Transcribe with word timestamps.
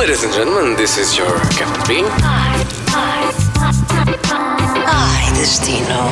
Ladies 0.00 0.24
and 0.24 0.32
gentlemen, 0.32 0.76
this 0.76 0.96
is 0.96 1.14
your 1.14 1.28
Captain 1.58 1.84
Bean. 1.86 2.06
Ai, 4.86 5.32
destino. 5.34 6.10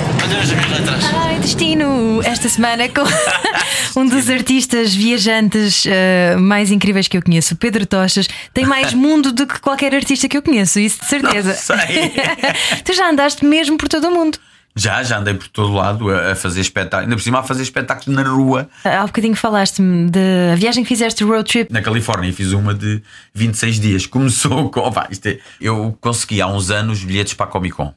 Ai, 1.14 1.38
destino! 1.40 2.20
Esta 2.22 2.50
semana 2.50 2.86
com 2.90 3.02
um 3.98 4.06
dos 4.06 4.28
artistas 4.28 4.94
viajantes 4.94 5.86
eh, 5.86 6.36
mais 6.36 6.70
incríveis 6.70 7.08
que 7.08 7.16
eu 7.16 7.22
conheço, 7.22 7.56
Pedro 7.56 7.86
Tochas, 7.86 8.28
tem 8.52 8.66
mais 8.66 8.92
mundo 8.92 9.32
do 9.32 9.46
que 9.46 9.58
qualquer 9.58 9.94
artista 9.94 10.28
que 10.28 10.36
eu 10.36 10.42
conheço, 10.42 10.78
isso 10.78 11.00
de 11.00 11.06
certeza. 11.06 11.54
sei. 11.54 12.12
tu 12.84 12.92
já 12.92 13.08
andaste 13.08 13.42
mesmo 13.42 13.78
por 13.78 13.88
todo 13.88 14.08
o 14.08 14.10
mundo. 14.10 14.38
Já, 14.78 15.02
já 15.02 15.18
andei 15.18 15.34
por 15.34 15.48
todo 15.48 15.72
lado 15.72 16.10
a, 16.10 16.32
a 16.32 16.34
fazer 16.34 16.60
espetáculos, 16.60 17.04
ainda 17.04 17.16
por 17.16 17.22
cima 17.22 17.40
a 17.40 17.42
fazer 17.42 17.62
espetáculos 17.62 18.14
na 18.16 18.22
rua, 18.22 18.68
Há 18.84 19.04
bocadinho 19.06 19.34
falaste-me 19.34 20.08
da 20.10 20.54
viagem 20.56 20.84
que 20.84 20.88
fizeste 20.88 21.24
road 21.24 21.50
trip. 21.50 21.72
na 21.72 21.82
Califórnia, 21.82 22.32
fiz 22.32 22.52
uma 22.52 22.72
de 22.72 23.02
26 23.34 23.80
dias. 23.80 24.06
Começou 24.06 24.70
com. 24.70 24.80
Opa, 24.80 25.08
é- 25.24 25.38
eu 25.60 25.96
consegui 26.00 26.40
há 26.40 26.46
uns 26.46 26.70
anos 26.70 27.02
bilhetes 27.02 27.34
para 27.34 27.46
a 27.46 27.48
Comic 27.48 27.74
Con 27.74 27.92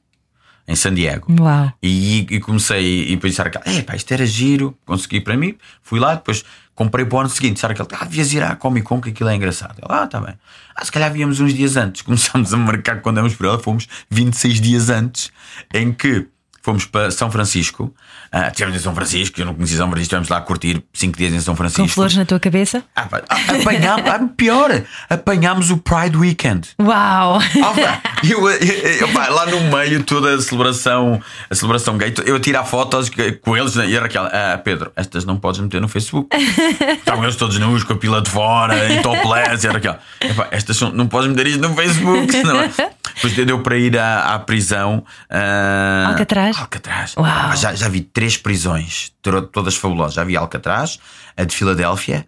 em 0.67 0.75
San 0.75 0.93
Diego. 0.93 1.27
Uau! 1.39 1.71
E, 1.83 2.19
e 2.29 2.39
comecei 2.39 3.03
e 3.09 3.15
depois 3.15 3.33
disseram 3.33 3.49
aquela, 3.49 3.65
é 3.77 3.81
pá, 3.81 3.95
isto 3.95 4.11
era 4.13 4.25
giro, 4.25 4.77
consegui 4.85 5.19
para 5.19 5.35
mim, 5.35 5.55
fui 5.81 5.99
lá, 5.99 6.15
depois 6.15 6.43
comprei 6.73 7.03
para 7.05 7.15
o 7.17 7.19
ano 7.19 7.29
seguinte, 7.29 7.55
disseram 7.55 7.73
aquela, 7.73 7.89
ah, 7.99 8.05
devias 8.05 8.31
ir 8.33 8.41
à 8.43 8.55
Comic 8.55 8.85
Con 8.85 9.01
que 9.01 9.09
aquilo 9.09 9.29
é 9.29 9.35
engraçado. 9.35 9.75
Eu, 9.81 9.87
ah, 9.93 10.07
tá 10.07 10.19
bem. 10.19 10.33
Ah, 10.75 10.85
se 10.85 10.91
calhar 10.91 11.11
víamos 11.11 11.39
uns 11.39 11.53
dias 11.53 11.75
antes, 11.77 12.01
começámos 12.03 12.53
a 12.53 12.57
marcar 12.57 13.01
quando 13.01 13.17
demos 13.17 13.35
por 13.35 13.45
ela, 13.47 13.59
fomos 13.59 13.87
26 14.09 14.61
dias 14.61 14.89
antes, 14.89 15.31
em 15.73 15.91
que 15.91 16.27
fomos 16.61 16.85
para 16.85 17.11
São 17.11 17.31
Francisco, 17.31 17.93
ah, 18.31 18.47
estivemos 18.47 18.77
em 18.79 18.83
São 18.83 18.95
Francisco, 18.95 19.39
eu 19.39 19.45
não 19.45 19.53
conhecia 19.53 19.77
São 19.77 19.87
Francisco, 19.87 20.03
estivemos 20.15 20.29
lá 20.29 20.37
a 20.37 20.41
curtir 20.41 20.83
5 20.93 21.17
dias 21.17 21.33
em 21.33 21.39
São 21.41 21.55
Francisco. 21.55 21.81
Com 21.83 21.87
flores 21.89 22.15
na 22.15 22.25
tua 22.25 22.39
cabeça? 22.39 22.83
Ah, 22.95 23.07
ah, 23.11 23.35
apanhámos, 23.59 24.07
ah, 24.09 24.19
pior, 24.37 24.81
apanhámos 25.09 25.69
o 25.71 25.77
Pride 25.77 26.17
Weekend. 26.17 26.69
Uau! 26.81 27.39
Pá, 27.39 28.01
eu, 28.23 28.49
eu- 28.49 29.07
eu, 29.07 29.13
lá 29.33 29.45
no 29.47 29.61
meio, 29.75 30.03
toda 30.03 30.35
a 30.35 30.41
celebração, 30.41 31.21
a 31.49 31.55
celebração 31.55 31.97
gay, 31.97 32.13
eu 32.25 32.35
a 32.35 32.39
tirar 32.39 32.63
fotos 32.63 33.09
com 33.41 33.57
eles 33.57 33.75
e 33.75 33.97
a 33.97 34.01
Raquel, 34.01 34.23
ah, 34.25 34.59
Pedro, 34.63 34.91
estas 34.95 35.25
não 35.25 35.37
podes 35.37 35.59
meter 35.61 35.81
no 35.81 35.87
Facebook. 35.87 36.29
Estavam 36.35 37.23
eles 37.23 37.35
todos 37.35 37.57
nus, 37.59 37.83
com 37.83 37.93
a 37.93 37.97
pila 37.97 38.21
de 38.21 38.29
fora, 38.29 38.91
em 38.93 39.01
topless, 39.01 39.65
e 39.65 39.69
a 39.69 39.73
Raquel, 39.73 39.97
"Epá, 40.21 40.47
estas 40.51 40.77
são- 40.77 40.91
não 40.91 41.07
podes 41.07 41.29
meter 41.29 41.47
isto 41.47 41.59
no 41.61 41.75
Facebook. 41.75 42.31
senão-" 42.31 42.69
Depois 43.15 43.33
deu 43.45 43.59
para 43.59 43.77
ir 43.77 43.97
à, 43.99 44.35
à 44.35 44.39
prisão. 44.39 45.03
ah, 45.29 46.05
Alcatraz? 46.09 46.57
Alcatraz. 46.57 47.13
Uau. 47.17 47.55
Já, 47.55 47.73
já 47.75 47.89
vi 47.89 48.01
três 48.21 48.37
prisões, 48.37 49.11
todas 49.51 49.75
fabulosas. 49.75 50.13
Já 50.13 50.23
vi 50.23 50.37
Alcatraz, 50.37 50.99
a 51.35 51.43
de 51.43 51.55
Filadélfia 51.55 52.27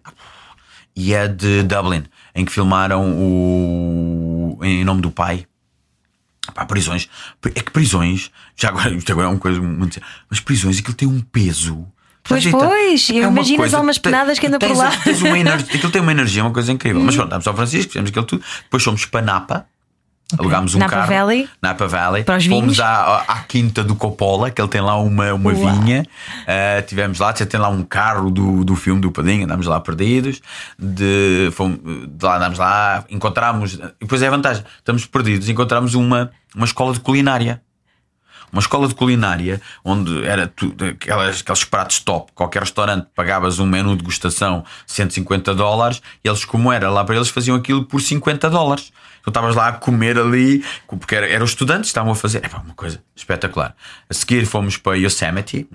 e 0.96 1.14
a 1.14 1.28
de 1.28 1.62
Dublin, 1.62 2.02
em 2.34 2.44
que 2.44 2.50
filmaram 2.50 3.12
o 3.16 4.58
Em 4.60 4.84
Nome 4.84 5.00
do 5.00 5.12
Pai. 5.12 5.46
Pá, 6.52 6.66
prisões. 6.66 7.08
É 7.44 7.60
que 7.60 7.70
prisões, 7.70 8.32
já 8.56 8.70
agora, 8.70 8.92
isto 8.92 9.12
agora 9.12 9.28
é 9.28 9.30
uma 9.30 9.38
coisa 9.38 9.60
muito. 9.60 10.00
Mas 10.28 10.40
prisões, 10.40 10.80
aquilo 10.80 10.94
tem 10.94 11.06
um 11.06 11.20
peso. 11.20 11.86
Pois, 12.24 12.44
Rita? 12.44 12.58
pois, 12.58 13.08
eu 13.10 13.22
É 13.22 13.28
imagino 13.28 13.62
as 13.62 13.74
almas 13.74 13.96
penadas 13.96 14.36
que 14.40 14.48
andam 14.48 14.58
por 14.58 14.76
lá. 14.76 14.90
Tens 14.96 15.22
uma 15.22 15.38
energia, 15.38 15.76
aquilo 15.76 15.92
tem 15.92 16.02
uma 16.02 16.10
energia, 16.10 16.42
uma 16.42 16.52
coisa 16.52 16.72
incrível. 16.72 17.02
Mas 17.02 17.14
pronto, 17.14 17.28
estamos 17.28 17.46
ao 17.46 17.54
Francisco, 17.54 17.92
fizemos 17.92 18.10
aquilo 18.10 18.24
tudo. 18.24 18.44
Depois 18.64 18.82
fomos 18.82 19.06
para 19.06 19.24
Napa. 19.24 19.68
Alugámos 20.38 20.74
um 20.74 20.78
Napa 20.78 20.90
carro. 20.92 21.12
Valley. 21.12 21.48
Napa 21.60 21.86
Valley. 21.86 22.24
Para 22.24 22.38
os 22.38 22.46
Fomos 22.46 22.80
à, 22.80 23.24
à 23.28 23.40
quinta 23.40 23.84
do 23.84 23.94
Coppola, 23.94 24.50
que 24.50 24.60
ele 24.60 24.68
tem 24.68 24.80
lá 24.80 24.96
uma, 24.98 25.32
uma 25.34 25.52
Uau. 25.52 25.72
vinha. 25.72 26.04
Uh, 26.42 26.86
tivemos 26.86 27.18
lá, 27.18 27.32
tem 27.32 27.60
lá 27.60 27.68
um 27.68 27.82
carro 27.82 28.30
do, 28.30 28.64
do 28.64 28.74
filme 28.74 29.00
do 29.00 29.12
Padinho, 29.12 29.44
andámos 29.44 29.66
lá 29.66 29.78
perdidos. 29.80 30.40
De, 30.78 31.50
fomos, 31.52 31.78
de 32.08 32.24
lá 32.24 32.36
andámos 32.36 32.58
lá, 32.58 33.04
encontramos. 33.10 33.74
E 33.74 33.82
depois 34.00 34.22
é 34.22 34.26
a 34.26 34.30
vantagem, 34.30 34.64
estamos 34.78 35.06
perdidos, 35.06 35.48
encontramos 35.48 35.94
uma, 35.94 36.30
uma 36.54 36.64
escola 36.64 36.92
de 36.92 37.00
culinária. 37.00 37.60
Uma 38.54 38.60
escola 38.60 38.86
de 38.88 38.94
culinária 38.94 39.60
onde 39.84 40.24
era 40.24 40.46
tudo, 40.46 40.84
aquelas, 40.86 41.40
aqueles 41.40 41.64
pratos 41.64 41.98
top. 41.98 42.30
Qualquer 42.34 42.60
restaurante 42.62 43.08
pagavas 43.14 43.58
um 43.58 43.66
menu 43.66 43.90
de 43.90 43.96
degustação 43.98 44.64
150 44.86 45.54
dólares. 45.54 46.00
E 46.24 46.28
eles, 46.28 46.44
como 46.44 46.72
era 46.72 46.88
lá 46.88 47.04
para 47.04 47.16
eles, 47.16 47.28
faziam 47.28 47.56
aquilo 47.56 47.84
por 47.84 48.00
50 48.00 48.48
dólares. 48.48 48.92
Tu 49.24 49.30
estavas 49.30 49.54
lá 49.56 49.68
a 49.68 49.72
comer 49.72 50.16
ali, 50.18 50.64
porque 50.86 51.14
era- 51.16 51.28
eram 51.28 51.44
estudantes, 51.44 51.88
estavam 51.90 52.12
a 52.12 52.14
fazer. 52.14 52.42
É 52.44 52.56
uma 52.56 52.74
coisa 52.74 53.02
espetacular. 53.16 53.74
A 54.08 54.14
seguir 54.14 54.46
fomos 54.46 54.76
para 54.76 54.96
Yosemite, 54.96 55.66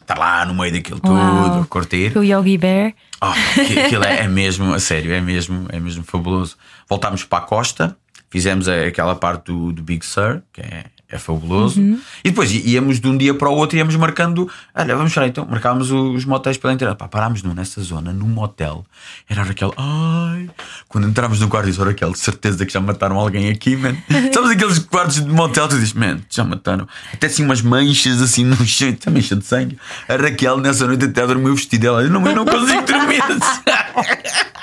está 0.00 0.14
lá 0.14 0.44
no 0.44 0.54
meio 0.54 0.72
daquilo 0.72 1.00
tudo, 1.00 1.14
Uau. 1.14 1.62
a 1.62 1.66
curtir. 1.66 2.16
O 2.16 2.22
Yogi 2.22 2.56
Bear. 2.56 2.94
Oh, 3.20 3.26
aqui- 3.26 3.80
aquilo 3.80 4.04
é, 4.04 4.20
é 4.20 4.28
mesmo, 4.28 4.72
a 4.74 4.78
sério, 4.78 5.12
é 5.12 5.20
mesmo, 5.20 5.66
é 5.70 5.80
mesmo 5.80 6.04
fabuloso. 6.04 6.56
Voltámos 6.88 7.24
para 7.24 7.38
a 7.42 7.46
costa, 7.46 7.96
fizemos 8.30 8.68
aquela 8.68 9.14
parte 9.16 9.46
do, 9.46 9.72
do 9.72 9.82
Big 9.82 10.04
Sur, 10.06 10.42
que 10.52 10.60
é, 10.60 10.84
é 11.10 11.18
fabuloso. 11.18 11.80
E 12.24 12.30
depois 12.30 12.50
íamos 12.52 13.00
de 13.00 13.08
um 13.08 13.16
dia 13.16 13.32
para 13.34 13.48
o 13.48 13.54
outro, 13.54 13.76
íamos 13.78 13.96
marcando. 13.96 14.48
Olha, 14.74 14.94
vamos 14.94 15.12
para 15.14 15.26
então, 15.26 15.46
marcámos 15.48 15.90
os 15.90 16.24
motéis 16.24 16.56
pela 16.58 16.72
inteira. 16.72 16.94
Pá, 16.94 17.08
parámos 17.08 17.42
num- 17.42 17.54
nessa 17.54 17.80
zona, 17.82 18.12
num 18.12 18.26
motel. 18.28 18.84
Era 19.28 19.40
a 19.40 19.44
Raquel, 19.44 19.72
ai. 19.76 20.50
Quando 20.86 21.08
entramos 21.08 21.40
no 21.40 21.48
quarto, 21.48 21.66
disse: 21.66 21.80
"Oh, 21.80 21.84
Raquel, 21.84 22.12
de 22.12 22.18
certeza 22.18 22.66
que 22.66 22.72
já 22.72 22.80
mataram 22.80 23.16
alguém 23.18 23.48
aqui, 23.48 23.74
man. 23.76 23.96
Sabes 24.34 24.50
aqueles 24.50 24.78
quartos 24.80 25.16
de 25.24 25.28
motel? 25.30 25.66
Tu 25.68 25.76
dizes, 25.76 25.92
man, 25.94 26.18
já 26.28 26.44
mataram. 26.44 26.86
Até 27.12 27.26
assim 27.26 27.44
umas 27.44 27.62
manchas 27.62 28.20
assim 28.20 28.44
no 28.44 28.56
chão, 28.66 28.90
até 28.90 29.08
mancha 29.10 29.34
de 29.36 29.44
sangue. 29.44 29.78
A 30.08 30.16
Raquel 30.16 30.58
nessa 30.58 30.86
noite 30.86 31.06
até 31.06 31.26
dormiu 31.26 31.54
vestida. 31.54 31.86
Ela, 31.88 32.02
eu 32.02 32.10
não, 32.10 32.26
eu 32.26 32.36
não 32.36 32.44
consigo 32.44 32.82
dormir. 32.82 33.22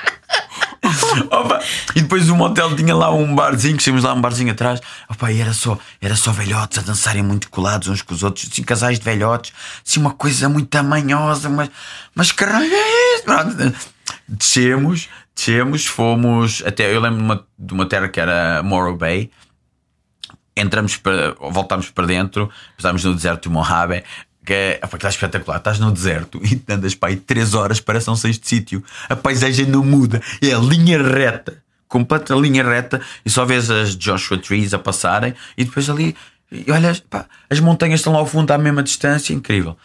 Depois 2.16 2.30
o 2.30 2.36
motel 2.38 2.74
tinha 2.78 2.96
lá 2.96 3.14
um 3.14 3.36
barzinho, 3.36 3.76
que 3.76 3.84
chegamos 3.84 4.06
lá 4.06 4.14
um 4.14 4.22
barzinho 4.22 4.50
atrás. 4.50 4.80
Opa, 5.09 5.34
e 5.34 5.42
era 5.42 5.52
só, 5.52 5.78
era 6.00 6.16
só 6.16 6.31
velhotes 6.31 6.78
a 6.78 6.81
dançarem 6.81 7.22
muito 7.22 7.50
colados 7.50 7.90
uns 7.90 8.02
com 8.02 8.14
os 8.14 8.24
outros, 8.24 8.48
assim, 8.50 8.64
casais 8.64 8.98
de 8.98 9.03
velhotes, 9.03 9.52
assim, 9.86 10.00
uma 10.00 10.12
coisa 10.12 10.48
muito 10.48 10.70
tamanhosa, 10.70 11.50
mas, 11.50 11.70
mas 12.16 12.31
caralho, 12.31 12.72
é 12.72 13.16
isso? 13.16 13.76
Descemos, 14.30 15.09
descemos, 15.36 15.86
fomos 15.86 16.64
até. 16.66 16.96
Eu 16.96 17.02
lembro 17.02 17.18
de 17.18 17.24
uma, 17.26 17.48
de 17.59 17.74
uma 17.74 17.86
terra 17.86 18.08
que 18.08 18.22
era 18.22 18.64
Morro 18.64 18.96
Bay. 18.96 19.30
Entramos 20.56 20.96
para, 20.96 21.36
voltámos 21.52 21.90
para 21.90 22.06
dentro, 22.06 22.50
estávamos 22.78 23.03
no 23.03 23.14
deserto 23.14 23.50
de 23.50 23.50
Mojave. 23.50 24.06
Que 24.46 24.53
é, 24.53 24.80
é 24.82 25.08
espetacular. 25.09 25.58
Estás 25.58 25.80
no 25.80 25.92
deserto 25.92 26.40
e 26.42 26.64
andas 26.72 26.96
para 26.96 27.09
aí 27.09 27.18
3 27.18 27.56
horas, 27.56 27.82
parece 27.82 28.09
um 28.09 28.16
seis 28.16 28.40
de 28.40 28.47
sítio. 28.47 28.82
A 29.09 29.18
paisagem 29.18 29.66
não 29.66 29.84
muda, 29.84 30.22
é 30.42 30.53
a 30.53 30.59
linha 30.59 31.02
reta, 31.02 31.65
completa 31.88 32.35
linha 32.35 32.63
reta, 32.63 33.01
e 33.25 33.29
só 33.29 33.46
vês 33.46 33.69
as 33.69 33.96
Joshua 33.96 34.38
Trees 34.38 34.73
a 34.73 34.79
passarem, 34.79 35.34
e 35.57 35.63
depois 35.63 35.90
ali, 35.90 36.16
e 36.51 36.72
olhas, 36.72 37.00
pá, 37.00 37.25
as 37.50 37.59
montanhas 37.59 38.00
estão 38.00 38.13
lá 38.13 38.19
ao 38.19 38.25
fundo 38.25 38.51
à 38.51 38.57
mesma 38.57 38.84
distância, 38.84 39.34
incrível. 39.34 39.78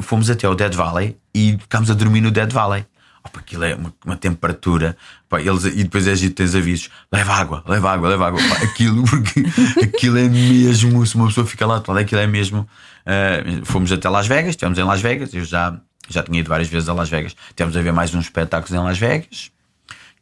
Fomos 0.00 0.28
até 0.28 0.46
ao 0.46 0.54
Dead 0.54 0.74
Valley 0.74 1.16
e 1.34 1.56
ficámos 1.58 1.90
a 1.90 1.94
dormir 1.94 2.20
no 2.20 2.30
Dead 2.30 2.52
Valley. 2.52 2.84
Opa, 3.24 3.40
aquilo 3.40 3.64
é 3.64 3.74
uma, 3.74 3.92
uma 4.04 4.16
temperatura. 4.16 4.96
Pá, 5.28 5.40
eles, 5.40 5.64
e 5.64 5.82
depois 5.82 6.06
é 6.06 6.14
giro, 6.14 6.34
tens 6.34 6.54
avisos: 6.54 6.90
leva 7.10 7.32
água, 7.32 7.64
leva 7.66 7.92
água, 7.92 8.08
leva 8.08 8.26
água. 8.28 8.40
Pá, 8.48 8.62
aquilo, 8.62 9.02
porque 9.08 9.44
aquilo 9.82 10.18
é 10.18 10.28
mesmo. 10.28 11.04
Se 11.04 11.16
uma 11.16 11.26
pessoa 11.26 11.46
fica 11.46 11.66
lá, 11.66 11.78
de 11.78 11.90
aquilo 11.98 12.20
é 12.20 12.26
mesmo. 12.26 12.68
ah, 13.04 13.42
fomos 13.64 13.90
até 13.90 14.08
Las 14.08 14.28
Vegas, 14.28 14.50
estivemos 14.50 14.78
em 14.78 14.84
Las 14.84 15.00
Vegas. 15.00 15.34
Eu 15.34 15.44
já, 15.44 15.80
já 16.08 16.22
tinha 16.22 16.38
ido 16.38 16.48
várias 16.48 16.68
vezes 16.68 16.88
a 16.88 16.92
Las 16.92 17.08
Vegas. 17.08 17.34
Tivemos 17.56 17.76
a 17.76 17.82
ver 17.82 17.92
mais 17.92 18.14
uns 18.14 18.26
espetáculos 18.26 18.72
em 18.72 18.84
Las 18.84 18.98
Vegas. 18.98 19.50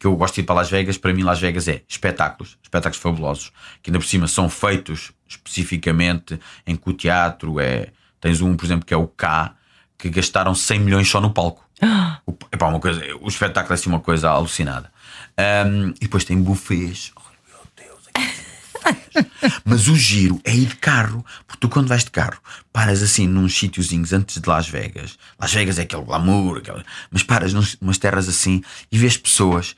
Que 0.05 0.07
eu 0.07 0.15
gosto 0.15 0.35
de 0.35 0.41
ir 0.41 0.43
para 0.43 0.57
Las 0.57 0.69
Vegas. 0.69 0.99
Para 0.99 1.11
mim, 1.11 1.23
Las 1.23 1.39
Vegas 1.39 1.67
é 1.67 1.81
espetáculos, 1.89 2.59
espetáculos 2.61 3.01
fabulosos, 3.01 3.51
que 3.81 3.89
ainda 3.89 3.97
por 3.97 4.05
cima 4.05 4.27
são 4.27 4.47
feitos 4.47 5.11
especificamente 5.27 6.39
em 6.67 6.75
que 6.75 6.87
o 6.87 6.93
teatro 6.93 7.59
é. 7.59 7.87
Tens 8.21 8.39
um, 8.39 8.55
por 8.55 8.65
exemplo, 8.65 8.85
que 8.85 8.93
é 8.93 8.97
o 8.97 9.07
K, 9.07 9.55
que 9.97 10.07
gastaram 10.11 10.53
100 10.53 10.79
milhões 10.79 11.09
só 11.09 11.19
no 11.19 11.31
palco. 11.31 11.65
O, 12.27 12.33
epá, 12.51 12.67
uma 12.67 12.79
coisa, 12.79 13.01
o 13.19 13.27
espetáculo 13.27 13.73
é 13.73 13.75
assim 13.75 13.89
uma 13.89 13.99
coisa 13.99 14.29
alucinada. 14.29 14.91
Ahm, 15.37 15.93
e 15.99 16.01
depois 16.01 16.23
tem 16.23 16.39
buffets. 16.39 17.11
Oh, 17.15 17.21
meu 17.47 17.59
Deus, 17.75 18.01
buffets. 18.13 19.61
Mas 19.65 19.87
o 19.87 19.95
giro 19.95 20.39
é 20.43 20.53
ir 20.55 20.67
de 20.67 20.75
carro, 20.75 21.25
porque 21.47 21.59
tu 21.59 21.69
quando 21.69 21.87
vais 21.87 22.03
de 22.03 22.11
carro 22.11 22.39
paras 22.71 23.01
assim 23.01 23.27
nos 23.27 23.57
sítiozinhos 23.57 24.13
antes 24.13 24.39
de 24.39 24.47
Las 24.47 24.67
Vegas. 24.67 25.17
Las 25.39 25.53
Vegas 25.53 25.79
é 25.79 25.83
aquele 25.83 26.03
glamour, 26.03 26.57
aquela... 26.57 26.83
mas 27.09 27.23
paras 27.23 27.53
nos, 27.53 27.75
umas 27.81 27.97
terras 27.97 28.27
assim 28.27 28.61
e 28.91 28.97
vês 28.97 29.17
pessoas 29.17 29.75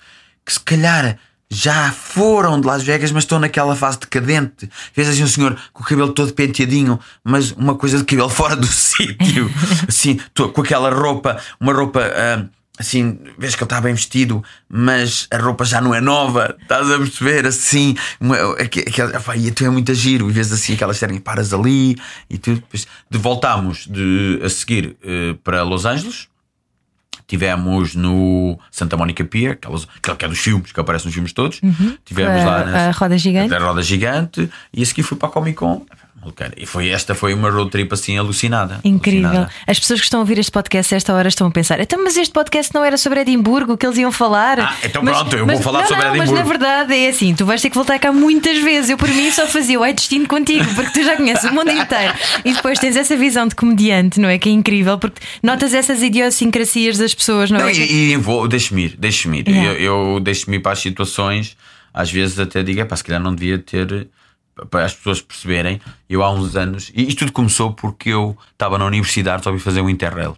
que 0.47 0.53
se 0.53 0.59
calhar 0.61 1.19
já 1.49 1.91
foram 1.91 2.59
de 2.59 2.65
Las 2.65 2.83
Vegas, 2.83 3.11
mas 3.11 3.23
estão 3.23 3.37
naquela 3.37 3.75
fase 3.75 3.99
decadente. 3.99 4.69
Vês 4.95 5.09
assim 5.09 5.23
um 5.23 5.27
senhor 5.27 5.57
com 5.73 5.83
o 5.83 5.85
cabelo 5.85 6.13
todo 6.13 6.33
penteadinho, 6.33 6.99
mas 7.23 7.51
uma 7.51 7.75
coisa 7.75 7.97
de 7.97 8.05
cabelo 8.05 8.29
fora 8.31 8.55
do 8.55 8.65
sítio, 8.67 9.51
assim, 9.87 10.19
com 10.53 10.61
aquela 10.61 10.89
roupa, 10.89 11.37
uma 11.59 11.73
roupa. 11.73 12.01
ah, 12.01 12.45
Assim, 12.79 13.17
vês 13.39 13.55
que 13.55 13.63
ele 13.63 13.65
está 13.65 13.81
bem 13.81 13.95
vestido, 13.95 14.43
mas 14.69 15.27
a 15.31 15.37
roupa 15.39 15.65
já 15.65 15.81
não 15.81 15.95
é 15.95 15.99
nova, 15.99 16.55
estás 16.61 16.91
a 16.91 16.99
perceber? 16.99 17.47
Assim, 17.47 17.95
aquela, 18.63 19.19
pá, 19.19 19.35
e 19.35 19.49
tu 19.49 19.65
é 19.65 19.69
muito 19.71 19.95
giro, 19.95 20.29
e 20.29 20.31
vês 20.31 20.51
assim 20.51 20.75
aquelas 20.75 20.97
séries, 20.97 21.19
paras 21.21 21.55
ali 21.55 21.97
e 22.29 22.37
tu 22.37 22.53
depois 22.53 22.85
de, 23.09 23.17
voltámos 23.17 23.87
de, 23.87 24.39
a 24.43 24.49
seguir 24.49 24.95
eh, 25.03 25.35
para 25.43 25.63
Los 25.63 25.85
Angeles, 25.85 26.27
Tivemos 27.27 27.93
no 27.93 28.57
Santa 28.71 28.95
Monica 28.95 29.23
Pier, 29.25 29.51
aquelas, 29.53 29.85
aquela 29.97 30.15
que 30.15 30.23
é 30.25 30.27
dos 30.29 30.39
filmes, 30.39 30.71
que 30.71 30.79
aparece 30.79 31.05
nos 31.05 31.13
filmes 31.13 31.33
todos. 31.33 31.59
Tivemos 32.05 32.41
A- 32.41 32.45
lá 32.45 32.87
a 32.87 32.91
roda 32.91 33.17
gigante. 33.17 33.53
A 33.53 33.59
roda 33.59 33.81
gigante. 33.83 34.49
E 34.73 34.81
a 34.81 34.85
seguir 34.85 35.03
fui 35.03 35.17
para 35.17 35.27
a 35.27 35.31
Comic 35.31 35.55
Con. 35.57 35.85
E 36.57 36.65
foi, 36.65 36.89
esta 36.89 37.13
foi 37.15 37.33
uma 37.33 37.49
road 37.49 37.69
trip 37.71 37.93
assim 37.93 38.17
alucinada. 38.17 38.79
Incrível. 38.83 39.27
alucinada. 39.27 39.51
As 39.65 39.79
pessoas 39.79 39.99
que 39.99 40.05
estão 40.05 40.19
a 40.19 40.21
ouvir 40.21 40.37
este 40.39 40.51
podcast 40.51 40.93
a 40.93 40.97
esta 40.97 41.13
hora 41.13 41.27
estão 41.27 41.47
a 41.47 41.51
pensar: 41.51 41.79
então, 41.79 42.03
mas 42.03 42.17
este 42.17 42.33
podcast 42.33 42.73
não 42.73 42.83
era 42.83 42.97
sobre 42.97 43.21
Edimburgo 43.21 43.77
que 43.77 43.85
eles 43.85 43.97
iam 43.97 44.11
falar? 44.11 44.59
Ah, 44.59 44.75
então 44.83 45.01
Mas- 45.03 45.17
pronto, 45.17 45.35
eu 45.35 45.45
mas- 45.45 45.55
vou 45.55 45.63
falar 45.63 45.81
não, 45.81 45.87
sobre 45.87 46.03
não, 46.03 46.11
Mas 46.17 46.29
Edimburgo. 46.29 46.43
na 46.43 46.57
verdade 46.57 46.95
é 46.95 47.09
assim: 47.09 47.33
tu 47.35 47.45
vais 47.45 47.61
ter 47.61 47.69
que 47.69 47.75
voltar 47.75 47.99
cá 47.99 48.11
muitas 48.11 48.57
vezes. 48.59 48.89
Eu, 48.89 48.97
por 48.97 49.09
mim, 49.09 49.31
só 49.31 49.47
fazia 49.47 49.79
o 49.79 49.85
É 49.85 49.93
Destino 49.93 50.27
contigo, 50.27 50.65
porque 50.75 50.91
tu 50.99 51.03
já 51.03 51.15
conheces 51.17 51.49
o 51.49 51.53
mundo 51.53 51.71
inteiro. 51.71 52.13
E 52.45 52.53
depois 52.53 52.79
tens 52.79 52.95
essa 52.95 53.15
visão 53.15 53.47
de 53.47 53.55
comediante, 53.55 54.19
não 54.19 54.29
é? 54.29 54.37
Que 54.37 54.49
é 54.49 54.51
incrível, 54.51 54.97
porque 54.97 55.21
notas 55.43 55.73
essas 55.73 56.01
idiosincrasias 56.01 56.97
das 56.97 57.13
pessoas, 57.13 57.49
não, 57.51 57.59
Não, 57.59 57.67
é? 57.67 57.73
e, 57.73 58.11
e 58.13 58.17
vou, 58.17 58.47
deixe-me 58.47 58.85
ir, 58.85 58.95
deixe-me 58.97 59.39
ir. 59.39 59.47
Yeah. 59.47 59.79
Eu, 59.79 60.13
eu 60.13 60.19
deixo-me 60.19 60.57
ir 60.57 60.59
para 60.59 60.71
as 60.73 60.79
situações, 60.79 61.55
às 61.93 62.11
vezes 62.11 62.39
até 62.39 62.61
digo, 62.63 62.79
é 62.81 62.85
pá, 62.85 62.95
se 62.95 63.03
calhar 63.03 63.21
não 63.21 63.33
devia 63.33 63.57
ter. 63.57 64.07
Para 64.69 64.85
as 64.85 64.93
pessoas 64.93 65.21
perceberem, 65.21 65.79
eu 66.09 66.23
há 66.23 66.31
uns 66.31 66.55
anos, 66.55 66.91
e 66.95 67.07
isto 67.07 67.19
tudo 67.19 67.31
começou 67.31 67.73
porque 67.73 68.09
eu 68.09 68.37
estava 68.51 68.77
na 68.77 68.85
universidade, 68.85 69.43
só 69.43 69.51
vi 69.51 69.59
fazer 69.59 69.81
um 69.81 69.89
Interrail. 69.89 70.37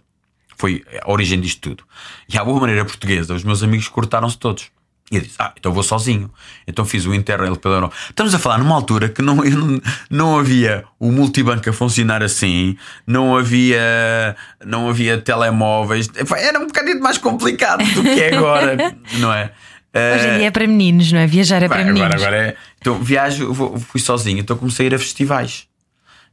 Foi 0.56 0.84
a 1.02 1.10
origem 1.10 1.40
disto 1.40 1.60
tudo. 1.60 1.84
E 2.28 2.36
à 2.36 2.44
boa 2.44 2.60
maneira 2.60 2.84
portuguesa, 2.84 3.34
os 3.34 3.44
meus 3.44 3.62
amigos 3.62 3.88
cortaram-se 3.88 4.38
todos. 4.38 4.70
E 5.10 5.16
eu 5.16 5.22
disse, 5.22 5.34
ah, 5.40 5.52
então 5.56 5.72
vou 5.72 5.82
sozinho. 5.82 6.30
Então 6.68 6.84
fiz 6.84 7.04
o 7.04 7.12
Interrail 7.12 7.56
pela 7.56 7.76
Europa. 7.76 7.96
Estamos 8.08 8.32
a 8.32 8.38
falar 8.38 8.58
numa 8.58 8.76
altura 8.76 9.08
que 9.08 9.20
não, 9.20 9.36
não, 9.42 9.80
não 10.08 10.38
havia 10.38 10.84
o 11.00 11.10
multibanco 11.10 11.68
a 11.68 11.72
funcionar 11.72 12.22
assim, 12.22 12.76
não 13.04 13.36
havia, 13.36 14.36
não 14.64 14.88
havia 14.88 15.20
telemóveis. 15.20 16.08
Era 16.38 16.60
um 16.60 16.66
bocadinho 16.66 17.00
mais 17.02 17.18
complicado 17.18 17.84
do 17.92 18.02
que 18.02 18.20
é 18.20 18.36
agora, 18.36 18.76
não 19.18 19.32
é? 19.32 19.52
Hoje 19.92 20.24
em 20.24 20.28
Eh, 20.30 20.38
dia 20.38 20.46
é 20.46 20.50
para 20.50 20.66
meninos, 20.66 21.10
não 21.12 21.18
é? 21.18 21.26
Viajar 21.26 21.62
é 21.62 21.68
para 21.68 21.78
Bem, 21.78 21.86
meninos. 21.92 22.12
agora, 22.14 22.26
agora 22.36 22.48
é. 22.50 22.56
Então 22.80 23.02
viajo, 23.02 23.52
vou- 23.52 23.78
fui 23.78 24.00
sozinho, 24.00 24.38
então 24.38 24.56
comecei 24.56 24.86
a 24.86 24.90
ir 24.90 24.94
a 24.94 24.98
festivais. 24.98 25.66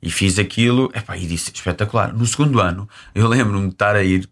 E 0.02 0.12
fiz 0.12 0.38
aquilo, 0.38 0.92
epá, 0.94 1.18
e 1.18 1.26
disse 1.26 1.52
espetacular. 1.52 2.14
No 2.14 2.26
segundo 2.28 2.60
ano, 2.62 2.88
eu 3.16 3.28
lembro-me 3.28 3.68
de 3.68 3.74
estar 3.74 3.96
a 3.96 4.04
ir 4.04 4.30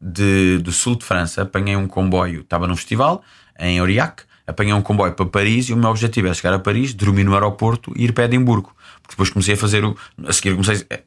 de, 0.00 0.58
do 0.58 0.72
sul 0.72 0.96
de 0.96 1.04
França, 1.04 1.42
apanhei 1.42 1.76
um 1.76 1.86
comboio, 1.86 2.40
estava 2.40 2.66
num 2.66 2.74
festival 2.74 3.22
em 3.58 3.78
Aurillac, 3.78 4.22
apanhei 4.46 4.72
um 4.72 4.80
comboio 4.80 5.12
para 5.12 5.26
Paris 5.26 5.68
e 5.68 5.74
o 5.74 5.76
meu 5.76 5.90
objetivo 5.90 6.28
era 6.28 6.34
chegar 6.34 6.54
a 6.54 6.58
Paris, 6.58 6.94
dormir 6.94 7.24
no 7.24 7.34
aeroporto 7.34 7.92
e 7.94 8.04
ir 8.04 8.12
para 8.12 8.24
Edimburgo. 8.24 8.74
Porque 9.02 9.10
depois 9.12 9.28
comecei 9.28 9.52
a 9.54 9.56
fazer 9.56 9.84
o. 9.84 9.94
A 10.26 10.32
seguir 10.32 10.52
comecei 10.56 10.82
eh, 10.88 11.02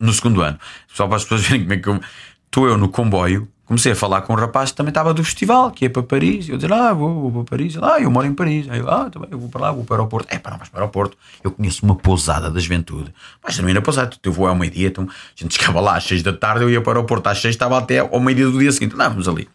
no 0.00 0.12
segundo 0.14 0.40
ano. 0.40 0.58
Só 0.88 1.06
para 1.06 1.16
as 1.16 1.24
pessoas 1.24 1.42
verem 1.46 1.60
como 1.62 1.72
é 1.74 1.76
que 1.76 1.88
eu. 1.88 2.00
Estou 2.46 2.66
eu 2.66 2.78
no 2.78 2.88
comboio, 2.88 3.46
comecei 3.70 3.92
a 3.92 3.94
falar 3.94 4.22
com 4.22 4.32
um 4.32 4.36
rapaz 4.36 4.72
que 4.72 4.76
também 4.76 4.90
estava 4.90 5.14
do 5.14 5.22
festival, 5.22 5.70
que 5.70 5.84
ia 5.84 5.90
para 5.90 6.02
Paris. 6.02 6.48
Eu 6.48 6.58
disse, 6.58 6.72
ah, 6.72 6.92
vou, 6.92 7.30
vou 7.30 7.44
para 7.44 7.56
Paris. 7.56 7.76
Ah, 7.80 8.00
eu 8.00 8.10
moro 8.10 8.26
em 8.26 8.34
Paris. 8.34 8.68
Aí 8.68 8.80
eu, 8.80 8.90
ah, 8.90 9.08
também, 9.08 9.28
eu 9.30 9.38
vou 9.38 9.48
para 9.48 9.60
lá, 9.60 9.70
vou 9.70 9.84
para 9.84 9.94
o 9.94 9.96
aeroporto. 9.98 10.26
É, 10.28 10.40
para 10.40 10.56
vais 10.56 10.68
para 10.68 10.78
o 10.78 10.80
aeroporto. 10.80 11.16
Eu 11.44 11.52
conheço 11.52 11.84
uma 11.84 11.94
pousada 11.94 12.50
da 12.50 12.58
juventude. 12.58 13.14
Mas 13.40 13.56
também 13.56 13.72
na 13.72 13.80
pousada, 13.80 14.10
eu 14.24 14.32
vou 14.32 14.48
ao 14.48 14.56
meio-dia, 14.56 14.88
então 14.88 15.04
a 15.04 15.40
gente 15.40 15.54
chegava 15.54 15.80
lá 15.80 15.96
às 15.96 16.02
seis 16.02 16.20
da 16.20 16.32
tarde, 16.32 16.64
eu 16.64 16.70
ia 16.70 16.80
para 16.80 16.88
o 16.88 16.96
aeroporto 16.96 17.28
às 17.28 17.40
seis, 17.40 17.54
estava 17.54 17.78
até 17.78 18.00
ao 18.00 18.18
meio-dia 18.18 18.46
do 18.46 18.58
dia 18.58 18.72
seguinte. 18.72 18.96
Não, 18.96 19.08
vamos 19.08 19.28
ali. 19.28 19.48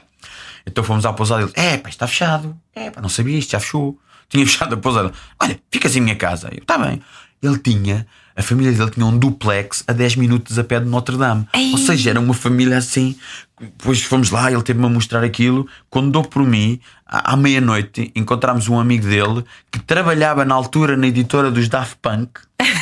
Então 0.65 0.81
fomos 0.81 1.05
à 1.05 1.11
pousada 1.11 1.43
ele, 1.43 1.51
é, 1.53 1.75
pá, 1.75 1.89
está 1.89 2.07
fechado. 2.07 2.55
É, 2.73 2.89
pá, 2.89 3.01
não 3.01 3.09
sabia 3.09 3.37
isto, 3.37 3.51
já 3.51 3.59
fechou. 3.59 3.99
Tinha 4.29 4.45
fechado 4.45 4.75
a 4.75 4.77
pousada. 4.77 5.11
Olha, 5.41 5.59
ficas 5.69 5.93
em 5.93 5.99
minha 5.99 6.15
casa. 6.15 6.47
Eu, 6.53 6.59
está 6.59 6.77
bem. 6.77 7.01
Ele 7.43 7.57
tinha, 7.59 8.07
a 8.35 8.41
família 8.41 8.71
dele 8.71 8.91
tinha 8.91 9.05
um 9.05 9.17
duplex 9.17 9.83
a 9.87 9.93
10 9.93 10.17
minutos 10.17 10.59
a 10.59 10.63
pé 10.63 10.79
de 10.79 10.87
Notre 10.87 11.17
Dame. 11.17 11.47
Ei. 11.53 11.71
Ou 11.71 11.77
seja, 11.77 12.09
era 12.09 12.19
uma 12.19 12.33
família 12.33 12.77
assim. 12.77 13.15
Depois 13.59 14.01
fomos 14.01 14.29
lá, 14.29 14.51
ele 14.51 14.61
teve-me 14.61 14.85
a 14.85 14.89
mostrar 14.89 15.23
aquilo. 15.23 15.67
Quando 15.89 16.11
dou 16.11 16.23
por 16.23 16.43
mim, 16.43 16.79
à, 17.07 17.37
meia-noite, 17.37 18.11
encontramos 18.13 18.67
um 18.67 18.77
amigo 18.77 19.05
dele 19.07 19.45
que 19.71 19.79
trabalhava 19.79 20.43
na 20.43 20.53
altura 20.53 20.97
na 20.97 21.07
editora 21.07 21.49
dos 21.49 21.69
Daft 21.69 21.97
Punk. 22.01 22.41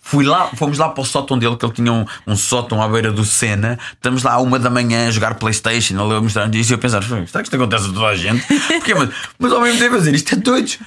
Fui 0.00 0.24
lá, 0.24 0.50
fomos 0.56 0.78
lá 0.78 0.88
para 0.88 1.02
o 1.02 1.04
sótão 1.04 1.38
dele, 1.38 1.54
que 1.54 1.66
ele 1.66 1.72
tinha 1.74 1.92
um, 1.92 2.06
um 2.26 2.34
sótão 2.34 2.80
à 2.80 2.88
beira 2.88 3.12
do 3.12 3.26
Sena. 3.26 3.78
Estamos 3.92 4.22
lá 4.22 4.32
à 4.32 4.40
uma 4.40 4.58
da 4.58 4.70
manhã 4.70 5.06
a 5.06 5.10
jogar 5.10 5.34
Playstation, 5.34 6.02
ele 6.02 6.16
a 6.16 6.20
mostrar 6.22 6.52
isso 6.54 6.72
e 6.72 6.74
eu 6.74 6.78
pensar, 6.78 7.02
será 7.02 7.20
que 7.24 7.42
isto 7.42 7.54
acontece 7.54 7.90
a 7.90 7.92
toda 7.92 8.06
a 8.06 8.16
gente? 8.16 8.42
Porque, 8.66 8.94
mas, 8.94 9.10
mas 9.38 9.52
ao 9.52 9.60
mesmo 9.60 9.78
tempo 9.78 9.96
a 9.96 9.98
dizer, 9.98 10.14
isto 10.14 10.34
é 10.34 10.38
doido. 10.38 10.78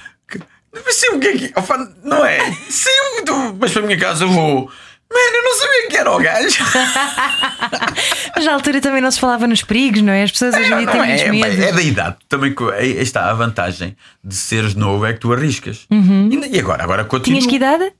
Mas 0.72 0.94
sim, 0.96 1.08
o 1.14 1.20
que 1.20 1.28
é 1.28 1.36
que. 1.36 1.52
opa, 1.56 1.76
não 2.02 2.24
é? 2.24 2.38
Sim, 2.68 2.90
tu- 3.26 3.56
mas 3.60 3.72
para 3.72 3.82
a 3.82 3.86
minha 3.86 3.98
casa 3.98 4.24
eu 4.24 4.30
vou. 4.30 4.70
Mano, 5.12 5.36
eu 5.36 5.42
não 5.44 5.54
sabia 5.58 5.88
que 5.90 5.96
era 5.98 6.10
o 6.10 6.18
gajo. 6.18 6.64
Mas 8.34 8.44
na 8.46 8.54
altura 8.54 8.80
também 8.80 9.02
não 9.02 9.10
se 9.10 9.20
falava 9.20 9.46
nos 9.46 9.62
perigos, 9.62 10.00
não 10.00 10.10
é? 10.10 10.22
As 10.22 10.32
pessoas 10.32 10.54
hoje 10.54 10.72
em 10.72 10.76
dia 10.78 10.86
Não, 10.86 10.92
têm 10.92 11.02
é, 11.02 11.16
é, 11.64 11.68
é 11.68 11.72
da 11.72 11.82
idade. 11.82 12.16
Também 12.30 12.54
está 12.98 13.30
a 13.30 13.34
vantagem 13.34 13.94
de 14.24 14.34
seres 14.34 14.74
novo 14.74 15.04
é 15.04 15.12
que 15.12 15.20
tu 15.20 15.30
arriscas. 15.30 15.86
E, 15.90 16.56
e 16.56 16.58
agora? 16.58 16.82
Agora 16.82 17.04
continuo. 17.04 17.38
Uhum. 17.40 17.46
Tinhas 17.46 17.50
que 17.50 17.56
idade? 17.56 17.92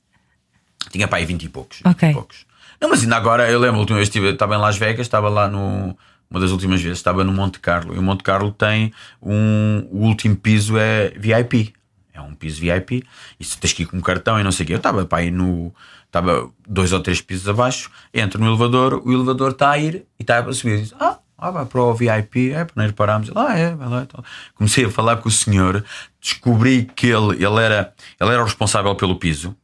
Tinha 0.90 1.06
pá 1.06 1.18
aí 1.18 1.26
20 1.26 1.42
e 1.42 1.48
poucos. 1.50 1.78
20 1.84 1.94
Ok. 1.94 2.08
e 2.08 2.12
poucos. 2.14 2.46
Não, 2.80 2.88
mas 2.88 3.02
ainda 3.02 3.16
agora, 3.16 3.48
eu 3.50 3.58
lembro, 3.60 3.76
a 3.76 3.80
última 3.80 3.96
vez 3.98 4.08
estive, 4.08 4.30
estava 4.30 4.54
em 4.54 4.58
Las 4.58 4.78
Vegas, 4.78 5.06
estava 5.06 5.28
lá 5.28 5.48
no. 5.48 5.96
Uma 6.30 6.40
das 6.40 6.50
últimas 6.50 6.80
vezes, 6.80 6.96
estava 6.96 7.22
no 7.24 7.32
Monte 7.32 7.60
Carlo. 7.60 7.94
E 7.94 7.98
o 7.98 8.02
Monte 8.02 8.22
Carlo 8.22 8.50
tem 8.52 8.90
um. 9.20 9.86
O 9.90 10.06
último 10.06 10.34
piso 10.34 10.78
é 10.78 11.10
VIP. 11.14 11.74
É 12.14 12.20
um 12.20 12.34
piso 12.34 12.60
VIP. 12.60 13.04
E 13.40 13.44
se 13.44 13.58
tens 13.58 13.72
que 13.72 13.82
ir 13.84 13.86
com 13.86 13.96
um 13.96 14.00
cartão 14.00 14.38
e 14.38 14.42
não 14.42 14.52
sei 14.52 14.64
o 14.64 14.66
quê. 14.66 14.72
Eu 14.74 14.78
estava 14.78 15.04
para 15.04 15.18
aí 15.18 15.30
no. 15.30 15.74
Estava 16.06 16.50
dois 16.68 16.92
ou 16.92 17.00
três 17.00 17.20
pisos 17.20 17.48
abaixo. 17.48 17.90
Entro 18.12 18.38
no 18.38 18.48
elevador, 18.48 19.02
o 19.04 19.12
elevador 19.12 19.52
está 19.52 19.70
a 19.70 19.78
ir 19.78 20.04
e 20.18 20.22
está 20.22 20.40
a 20.40 20.52
subir. 20.52 20.80
Diz: 20.80 20.94
Ah, 21.00 21.18
ah, 21.38 21.50
vai 21.50 21.64
para 21.64 21.80
o 21.82 21.94
VIP, 21.94 22.52
é 22.52 22.64
para 22.64 22.82
nós 22.84 22.92
pararmos. 22.92 23.28
Ele, 23.28 23.38
Ah, 23.38 23.58
é, 23.58 23.74
vai 23.74 23.88
lá. 23.88 24.02
Então. 24.02 24.22
Comecei 24.54 24.84
a 24.84 24.90
falar 24.90 25.16
com 25.16 25.28
o 25.28 25.32
senhor, 25.32 25.84
descobri 26.20 26.84
que 26.94 27.06
ele, 27.08 27.42
ele, 27.44 27.60
era, 27.60 27.92
ele 28.20 28.30
era 28.30 28.42
o 28.42 28.44
responsável 28.44 28.94
pelo 28.94 29.16
piso. 29.16 29.56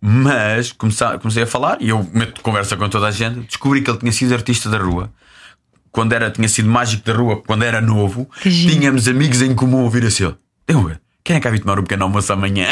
Mas 0.00 0.72
comecei, 0.72 1.06
comecei 1.18 1.42
a 1.42 1.46
falar 1.46 1.78
e 1.80 1.88
eu 1.88 2.08
meto 2.12 2.40
conversa 2.42 2.76
com 2.76 2.88
toda 2.88 3.08
a 3.08 3.10
gente. 3.10 3.40
Descobri 3.40 3.82
que 3.82 3.90
ele 3.90 3.98
tinha 3.98 4.12
sido 4.12 4.32
artista 4.34 4.68
da 4.70 4.78
rua. 4.78 5.12
Quando 5.90 6.12
era, 6.12 6.30
tinha 6.30 6.48
sido 6.48 6.68
mágico 6.68 7.04
da 7.04 7.14
rua, 7.14 7.42
quando 7.42 7.64
era 7.64 7.80
novo, 7.80 8.28
tínhamos 8.42 9.08
amigos 9.08 9.40
em 9.42 9.54
comum 9.54 9.80
a 9.80 9.82
ouvir 9.82 10.04
assim. 10.04 10.24
ele, 10.24 10.36
Eu, 10.68 10.96
quem 11.26 11.36
é 11.36 11.40
que 11.40 11.50
vai 11.50 11.58
tomar 11.58 11.80
um 11.80 11.82
pequeno 11.82 12.04
almoço 12.04 12.32
amanhã? 12.32 12.68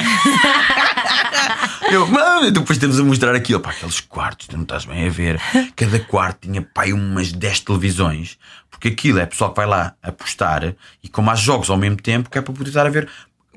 Eu, 1.91 2.09
depois 2.53 2.79
temos 2.79 3.01
a 3.01 3.05
mostrar 3.05 3.35
aquilo, 3.35 3.61
pá, 3.61 3.71
aqueles 3.71 4.01
quartos, 4.01 4.47
tu 4.47 4.57
não 4.57 4.63
estás 4.63 4.85
bem 4.85 5.07
a 5.07 5.11
ver. 5.11 5.41
Cada 5.75 5.99
quarto 5.99 6.47
tinha, 6.47 6.63
pá, 6.63 6.85
umas 6.87 7.33
10 7.33 7.61
televisões, 7.61 8.39
porque 8.71 8.89
aquilo 8.89 9.19
é 9.19 9.27
pessoal 9.27 9.51
que 9.51 9.57
vai 9.57 9.67
lá 9.67 9.95
apostar 10.01 10.75
e 11.03 11.09
como 11.09 11.31
há 11.31 11.35
jogos 11.35 11.69
ao 11.69 11.77
mesmo 11.77 11.97
tempo, 11.97 12.31
que 12.31 12.39
é 12.39 12.43
para 12.43 12.55
poder 12.55 12.69
estar 12.69 12.87
a 12.87 12.91
ver 12.91 13.09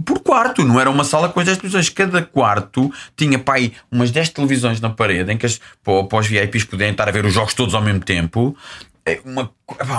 por 0.04 0.20
quarto, 0.20 0.64
não 0.64 0.80
era 0.80 0.90
uma 0.90 1.04
sala 1.04 1.30
com 1.30 1.40
as 1.40 1.46
10 1.46 1.58
televisões. 1.60 1.90
Cada 1.90 2.22
quarto 2.24 2.92
tinha, 3.16 3.38
pá, 3.38 3.56
aí 3.56 3.74
umas 3.92 4.10
10 4.10 4.30
televisões 4.30 4.82
na 4.82 4.90
parede 4.90 5.32
em 5.32 5.38
que 5.38 5.46
as, 5.46 5.60
para, 5.84 6.20
os 6.20 6.28
VIPs 6.28 6.64
poderem 6.64 6.92
estar 6.92 7.08
a 7.08 7.12
ver 7.12 7.24
os 7.24 7.34
jogos 7.34 7.54
todos 7.54 7.76
ao 7.76 7.82
mesmo 7.82 8.02
tempo. 8.02 8.58
É 9.06 9.22
Uma, 9.24 9.52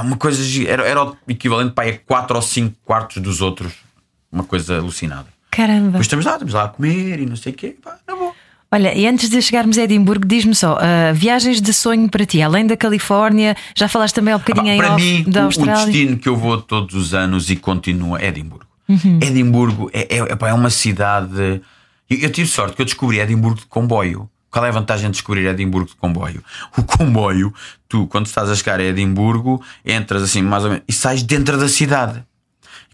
uma 0.03 0.17
coisa, 0.17 0.43
era, 0.69 0.87
era 0.87 1.05
o 1.05 1.17
equivalente, 1.29 1.73
pá, 1.73 1.85
a 1.85 1.99
4 1.99 2.37
ou 2.37 2.43
5 2.43 2.77
quartos 2.85 3.23
dos 3.23 3.41
outros. 3.41 3.88
Uma 4.31 4.45
coisa 4.45 4.77
alucinada. 4.79 5.27
Caramba. 5.51 5.87
Depois 5.87 6.07
estamos 6.07 6.25
lá, 6.25 6.33
estamos 6.33 6.55
lá 6.55 6.65
a 6.65 6.69
comer 6.69 7.21
e 7.21 7.27
não 7.27 7.37
sei 7.37 7.53
o 7.53 7.57
quê, 7.57 7.77
pá, 7.83 7.97
na 8.07 8.15
boa. 8.15 8.33
Olha, 8.71 8.95
e 8.95 9.07
antes 9.07 9.31
de 9.31 9.41
chegarmos 9.41 9.79
a 9.79 9.83
Edimburgo, 9.85 10.27
diz-me 10.27 10.55
só, 10.55 10.77
ah, 10.79 11.11
viagens 11.15 11.59
de 11.61 11.73
sonho 11.73 12.07
para 12.11 12.27
ti, 12.27 12.43
além 12.43 12.67
da 12.67 12.77
Califórnia, 12.77 13.57
já 13.75 13.89
falaste 13.89 14.15
também 14.15 14.35
há 14.35 14.37
um 14.37 14.41
bocadinho 14.41 14.75
Ah, 14.75 14.77
para 14.77 14.95
off 14.95 15.03
mim, 15.03 15.25
da 15.27 15.41
o- 15.41 15.43
o, 15.45 15.47
Austrália. 15.47 15.87
destino 15.87 16.19
que 16.19 16.29
eu 16.29 16.37
vou 16.37 16.61
todos 16.61 16.95
os 16.95 17.15
anos 17.15 17.49
e 17.49 17.57
continua 17.57 18.21
é 18.21 18.27
Edimburgo. 18.29 18.67
Uhum. 18.87 19.19
Edimburgo 19.23 19.91
é, 19.95 20.17
é, 20.17 20.33
epá, 20.33 20.51
é 20.51 20.53
uma 20.55 20.69
cidade. 20.71 21.63
Eu, 22.11 22.19
eu 22.19 22.31
tive 22.31 22.47
sorte 22.49 22.77
que 22.77 22.83
eu 22.83 22.87
descobri 22.87 23.19
Edimburgo 23.21 23.61
de 23.61 23.67
comboio. 23.67 24.29
Qual 24.51 24.65
é 24.65 24.69
a 24.69 24.73
vantagem 24.73 25.07
de 25.07 25.13
descobrir 25.13 25.47
Edimburgo 25.47 25.89
de 25.89 25.97
comboio? 25.97 26.43
O 26.77 26.83
comboio, 26.83 27.53
tu, 27.89 28.07
quando 28.07 28.27
estás 28.27 28.51
a 28.51 28.55
chegar 28.55 28.81
a 28.81 28.85
Edimburgo, 28.85 29.63
entras 29.85 30.23
assim 30.23 30.43
mais 30.43 30.65
ou 30.65 30.71
menos 30.71 30.85
e 30.87 30.93
sais 30.93 31.23
dentro 31.23 31.57
da 31.59 31.69
cidade. 31.69 32.23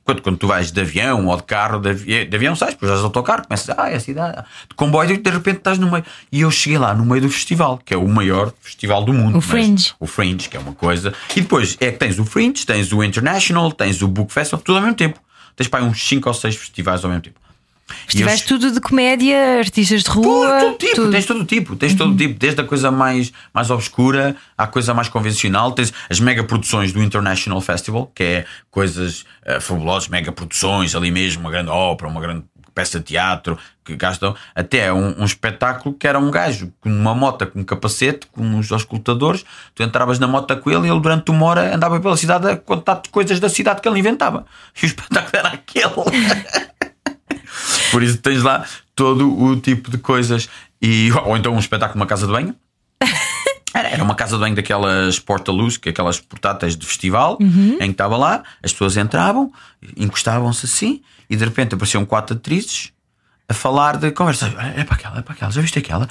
Quando, 0.04 0.20
quando 0.20 0.36
tu 0.36 0.46
vais 0.46 0.70
de 0.70 0.78
avião 0.80 1.26
ou 1.28 1.36
de 1.36 1.44
carro, 1.44 1.80
de, 1.80 1.88
avi- 1.88 2.24
de 2.26 2.36
avião 2.36 2.54
sais, 2.54 2.74
depois 2.74 2.90
vais 2.90 3.00
de 3.00 3.06
autocarro, 3.06 3.44
começas, 3.46 3.74
ah, 3.78 3.88
é 3.90 3.96
a 3.96 4.00
cidade. 4.00 4.44
De 4.68 4.74
comboio, 4.76 5.12
e 5.12 5.16
de 5.16 5.30
repente 5.30 5.56
estás 5.58 5.78
no 5.78 5.90
meio. 5.90 6.04
E 6.30 6.42
eu 6.42 6.50
cheguei 6.50 6.78
lá 6.78 6.92
no 6.92 7.06
meio 7.06 7.22
do 7.22 7.30
festival, 7.30 7.78
que 7.82 7.94
é 7.94 7.96
o 7.96 8.06
maior 8.06 8.52
festival 8.60 9.02
do 9.02 9.14
mundo. 9.14 9.38
O 9.38 9.40
Fringe. 9.40 9.94
o 9.98 10.06
Fringe, 10.06 10.48
que 10.50 10.56
é 10.58 10.60
uma 10.60 10.74
coisa. 10.74 11.14
E 11.34 11.40
depois 11.40 11.76
é 11.80 11.90
que 11.90 11.98
tens 11.98 12.18
o 12.18 12.24
Fringe, 12.26 12.66
tens 12.66 12.92
o 12.92 13.02
International, 13.02 13.72
tens 13.72 14.02
o 14.02 14.08
Book 14.08 14.30
Festival, 14.32 14.60
tudo 14.62 14.76
ao 14.76 14.82
mesmo 14.82 14.96
tempo. 14.96 15.18
Tens 15.56 15.68
para 15.68 15.82
aí 15.82 15.86
uns 15.88 16.06
5 16.06 16.28
ou 16.28 16.34
6 16.34 16.54
festivais 16.54 17.02
ao 17.02 17.10
mesmo 17.10 17.22
tempo. 17.22 17.40
E 17.90 17.94
Festivais 18.06 18.38
eles- 18.40 18.48
tudo 18.48 18.70
de 18.72 18.80
comédia, 18.80 19.58
artistas 19.58 20.02
de 20.02 20.10
rua. 20.10 20.58
todo 20.60 20.78
tipo, 20.78 20.94
tudo. 20.94 21.10
tens 21.12 21.26
todo 21.26 21.40
o 21.42 21.44
tipo, 21.44 21.76
tens 21.76 21.94
todo 21.94 22.12
o 22.12 22.16
tipo, 22.16 22.38
desde 22.38 22.60
a 22.60 22.64
coisa 22.64 22.90
mais, 22.90 23.32
mais 23.52 23.70
obscura 23.70 24.34
à 24.56 24.66
coisa 24.66 24.94
mais 24.94 25.08
convencional, 25.08 25.72
tens 25.72 25.92
as 26.08 26.18
mega 26.18 26.42
produções 26.42 26.92
do 26.92 27.02
International 27.02 27.60
Festival, 27.60 28.10
que 28.14 28.22
é 28.22 28.44
coisas 28.70 29.24
eh, 29.44 29.60
fabulosas, 29.60 30.08
mega 30.08 30.32
produções 30.32 30.94
ali 30.94 31.10
mesmo, 31.10 31.40
uma 31.42 31.50
grande 31.50 31.70
ópera, 31.70 32.08
uma 32.10 32.20
grande 32.20 32.44
peça 32.74 32.98
de 32.98 33.04
teatro, 33.04 33.56
que 33.84 33.94
gastam 33.94 34.34
até 34.52 34.92
um, 34.92 35.20
um 35.20 35.24
espetáculo 35.24 35.94
que 35.94 36.08
era 36.08 36.18
um 36.18 36.28
gajo 36.28 36.72
com 36.80 36.88
uma 36.90 37.14
moto 37.14 37.46
com 37.46 37.60
um 37.60 37.64
capacete, 37.64 38.26
com 38.32 38.42
uns 38.42 38.72
auscultadores. 38.72 39.44
Tu 39.76 39.82
entravas 39.84 40.18
na 40.18 40.26
moto 40.26 40.56
com 40.56 40.70
ele 40.70 40.88
e 40.88 40.90
ele 40.90 40.98
durante 41.00 41.30
uma 41.30 41.46
hora 41.46 41.72
andava 41.72 42.00
pela 42.00 42.16
cidade 42.16 42.48
a 42.48 42.56
contar 42.56 43.00
coisas 43.12 43.38
da 43.38 43.48
cidade 43.48 43.80
que 43.80 43.88
ele 43.88 44.00
inventava. 44.00 44.44
E 44.82 44.84
o 44.84 44.88
espetáculo 44.88 45.30
era 45.36 45.48
aquele. 45.50 45.84
Por 47.94 48.02
isso 48.02 48.18
tens 48.18 48.42
lá 48.42 48.66
todo 48.96 49.40
o 49.40 49.56
tipo 49.56 49.88
de 49.88 49.98
coisas. 49.98 50.48
E, 50.82 51.10
ou 51.24 51.36
então 51.36 51.54
um 51.54 51.60
espetáculo 51.60 52.00
numa 52.00 52.06
casa 52.06 52.26
de 52.26 52.32
banho. 52.32 52.52
Era, 53.72 54.02
uma 54.02 54.16
casa 54.16 54.36
de 54.36 54.40
banho 54.40 54.54
daquelas 54.54 55.20
porta-luz, 55.20 55.76
que 55.76 55.88
é 55.88 55.92
aquelas 55.92 56.20
portáteis 56.20 56.76
de 56.76 56.84
festival, 56.86 57.38
em 57.40 57.86
que 57.86 57.90
estava 57.90 58.16
lá, 58.16 58.44
as 58.62 58.72
pessoas 58.72 58.96
entravam, 58.96 59.52
encostavam-se 59.96 60.66
assim, 60.66 61.02
e 61.28 61.34
de 61.34 61.44
repente 61.44 61.74
apareciam 61.74 62.04
quatro 62.04 62.36
atrizes 62.36 62.92
a 63.48 63.52
falar 63.52 63.98
de 63.98 64.10
conversa. 64.10 64.46
É 64.76 64.84
para 64.84 64.94
aquela, 64.94 65.18
é 65.18 65.22
para 65.22 65.34
aquela, 65.34 65.50
já 65.50 65.60
viste 65.60 65.78
aquela? 65.78 66.08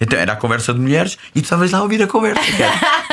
Então 0.00 0.18
era 0.18 0.32
a 0.32 0.36
conversa 0.36 0.74
de 0.74 0.80
mulheres 0.80 1.16
e 1.34 1.40
tu 1.40 1.44
estavas 1.44 1.70
lá 1.70 1.78
a 1.78 1.82
ouvir 1.82 2.02
a 2.02 2.06
conversa. 2.06 2.42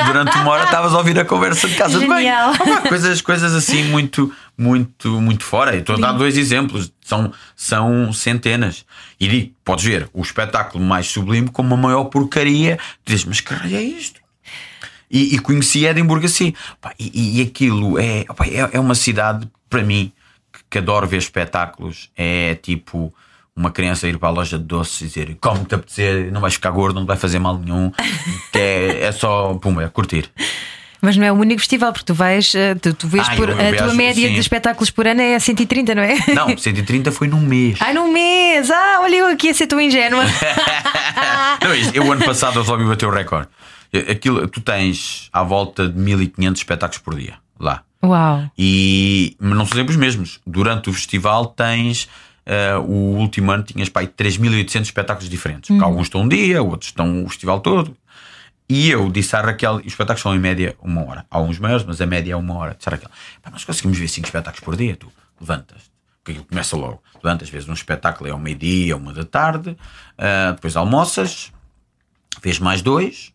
Durante 0.05 0.35
uma 0.37 0.51
hora 0.51 0.63
estavas 0.63 0.93
a 0.93 0.97
ouvir 0.97 1.19
a 1.19 1.25
conversa 1.25 1.67
de 1.67 1.75
casa 1.75 1.99
Genial. 1.99 2.53
de 2.53 2.57
banho. 2.57 2.81
Coisas, 2.89 3.21
coisas 3.21 3.53
assim 3.53 3.83
muito, 3.83 4.33
muito, 4.57 5.21
muito 5.21 5.43
fora. 5.43 5.75
Estou 5.75 5.95
a 5.95 5.99
dar 5.99 6.13
dois 6.13 6.37
exemplos, 6.37 6.91
são, 7.05 7.31
são 7.55 8.11
centenas. 8.11 8.83
E 9.19 9.27
digo, 9.27 9.53
podes 9.63 9.85
ver 9.85 10.09
o 10.11 10.21
espetáculo 10.21 10.83
mais 10.83 11.07
sublime 11.07 11.49
como 11.49 11.73
a 11.75 11.77
maior 11.77 12.05
porcaria. 12.05 12.77
Tu 13.05 13.11
dizes, 13.11 13.25
mas 13.25 13.41
caralho, 13.41 13.75
é 13.75 13.83
isto? 13.83 14.19
E, 15.09 15.35
e 15.35 15.39
conheci 15.39 15.85
Edimburgo 15.85 16.25
assim. 16.25 16.53
E, 16.97 17.39
e 17.39 17.41
aquilo 17.43 17.99
é, 17.99 18.21
é, 18.21 18.69
é 18.73 18.79
uma 18.79 18.95
cidade, 18.95 19.47
para 19.69 19.83
mim, 19.83 20.11
que, 20.51 20.59
que 20.69 20.77
adoro 20.79 21.05
ver 21.05 21.17
espetáculos. 21.17 22.09
É 22.15 22.55
tipo 22.55 23.13
uma 23.55 23.69
criança 23.71 24.07
ir 24.07 24.17
para 24.17 24.29
a 24.29 24.31
loja 24.31 24.57
de 24.57 24.63
doces 24.63 25.01
e 25.01 25.05
dizer 25.05 25.37
como 25.41 25.63
te 25.65 25.75
apetecer, 25.75 26.31
não 26.31 26.39
vais 26.41 26.53
ficar 26.53 26.71
gordo, 26.71 26.95
não 26.95 27.03
te 27.05 27.07
vai 27.07 27.17
fazer 27.17 27.39
mal 27.39 27.57
nenhum. 27.57 27.91
que 28.51 28.57
é, 28.59 29.03
é 29.05 29.11
só, 29.11 29.53
pum, 29.55 29.79
é 29.81 29.87
curtir. 29.89 30.29
Mas 31.03 31.17
não 31.17 31.25
é 31.25 31.31
o 31.31 31.35
único 31.35 31.59
festival, 31.59 31.91
porque 31.91 32.05
tu 32.05 32.13
vais, 32.13 32.53
eh, 32.53 32.75
tu, 32.75 32.93
tu 32.93 33.07
vês 33.07 33.27
Ah, 33.27 33.35
por, 33.35 33.49
eu- 33.49 33.57
eu 33.59 33.73
a 33.73 33.77
tua 33.85 33.93
média 33.95 34.27
sim. 34.27 34.33
de 34.35 34.39
espetáculos 34.39 34.91
por 34.91 35.07
ano 35.07 35.19
é 35.19 35.39
130, 35.39 35.95
não 35.95 36.03
é? 36.03 36.15
Não, 36.35 36.47
130 36.55 37.11
foi 37.11 37.27
num 37.27 37.41
mês. 37.41 37.79
Ai, 37.81 37.91
num 37.91 38.11
mês! 38.13 38.69
Ah, 38.69 38.99
olha 39.01 39.15
eu 39.15 39.27
aqui 39.27 39.49
a 39.49 39.53
ser 39.53 39.65
tão 39.65 39.81
ingênua. 39.81 40.23
Não, 41.61 41.73
eu, 41.93 42.11
ano 42.11 42.23
passado, 42.23 42.55
eu 42.57 42.61
resolvi 42.61 42.85
bater 42.85 43.05
o 43.07 43.11
recorde. 43.11 43.47
Aquilo, 44.09 44.47
tu 44.47 44.61
tens 44.61 45.27
à 45.33 45.43
volta 45.43 45.87
de 45.89 45.99
1500 45.99 46.61
espetáculos 46.61 46.97
por 46.99 47.15
dia 47.15 47.33
lá. 47.59 47.81
Uau! 48.03 48.43
E 48.57 49.35
mas 49.39 49.57
não 49.57 49.65
são 49.65 49.77
sempre 49.77 49.91
os 49.91 49.97
mesmos. 49.97 50.39
Durante 50.47 50.89
o 50.89 50.93
festival 50.93 51.45
tens. 51.47 52.07
Eh, 52.45 52.75
o 52.75 53.17
último 53.17 53.51
ano 53.51 53.63
tinhas 53.63 53.89
pá, 53.89 54.01
aí 54.01 54.07
3.800 54.07 54.81
espetáculos 54.81 55.29
diferentes. 55.29 55.67
Porque 55.67 55.83
Alguns 55.83 56.07
estão 56.07 56.21
um 56.21 56.27
dia, 56.27 56.61
outros 56.61 56.89
estão 56.89 57.23
o 57.23 57.29
festival 57.29 57.59
todo. 57.59 57.95
E 58.69 58.89
eu 58.89 59.09
disse 59.09 59.35
à 59.35 59.41
Raquel: 59.41 59.75
os 59.75 59.85
espetáculos 59.85 60.21
são 60.21 60.35
em 60.35 60.39
média 60.39 60.75
uma 60.81 61.05
hora. 61.05 61.25
Há 61.29 61.41
uns 61.41 61.59
maiores, 61.59 61.85
mas 61.85 61.99
a 62.01 62.05
média 62.05 62.33
é 62.33 62.35
uma 62.35 62.55
hora. 62.55 62.75
Disse 62.75 62.89
à 62.89 62.91
Raquel: 62.91 63.09
nós 63.51 63.63
conseguimos 63.63 63.97
ver 63.97 64.07
5 64.07 64.27
espetáculos 64.27 64.63
por 64.63 64.75
dia. 64.75 64.95
Tu 64.95 65.11
levantas. 65.39 65.91
Porque 66.19 66.31
aquilo 66.31 66.45
começa 66.45 66.77
logo. 66.77 67.01
Levantas, 67.23 67.49
vezes 67.49 67.67
um 67.67 67.73
espetáculo 67.73 68.29
é 68.29 68.31
ao 68.31 68.37
meio-dia, 68.37 68.95
uma 68.95 69.11
da 69.11 69.25
tarde. 69.25 69.75
ah, 70.17 70.51
depois 70.55 70.75
almoças, 70.75 71.51
vês 72.43 72.59
mais 72.59 72.81
dois 72.81 73.33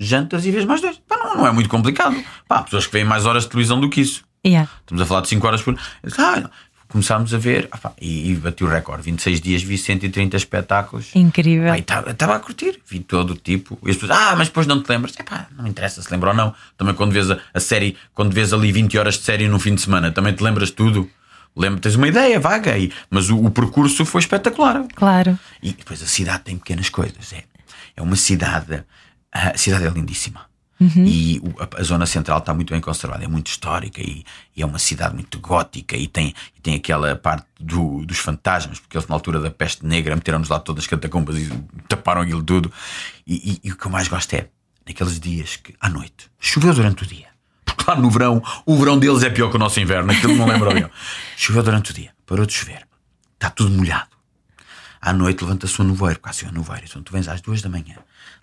jantas 0.00 0.46
e 0.46 0.50
vês 0.50 0.64
mais 0.64 0.80
dois. 0.80 0.98
Pá, 1.06 1.16
não, 1.18 1.36
não 1.36 1.46
é 1.46 1.52
muito 1.52 1.68
complicado. 1.68 2.16
Pá, 2.48 2.56
há 2.56 2.62
pessoas 2.62 2.86
que 2.86 2.92
veem 2.92 3.04
mais 3.04 3.26
horas 3.26 3.44
de 3.44 3.50
televisão 3.50 3.78
do 3.78 3.90
que 3.90 4.00
isso. 4.00 4.24
Yeah. 4.44 4.70
Estamos 4.80 5.02
a 5.02 5.06
falar 5.06 5.20
de 5.20 5.28
5 5.28 5.46
horas 5.46 5.62
por. 5.62 5.78
Ah. 6.18 6.50
Começámos 6.90 7.32
a 7.32 7.38
ver 7.38 7.68
ah, 7.70 7.78
pá, 7.78 7.92
e, 8.00 8.32
e 8.32 8.34
bati 8.34 8.64
o 8.64 8.68
recorde. 8.68 9.04
26 9.04 9.40
dias 9.40 9.62
vi 9.62 9.78
130 9.78 10.36
espetáculos. 10.36 11.14
Incrível. 11.14 11.72
Estava 11.74 12.34
a 12.34 12.40
curtir, 12.40 12.80
vi 12.84 12.98
todo 12.98 13.30
o 13.30 13.36
tipo. 13.36 13.78
E 13.86 13.90
as 13.90 13.96
pessoas, 13.96 14.18
ah, 14.18 14.34
mas 14.36 14.48
depois 14.48 14.66
não 14.66 14.82
te 14.82 14.90
lembras? 14.90 15.16
Epá, 15.16 15.46
não 15.56 15.62
me 15.62 15.70
interessa 15.70 16.02
se 16.02 16.10
lembra 16.10 16.30
ou 16.30 16.36
não. 16.36 16.52
Também 16.76 16.92
quando 16.92 17.12
vês 17.12 17.30
a, 17.30 17.38
a 17.54 17.60
série, 17.60 17.96
quando 18.12 18.34
vês 18.34 18.52
ali 18.52 18.72
20 18.72 18.98
horas 18.98 19.14
de 19.14 19.22
série 19.22 19.46
no 19.46 19.60
fim 19.60 19.76
de 19.76 19.82
semana, 19.82 20.10
também 20.10 20.34
te 20.34 20.42
lembras 20.42 20.70
de 20.70 20.74
tudo. 20.74 21.08
Lembra, 21.54 21.80
tens 21.80 21.94
uma 21.94 22.08
ideia 22.08 22.40
vaga, 22.40 22.76
e, 22.76 22.92
mas 23.08 23.30
o, 23.30 23.36
o 23.38 23.50
percurso 23.52 24.04
foi 24.04 24.20
espetacular. 24.20 24.84
Claro. 24.92 25.38
E 25.62 25.72
depois 25.72 26.02
a 26.02 26.06
cidade 26.06 26.42
tem 26.42 26.58
pequenas 26.58 26.88
coisas. 26.88 27.32
É, 27.32 27.44
é 27.96 28.02
uma 28.02 28.16
cidade. 28.16 28.82
A 29.30 29.56
cidade 29.56 29.86
é 29.86 29.90
lindíssima. 29.90 30.49
E 31.06 31.38
o- 31.44 31.62
a, 31.62 31.80
a 31.80 31.82
zona 31.82 32.06
central 32.06 32.38
está 32.38 32.54
muito 32.54 32.72
bem 32.72 32.80
conservada, 32.80 33.22
é 33.22 33.28
muito 33.28 33.48
histórica 33.48 34.00
e, 34.00 34.24
e 34.56 34.62
é 34.62 34.66
uma 34.66 34.78
cidade 34.78 35.14
muito 35.14 35.38
gótica 35.38 35.96
e 35.96 36.06
tem, 36.08 36.34
e 36.56 36.60
tem 36.60 36.74
aquela 36.74 37.14
parte 37.16 37.46
do- 37.60 38.04
dos 38.06 38.18
fantasmas, 38.18 38.78
porque 38.78 38.96
eles 38.96 39.06
na 39.06 39.14
altura 39.14 39.40
da 39.40 39.50
peste 39.50 39.84
negra 39.84 40.14
meteram-nos 40.16 40.48
lá 40.48 40.58
todas 40.58 40.84
as 40.84 40.88
catacumbas 40.88 41.36
e 41.36 41.50
taparam 41.88 42.22
aquilo 42.22 42.42
tudo. 42.42 42.72
E, 43.26 43.52
e- 43.62 43.68
e 43.68 43.72
o 43.72 43.76
que 43.76 43.86
eu 43.86 43.90
mais 43.90 44.08
gosto 44.08 44.32
é 44.34 44.48
naqueles 44.86 45.20
dias 45.20 45.56
que 45.56 45.74
à 45.80 45.88
noite 45.88 46.30
choveu 46.40 46.72
durante 46.74 47.02
o 47.02 47.06
dia. 47.06 47.26
Porque 47.64 47.84
lá 47.88 47.96
no 47.96 48.10
verão, 48.10 48.42
o 48.66 48.76
verão 48.76 48.98
deles 48.98 49.22
é 49.22 49.30
pior 49.30 49.50
que 49.50 49.56
o 49.56 49.58
nosso 49.58 49.78
inverno, 49.80 50.10
aquilo 50.12 50.34
não 50.36 50.46
lembra 50.46 50.72
bem. 50.74 50.86
Choveu 51.36 51.62
durante 51.62 51.90
o 51.92 51.94
dia, 51.94 52.10
parou 52.26 52.44
de 52.44 52.52
chover, 52.52 52.86
está 53.34 53.48
tudo 53.50 53.70
molhado. 53.70 54.08
À 55.00 55.12
noite 55.12 55.42
levanta-se 55.42 55.80
um 55.80 55.84
nevoeiro, 55.84 56.20
quase 56.20 56.44
um 56.46 56.50
nevoeiro. 56.52 56.86
Então 56.88 57.02
tu 57.02 57.12
vens 57.12 57.26
às 57.28 57.40
duas 57.40 57.62
da 57.62 57.68
manhã, 57.70 57.96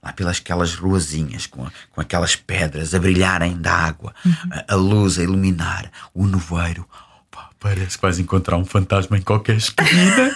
lá 0.08 0.14
pelas 0.14 0.38
aquelas 0.38 0.76
ruazinhas, 0.76 1.46
com, 1.46 1.68
com 1.92 2.02
aquelas 2.02 2.36
pedras 2.36 2.96
a 2.96 3.00
brilharem 3.00 3.58
da 3.58 3.74
água, 3.74 4.14
a, 4.50 4.74
a 4.74 4.76
luz 4.76 5.20
a 5.20 5.24
iluminar, 5.24 5.92
o 6.14 6.26
nevoeiro. 6.26 6.88
Pá, 7.30 7.50
parece 7.60 7.98
que 7.98 8.02
vais 8.02 8.18
encontrar 8.18 8.56
um 8.58 8.66
fantasma 8.66 9.18
em 9.18 9.22
qualquer 9.22 9.58
esquina. 9.58 10.32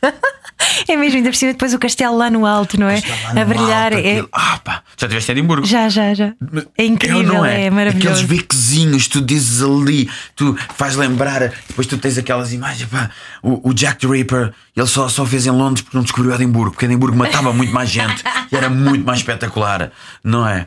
É 0.88 0.96
mesmo, 0.96 1.16
ainda 1.18 1.30
por 1.30 1.36
cima 1.36 1.52
depois 1.52 1.72
o 1.74 1.78
castelo 1.78 2.16
lá 2.16 2.30
no 2.30 2.44
alto, 2.46 2.78
não 2.78 2.88
é? 2.88 3.00
A 3.28 3.44
brilhar. 3.44 3.92
alto, 3.92 4.06
é... 4.06 4.24
Ah, 4.32 4.58
pá, 4.62 4.82
já 4.96 5.06
estiveste 5.06 5.32
em 5.32 5.34
Edimburgo? 5.38 5.66
Já, 5.66 5.88
já, 5.88 6.14
já. 6.14 6.32
É 6.76 6.84
incrível, 6.84 7.20
Eu 7.20 7.26
não 7.26 7.44
é, 7.44 7.54
Aqueles 7.54 7.74
maravilhoso. 7.74 8.26
bequezinhos, 8.26 9.06
tu 9.08 9.20
dizes 9.20 9.62
ali, 9.62 10.08
tu 10.36 10.56
faz 10.76 10.96
lembrar, 10.96 11.52
depois 11.68 11.86
tu 11.86 11.96
tens 11.98 12.18
aquelas 12.18 12.52
imagens, 12.52 12.88
pá, 12.88 13.10
o, 13.42 13.70
o 13.70 13.74
Jack 13.74 14.06
the 14.06 14.12
Ripper, 14.12 14.52
ele 14.76 14.86
só, 14.86 15.08
só 15.08 15.24
fez 15.26 15.46
em 15.46 15.50
Londres 15.50 15.82
porque 15.82 15.96
não 15.96 16.02
descobriu 16.04 16.34
Edimburgo, 16.34 16.70
porque 16.72 16.84
Edimburgo 16.86 17.16
matava 17.16 17.52
muito 17.52 17.72
mais 17.72 17.88
gente 17.90 18.22
e 18.50 18.56
era 18.56 18.68
muito 18.68 19.04
mais 19.04 19.20
espetacular, 19.20 19.90
não 20.22 20.46
é? 20.46 20.66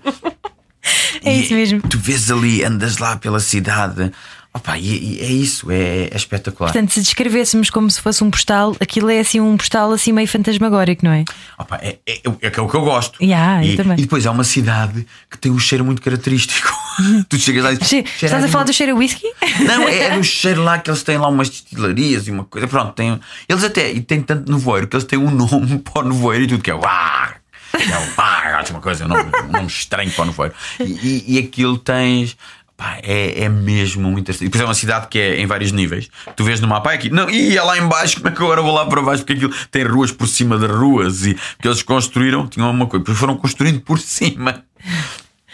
É 1.23 1.33
E 1.33 1.41
isso 1.43 1.53
mesmo. 1.53 1.81
Tu 1.81 1.97
vês 1.97 2.29
ali, 2.29 2.63
andas 2.63 2.97
lá 2.97 3.15
pela 3.15 3.39
cidade, 3.39 4.11
opa, 4.53 4.77
e, 4.77 5.15
e 5.15 5.19
é 5.21 5.31
isso, 5.31 5.71
é, 5.71 6.09
é 6.11 6.15
espetacular. 6.15 6.71
Portanto, 6.71 6.91
se 6.91 7.01
descrevêssemos 7.01 7.69
como 7.69 7.89
se 7.89 7.99
fosse 7.99 8.23
um 8.23 8.29
postal, 8.29 8.75
aquilo 8.79 9.09
é 9.09 9.19
assim 9.19 9.39
um 9.39 9.57
postal 9.57 9.91
assim 9.91 10.11
meio 10.11 10.27
fantasmagórico, 10.27 11.03
não 11.03 11.11
é? 11.11 11.25
Opa, 11.57 11.77
é, 11.81 11.97
é, 12.05 12.13
é, 12.17 12.21
é 12.41 12.61
o 12.61 12.67
que 12.67 12.75
eu 12.75 12.81
gosto. 12.81 13.21
Yeah, 13.23 13.65
eu 13.65 13.73
e, 13.73 13.77
também. 13.77 13.97
e 13.97 14.01
depois 14.01 14.25
é 14.25 14.29
uma 14.29 14.43
cidade 14.43 15.05
que 15.29 15.37
tem 15.37 15.51
um 15.51 15.59
cheiro 15.59 15.83
muito 15.83 16.01
característico. 16.01 16.71
tu 17.27 17.37
chegas 17.37 17.63
lá 17.63 17.73
e 17.73 17.83
Che- 17.83 18.05
Estás 18.21 18.43
a 18.43 18.47
falar 18.47 18.65
do 18.65 18.73
cheiro 18.73 18.93
a 18.93 18.95
whisky? 18.95 19.27
Não, 19.65 19.87
é, 19.87 19.97
é 19.97 20.09
do 20.17 20.23
cheiro 20.23 20.63
lá 20.63 20.77
que 20.77 20.89
eles 20.89 21.03
têm 21.03 21.17
lá 21.17 21.27
umas 21.27 21.49
destilarias 21.49 22.27
e 22.27 22.31
uma 22.31 22.43
coisa. 22.43 22.67
Pronto, 22.67 22.93
tem, 22.93 23.19
eles 23.49 23.63
até 23.63 23.91
e 23.91 24.01
têm 24.01 24.21
tanto 24.21 24.51
nevoeiro 24.51 24.87
que 24.87 24.95
eles 24.95 25.05
têm 25.05 25.17
um 25.19 25.31
nome 25.31 25.79
para 25.83 26.03
o 26.03 26.09
nevoeiro 26.09 26.43
e 26.43 26.47
tudo 26.47 26.61
que 26.63 26.71
é 26.71 26.75
uá, 26.75 27.33
é 27.73 27.97
o 27.97 28.21
acho 28.57 28.71
uma 28.71 28.81
coisa, 28.81 29.05
um 29.05 29.07
nome, 29.07 29.31
um 29.47 29.51
nome 29.51 29.67
estranho 29.67 30.11
para 30.11 30.23
o 30.23 30.25
nevoeiro. 30.27 30.55
E, 30.79 30.83
e, 30.83 31.35
e 31.35 31.39
aquilo 31.39 31.77
tens. 31.77 32.37
Pá, 32.75 32.97
é, 33.03 33.43
é 33.43 33.49
mesmo 33.49 34.03
muito 34.03 34.21
interessante. 34.21 34.45
E 34.45 34.49
depois 34.49 34.61
é 34.61 34.65
uma 34.65 34.73
cidade 34.73 35.07
que 35.07 35.19
é 35.19 35.39
em 35.39 35.45
vários 35.45 35.71
níveis. 35.71 36.09
Tu 36.35 36.43
vês 36.43 36.59
no 36.59 36.67
mapa 36.67 36.91
é 36.91 36.95
aqui, 36.95 37.09
não, 37.09 37.29
e 37.29 37.57
é 37.57 37.61
lá 37.61 37.77
em 37.77 37.87
baixo, 37.87 38.17
como 38.17 38.27
é 38.29 38.31
que 38.31 38.41
agora 38.41 38.61
vou 38.61 38.73
lá 38.73 38.85
para 38.85 39.01
baixo? 39.01 39.23
Porque 39.23 39.33
aquilo 39.33 39.53
tem 39.71 39.83
ruas 39.83 40.11
por 40.11 40.27
cima 40.27 40.57
das 40.57 40.71
ruas 40.71 41.25
e 41.25 41.33
porque 41.33 41.67
eles 41.67 41.83
construíram, 41.83 42.47
tinham 42.47 42.69
uma 42.69 42.87
coisa, 42.87 43.03
depois 43.03 43.17
foram 43.17 43.37
construindo 43.37 43.81
por 43.81 43.99
cima. 43.99 44.63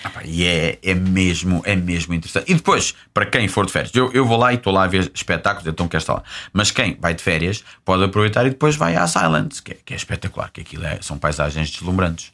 Ah, 0.03 0.11
E 0.23 0.45
é, 0.45 0.79
é 0.81 0.95
mesmo, 0.95 1.61
é 1.65 1.75
mesmo 1.75 2.13
interessante. 2.13 2.49
E 2.49 2.55
depois, 2.55 2.95
para 3.13 3.25
quem 3.25 3.47
for 3.47 3.65
de 3.65 3.71
férias, 3.71 3.93
eu, 3.93 4.11
eu 4.13 4.25
vou 4.25 4.38
lá 4.38 4.53
e 4.53 4.55
estou 4.55 4.71
lá 4.71 4.83
a 4.83 4.88
ver 4.88 5.11
espetáculos, 5.13 5.67
então 5.67 5.88
quero 5.88 6.01
estar 6.01 6.13
lá. 6.13 6.23
Mas 6.53 6.71
quem 6.71 6.97
vai 6.99 7.13
de 7.13 7.21
férias 7.21 7.63
pode 7.83 8.03
aproveitar 8.03 8.45
e 8.45 8.49
depois 8.49 8.75
vai 8.75 8.95
às 8.95 9.15
Islands, 9.15 9.59
que 9.59 9.73
é, 9.73 9.77
que 9.83 9.93
é 9.93 9.97
espetacular, 9.97 10.51
que 10.51 10.61
aquilo 10.61 10.85
é, 10.85 10.99
são 11.01 11.17
paisagens 11.17 11.69
deslumbrantes. 11.69 12.31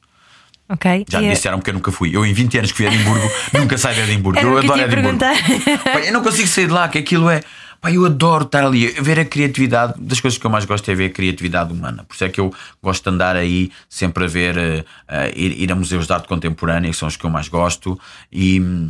Ok. 0.67 1.05
Já 1.07 1.19
me 1.21 1.27
é- 1.27 1.33
disseram 1.33 1.59
que 1.61 1.69
eu 1.69 1.73
nunca 1.73 1.91
fui. 1.91 2.15
Eu, 2.15 2.25
em 2.25 2.33
20 2.33 2.57
anos 2.57 2.71
que 2.71 2.77
fui 2.77 2.87
a 2.87 2.93
Edimburgo, 2.93 3.29
nunca 3.53 3.77
saio 3.77 3.95
de 3.95 4.11
Edimburgo. 4.11 4.39
Eu 4.39 4.51
eu 4.53 4.57
adoro 4.57 4.81
Edimburgo. 4.81 5.19
Pá, 5.19 5.99
eu 5.99 6.13
não 6.13 6.23
consigo 6.23 6.47
sair 6.47 6.67
de 6.67 6.73
lá, 6.73 6.87
que 6.89 6.97
aquilo 6.97 7.29
é. 7.29 7.41
Pá, 7.79 7.91
eu 7.91 8.03
adoro 8.05 8.45
estar 8.45 8.65
ali, 8.65 8.87
ver 8.99 9.19
a 9.19 9.25
criatividade. 9.25 9.93
Das 9.99 10.19
coisas 10.19 10.39
que 10.39 10.45
eu 10.45 10.49
mais 10.49 10.65
gosto 10.65 10.89
é 10.89 10.95
ver 10.95 11.05
a 11.05 11.09
criatividade 11.09 11.71
humana. 11.71 12.03
Por 12.03 12.15
isso 12.15 12.23
é 12.23 12.29
que 12.29 12.39
eu 12.39 12.51
gosto 12.81 13.03
de 13.03 13.09
andar 13.13 13.35
aí 13.35 13.71
sempre 13.87 14.23
a 14.23 14.27
ver, 14.27 14.57
eh, 14.57 14.85
eh, 15.07 15.33
ir, 15.35 15.61
ir 15.61 15.71
a 15.71 15.75
museus 15.75 16.07
de 16.07 16.13
arte 16.13 16.27
contemporânea, 16.27 16.89
que 16.89 16.97
são 16.97 17.07
os 17.07 17.15
que 17.15 17.25
eu 17.25 17.29
mais 17.29 17.47
gosto, 17.47 17.99
e, 18.31 18.89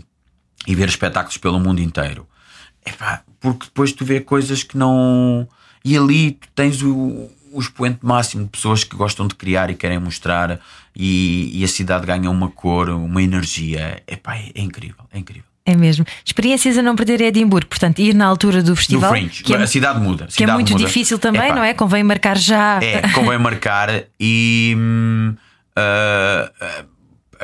e 0.66 0.76
ver 0.76 0.88
espetáculos 0.88 1.38
pelo 1.38 1.60
mundo 1.60 1.82
inteiro. 1.82 2.26
Epá, 2.86 3.22
porque 3.42 3.66
depois 3.66 3.92
tu 3.92 4.06
vê 4.06 4.22
coisas 4.22 4.64
que 4.64 4.78
não. 4.78 5.46
E 5.84 5.98
ali 5.98 6.32
tu 6.32 6.48
tens 6.56 6.82
o, 6.82 7.30
o 7.52 7.60
expoente 7.60 8.00
máximo 8.02 8.44
de 8.44 8.50
pessoas 8.50 8.84
que 8.84 8.96
gostam 8.96 9.28
de 9.28 9.36
criar 9.36 9.70
e 9.70 9.76
querem 9.76 10.00
mostrar, 10.00 10.60
e, 10.96 11.52
e 11.60 11.64
a 11.64 11.68
cidade 11.68 12.06
ganha 12.06 12.30
uma 12.30 12.50
cor, 12.50 12.90
uma 12.90 13.22
energia. 13.22 14.02
Epá, 14.08 14.36
é, 14.38 14.52
é 14.56 14.62
incrível, 14.62 15.06
é 15.12 15.20
incrível. 15.20 15.44
É 15.68 15.76
mesmo. 15.76 16.06
Experiências 16.24 16.78
a 16.78 16.82
não 16.84 16.96
perder 16.96 17.22
é 17.22 17.26
Edimburgo. 17.26 17.68
Portanto, 17.68 17.98
ir 18.00 18.14
na 18.14 18.26
altura 18.28 18.62
do 18.62 18.76
festival. 18.76 19.10
Fringe. 19.10 19.44
que 19.44 19.52
é, 19.54 19.58
a 19.58 19.66
cidade 19.66 20.00
muda. 20.00 20.26
a 20.26 20.28
que 20.28 20.34
é 20.34 20.38
cidade 20.38 20.54
muito 20.54 20.74
muda. 20.74 20.86
difícil 20.86 21.18
também, 21.18 21.42
Epá, 21.48 21.56
não 21.56 21.64
é? 21.64 21.74
Convém 21.74 22.04
marcar 22.04 22.38
já. 22.38 22.80
É, 22.84 23.02
convém 23.10 23.40
marcar 23.40 23.90
e 24.20 24.78
ah, 25.76 26.52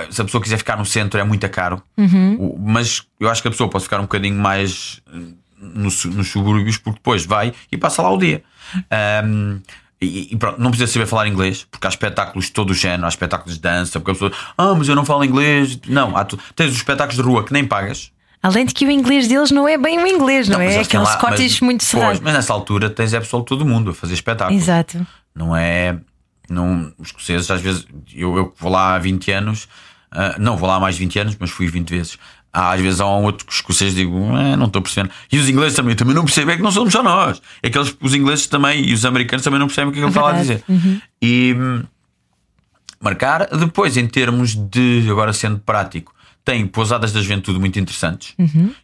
se 0.09 0.21
a 0.21 0.25
pessoa 0.25 0.41
quiser 0.41 0.57
ficar 0.57 0.77
no 0.77 0.85
centro 0.85 1.19
é 1.19 1.23
muito 1.23 1.47
caro. 1.49 1.81
Uhum. 1.97 2.57
Mas 2.59 3.03
eu 3.19 3.29
acho 3.29 3.41
que 3.41 3.47
a 3.47 3.51
pessoa 3.51 3.69
pode 3.69 3.83
ficar 3.83 3.97
um 3.99 4.03
bocadinho 4.03 4.35
mais 4.39 5.01
hum, 5.11 5.33
no 5.59 5.91
su- 5.91 6.09
nos 6.09 6.29
subúrbios 6.29 6.77
porque 6.77 6.99
depois 6.99 7.25
vai 7.25 7.53
e 7.71 7.77
passa 7.77 8.01
lá 8.01 8.11
o 8.11 8.17
dia. 8.17 8.43
Hum, 9.25 9.59
e, 10.01 10.29
e 10.31 10.35
pronto, 10.35 10.59
não 10.59 10.71
precisa 10.71 10.91
saber 10.91 11.05
falar 11.05 11.27
inglês, 11.27 11.67
porque 11.69 11.85
há 11.85 11.89
espetáculos 11.89 12.45
de 12.45 12.51
todo 12.51 12.71
o 12.71 12.73
género, 12.73 13.05
há 13.05 13.09
espetáculos 13.09 13.55
de 13.55 13.61
dança, 13.61 13.99
porque 13.99 14.11
a 14.11 14.13
pessoa, 14.13 14.31
ah, 14.57 14.73
mas 14.73 14.87
eu 14.89 14.95
não 14.95 15.05
falo 15.05 15.23
inglês. 15.23 15.79
Não, 15.87 16.17
há 16.17 16.25
tu, 16.25 16.39
tens 16.55 16.71
os 16.71 16.77
espetáculos 16.77 17.15
de 17.15 17.21
rua 17.21 17.43
que 17.43 17.53
nem 17.53 17.63
pagas. 17.63 18.11
Além 18.41 18.65
de 18.65 18.73
que 18.73 18.85
o 18.85 18.89
inglês 18.89 19.27
deles 19.27 19.51
não 19.51 19.67
é 19.67 19.77
bem 19.77 19.99
o 19.99 20.07
inglês, 20.07 20.49
não, 20.49 20.57
mas 20.57 20.69
é? 20.69 20.71
têm 20.71 20.81
Aquele 20.81 21.05
Scottish 21.05 21.61
muito 21.61 21.81
pois, 21.81 21.89
cerrado. 21.89 22.19
mas 22.23 22.33
nessa 22.33 22.51
altura 22.51 22.89
tens 22.89 23.13
é 23.13 23.19
pessoal 23.19 23.43
de 23.43 23.47
todo 23.47 23.63
mundo 23.63 23.91
a 23.91 23.93
fazer 23.93 24.15
espetáculos. 24.15 24.59
Exato. 24.59 25.05
Não 25.35 25.55
é. 25.55 25.99
Não, 26.49 26.91
os 26.97 27.09
escoceses, 27.09 27.49
às 27.51 27.61
vezes, 27.61 27.85
eu, 28.13 28.35
eu 28.35 28.53
vou 28.57 28.71
lá 28.71 28.95
há 28.95 28.99
20 28.99 29.31
anos, 29.31 29.69
ah, 30.11 30.35
não 30.39 30.57
vou 30.57 30.67
lá 30.67 30.77
há 30.77 30.79
mais 30.79 30.95
de 30.95 31.01
20 31.01 31.19
anos, 31.19 31.37
mas 31.39 31.51
fui 31.51 31.67
20 31.67 31.89
vezes. 31.89 32.17
Há, 32.53 32.73
às 32.73 32.81
vezes 32.81 32.99
há 32.99 33.05
um 33.07 33.23
outro 33.23 33.45
que 33.45 33.51
os 33.51 33.57
escoceses 33.59 33.95
digo, 33.95 34.17
"Eh, 34.37 34.55
não 34.57 34.65
estou 34.65 34.81
percebendo. 34.81 35.11
E 35.31 35.37
os 35.37 35.47
ingleses 35.47 35.73
também, 35.75 35.95
também 35.95 36.13
não 36.13 36.25
percebem, 36.25 36.53
é 36.53 36.57
que 36.57 36.63
não 36.63 36.71
somos 36.71 36.91
só 36.91 37.01
nós. 37.01 37.41
É 37.63 37.69
que 37.69 37.77
eles, 37.77 37.95
os 38.01 38.13
ingleses 38.13 38.47
também 38.47 38.83
e 38.85 38.93
os 38.93 39.05
americanos 39.05 39.43
também 39.43 39.59
não 39.59 39.67
percebem 39.67 39.89
o 39.89 39.93
que 39.93 39.99
é 39.99 40.01
que 40.01 40.05
ele 40.05 40.11
está 40.11 40.21
lá 40.21 40.31
a 40.31 40.41
dizer. 40.41 40.63
Verdade. 40.67 41.01
E 41.21 41.55
hum, 41.57 41.83
marcar. 42.99 43.47
Depois, 43.47 43.95
em 43.97 44.07
termos 44.07 44.55
de, 44.55 45.07
agora 45.09 45.31
sendo 45.33 45.59
prático, 45.59 46.13
tem 46.43 46.65
pousadas 46.65 47.11
da 47.11 47.21
juventude 47.21 47.59
muito 47.59 47.79
interessantes. 47.79 48.33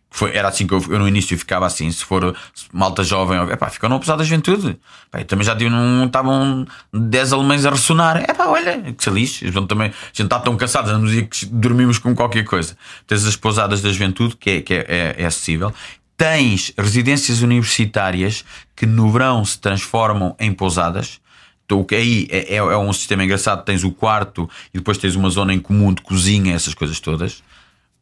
Foi, 0.09 0.35
era 0.35 0.47
assim 0.47 0.65
que 0.65 0.73
eu, 0.73 0.83
eu 0.89 0.99
no 0.99 1.07
início 1.07 1.37
ficava 1.37 1.65
assim. 1.65 1.91
Se 1.91 2.03
for 2.03 2.35
malta 2.71 3.03
jovem, 3.03 3.37
epá, 3.51 3.69
ficam 3.69 3.89
numa 3.89 3.99
posada 3.99 4.19
da 4.19 4.23
juventude. 4.23 4.79
Também 5.27 5.45
já 5.45 5.55
tive 5.55 5.69
num. 5.69 6.05
Estavam 6.05 6.65
10 6.93 7.33
alemães 7.33 7.65
a 7.65 7.69
ressonar. 7.69 8.17
É 8.17 8.33
pá, 8.33 8.47
olha, 8.47 8.93
que 8.93 9.03
se 9.03 9.09
lixe. 9.09 9.49
Vão 9.51 9.67
também, 9.67 9.87
a 9.87 10.07
gente 10.07 10.23
está 10.23 10.39
tão 10.39 10.55
cansados, 10.55 10.91
não 10.91 11.03
dizia 11.03 11.23
que 11.23 11.45
dormimos 11.47 11.99
com 11.99 12.15
qualquer 12.15 12.43
coisa. 12.45 12.77
Tens 13.05 13.25
as 13.25 13.35
pousadas 13.35 13.81
da 13.81 13.91
juventude, 13.91 14.35
que 14.37 14.49
é, 14.49 14.61
que 14.61 14.73
é, 14.73 14.85
é, 14.87 15.15
é 15.19 15.25
acessível. 15.25 15.73
Tens 16.15 16.73
residências 16.77 17.41
universitárias 17.41 18.43
que 18.75 18.85
no 18.85 19.11
verão 19.11 19.43
se 19.45 19.59
transformam 19.59 20.35
em 20.39 20.51
pousadas. 20.51 21.19
Então, 21.67 21.86
aí 21.91 22.27
é, 22.31 22.53
é, 22.53 22.55
é 22.55 22.77
um 22.77 22.93
sistema 22.93 23.25
engraçado. 23.25 23.65
Tens 23.65 23.83
o 23.83 23.91
quarto 23.91 24.50
e 24.74 24.77
depois 24.77 24.97
tens 24.97 25.15
uma 25.15 25.29
zona 25.29 25.53
em 25.53 25.59
comum 25.59 25.93
de 25.93 26.01
cozinha, 26.01 26.55
essas 26.55 26.74
coisas 26.74 26.97
todas, 27.01 27.43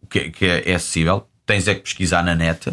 o 0.04 0.06
que, 0.08 0.20
é- 0.20 0.30
que 0.30 0.46
é, 0.46 0.76
acessível. 0.76 1.28
Tens 1.48 1.68
é 1.68 1.74
que 1.74 1.82
pesquisar 1.82 2.24
na 2.24 2.36
net. 2.36 2.72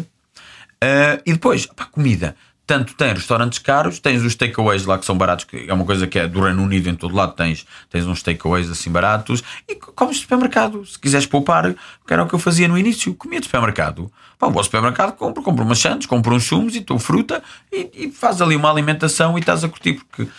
Ah, 0.79 1.19
e 1.25 1.33
depois, 1.33 1.65
pá, 1.65 1.85
comida. 1.85 2.35
Tanto 2.65 2.93
tem 2.93 3.13
restaurantes 3.13 3.59
caros, 3.59 3.99
tens 3.99 4.21
os 4.23 4.35
takeaways 4.35 4.85
lá 4.85 4.97
que 4.97 5.05
são 5.05 5.17
baratos, 5.17 5.43
que 5.43 5.65
é 5.67 5.73
uma 5.73 5.83
coisa 5.83 6.07
que 6.07 6.17
é 6.17 6.25
do 6.27 6.39
Reino 6.41 6.63
Unido 6.63 6.89
em 6.89 6.95
todo 6.95 7.13
lado, 7.13 7.33
tens, 7.33 7.65
tens 7.89 8.05
uns 8.05 8.23
takeaways 8.23 8.69
assim 8.69 8.89
baratos 8.89 9.43
e 9.67 9.75
co- 9.75 9.91
comes 9.91 10.15
de 10.15 10.21
supermercado. 10.21 10.85
Se 10.85 10.97
quiseres 10.97 11.25
poupar, 11.25 11.73
que 11.73 12.13
era 12.13 12.23
o 12.23 12.27
que 12.27 12.33
eu 12.33 12.39
fazia 12.39 12.65
no 12.69 12.77
início, 12.77 13.13
comia 13.15 13.39
de 13.41 13.47
supermercado. 13.47 14.09
Pá, 14.39 14.47
vou 14.47 14.59
ao 14.59 14.63
supermercado, 14.63 15.11
compro, 15.17 15.43
compro 15.43 15.65
umas 15.65 15.77
sandes, 15.79 16.07
compro 16.07 16.33
uns 16.33 16.45
sumos 16.45 16.73
e 16.75 16.79
tu 16.81 16.97
fruta 16.99 17.43
e, 17.71 17.89
e 17.93 18.11
faz 18.11 18.41
ali 18.41 18.55
uma 18.55 18.71
alimentação 18.71 19.37
e 19.37 19.41
estás 19.41 19.61
a 19.65 19.67
curtir. 19.69 19.95
Porque 19.95 20.31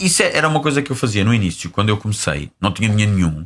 isso 0.00 0.22
é- 0.22 0.36
era 0.36 0.48
uma 0.48 0.60
coisa 0.60 0.82
que 0.82 0.92
eu 0.92 0.96
fazia 0.96 1.24
no 1.24 1.34
início, 1.34 1.68
quando 1.68 1.88
eu 1.88 1.96
comecei, 1.96 2.48
não 2.60 2.70
tinha 2.70 2.88
dinheiro 2.88 3.12
nenhum. 3.12 3.44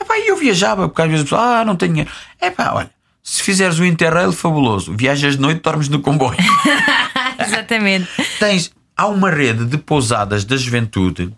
Epá, 0.00 0.18
e 0.18 0.26
eu 0.28 0.36
viajava, 0.36 0.88
porque 0.88 1.02
às 1.02 1.10
vezes 1.10 1.32
ah, 1.32 1.64
não 1.64 1.76
tenho 1.76 1.92
dinheiro. 1.92 2.10
Epá, 2.42 2.72
olha, 2.74 2.90
se 3.22 3.42
fizeres 3.44 3.78
o 3.78 3.84
Interrail, 3.84 4.32
fabuloso. 4.32 4.92
Viajas 4.96 5.36
de 5.36 5.40
noite, 5.40 5.60
dormes 5.62 5.88
no 5.88 6.00
comboio. 6.00 6.36
Exatamente. 7.46 8.08
Tens, 8.38 8.70
há 8.96 9.06
uma 9.06 9.30
rede 9.30 9.64
de 9.64 9.78
pousadas 9.78 10.44
da 10.44 10.56
juventude 10.56 11.32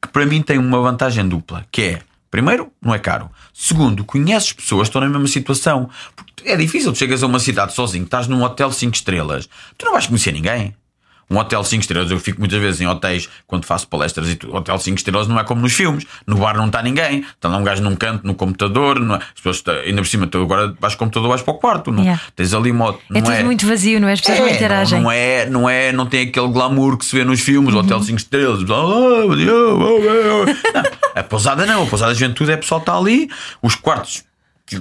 que 0.00 0.08
para 0.08 0.24
mim 0.24 0.42
tem 0.42 0.58
uma 0.58 0.80
vantagem 0.80 1.28
dupla, 1.28 1.66
que 1.70 1.82
é, 1.82 1.98
primeiro, 2.30 2.72
não 2.80 2.94
é 2.94 2.98
caro. 2.98 3.30
Segundo, 3.52 4.04
conheces 4.04 4.52
pessoas 4.52 4.88
que 4.88 4.90
estão 4.90 5.02
na 5.02 5.08
mesma 5.08 5.28
situação. 5.28 5.90
Porque 6.16 6.48
é 6.48 6.56
difícil, 6.56 6.92
tu 6.92 6.98
chegas 6.98 7.22
a 7.22 7.26
uma 7.26 7.38
cidade 7.38 7.74
sozinho, 7.74 8.04
estás 8.04 8.26
num 8.26 8.42
hotel 8.42 8.72
5 8.72 8.94
estrelas, 8.94 9.48
tu 9.76 9.84
não 9.84 9.92
vais 9.92 10.06
conhecer 10.06 10.32
ninguém. 10.32 10.74
Um 11.30 11.36
hotel 11.38 11.62
5 11.62 11.80
estrelas, 11.82 12.10
eu 12.10 12.18
fico 12.18 12.40
muitas 12.40 12.60
vezes 12.60 12.80
em 12.80 12.86
hotéis 12.88 13.28
quando 13.46 13.64
faço 13.64 13.86
palestras 13.86 14.28
e 14.28 14.34
tudo. 14.34 14.54
Hotel 14.56 14.76
5 14.78 14.96
estrelas 14.98 15.28
não 15.28 15.38
é 15.38 15.44
como 15.44 15.60
nos 15.60 15.72
filmes. 15.72 16.04
No 16.26 16.36
bar 16.36 16.56
não 16.56 16.66
está 16.66 16.82
ninguém. 16.82 17.20
Está 17.20 17.48
lá 17.48 17.56
um 17.56 17.62
gajo 17.62 17.82
num 17.82 17.94
canto, 17.94 18.26
no 18.26 18.34
computador. 18.34 18.98
Não 18.98 19.14
é? 19.14 19.18
As 19.18 19.24
pessoas 19.36 19.56
estão- 19.56 19.74
ainda 19.76 20.02
por 20.02 20.08
cima, 20.08 20.26
tu 20.26 20.42
agora 20.42 20.74
vais 20.80 20.94
ao 20.94 20.98
computador, 20.98 21.28
vais 21.28 21.42
para 21.42 21.54
o 21.54 21.58
quarto. 21.58 21.92
Não? 21.92 22.02
Yeah. 22.02 22.20
Tens 22.34 22.52
ali 22.52 22.70
uma. 22.72 22.96
É 23.14 23.20
não 23.20 23.22
tudo 23.22 23.44
muito 23.44 23.66
vazio, 23.66 24.00
não 24.00 24.08
é? 24.08 24.12
As 24.14 24.20
pessoas 24.20 24.38
não 24.40 24.46
é, 24.48 24.54
interagem. 24.54 24.98
Não, 24.98 25.04
não 25.04 25.12
é, 25.12 25.46
não 25.48 25.70
é, 25.70 25.92
não 25.92 26.06
tem 26.06 26.26
aquele 26.28 26.48
glamour 26.48 26.96
que 26.98 27.04
se 27.04 27.14
vê 27.16 27.24
nos 27.24 27.40
filmes, 27.40 27.74
Uhum. 27.74 27.80
Hotel 27.80 28.02
5 28.02 28.18
estrelas. 28.18 28.62
Não, 28.64 30.44
a 31.14 31.22
pousada 31.22 31.66
não, 31.66 31.84
a 31.84 31.86
pousada 31.86 32.12
de 32.12 32.18
juventude 32.20 32.50
é 32.52 32.54
o 32.54 32.58
pessoal 32.58 32.80
está 32.80 32.96
ali, 32.96 33.28
os 33.62 33.74
quartos. 33.74 34.24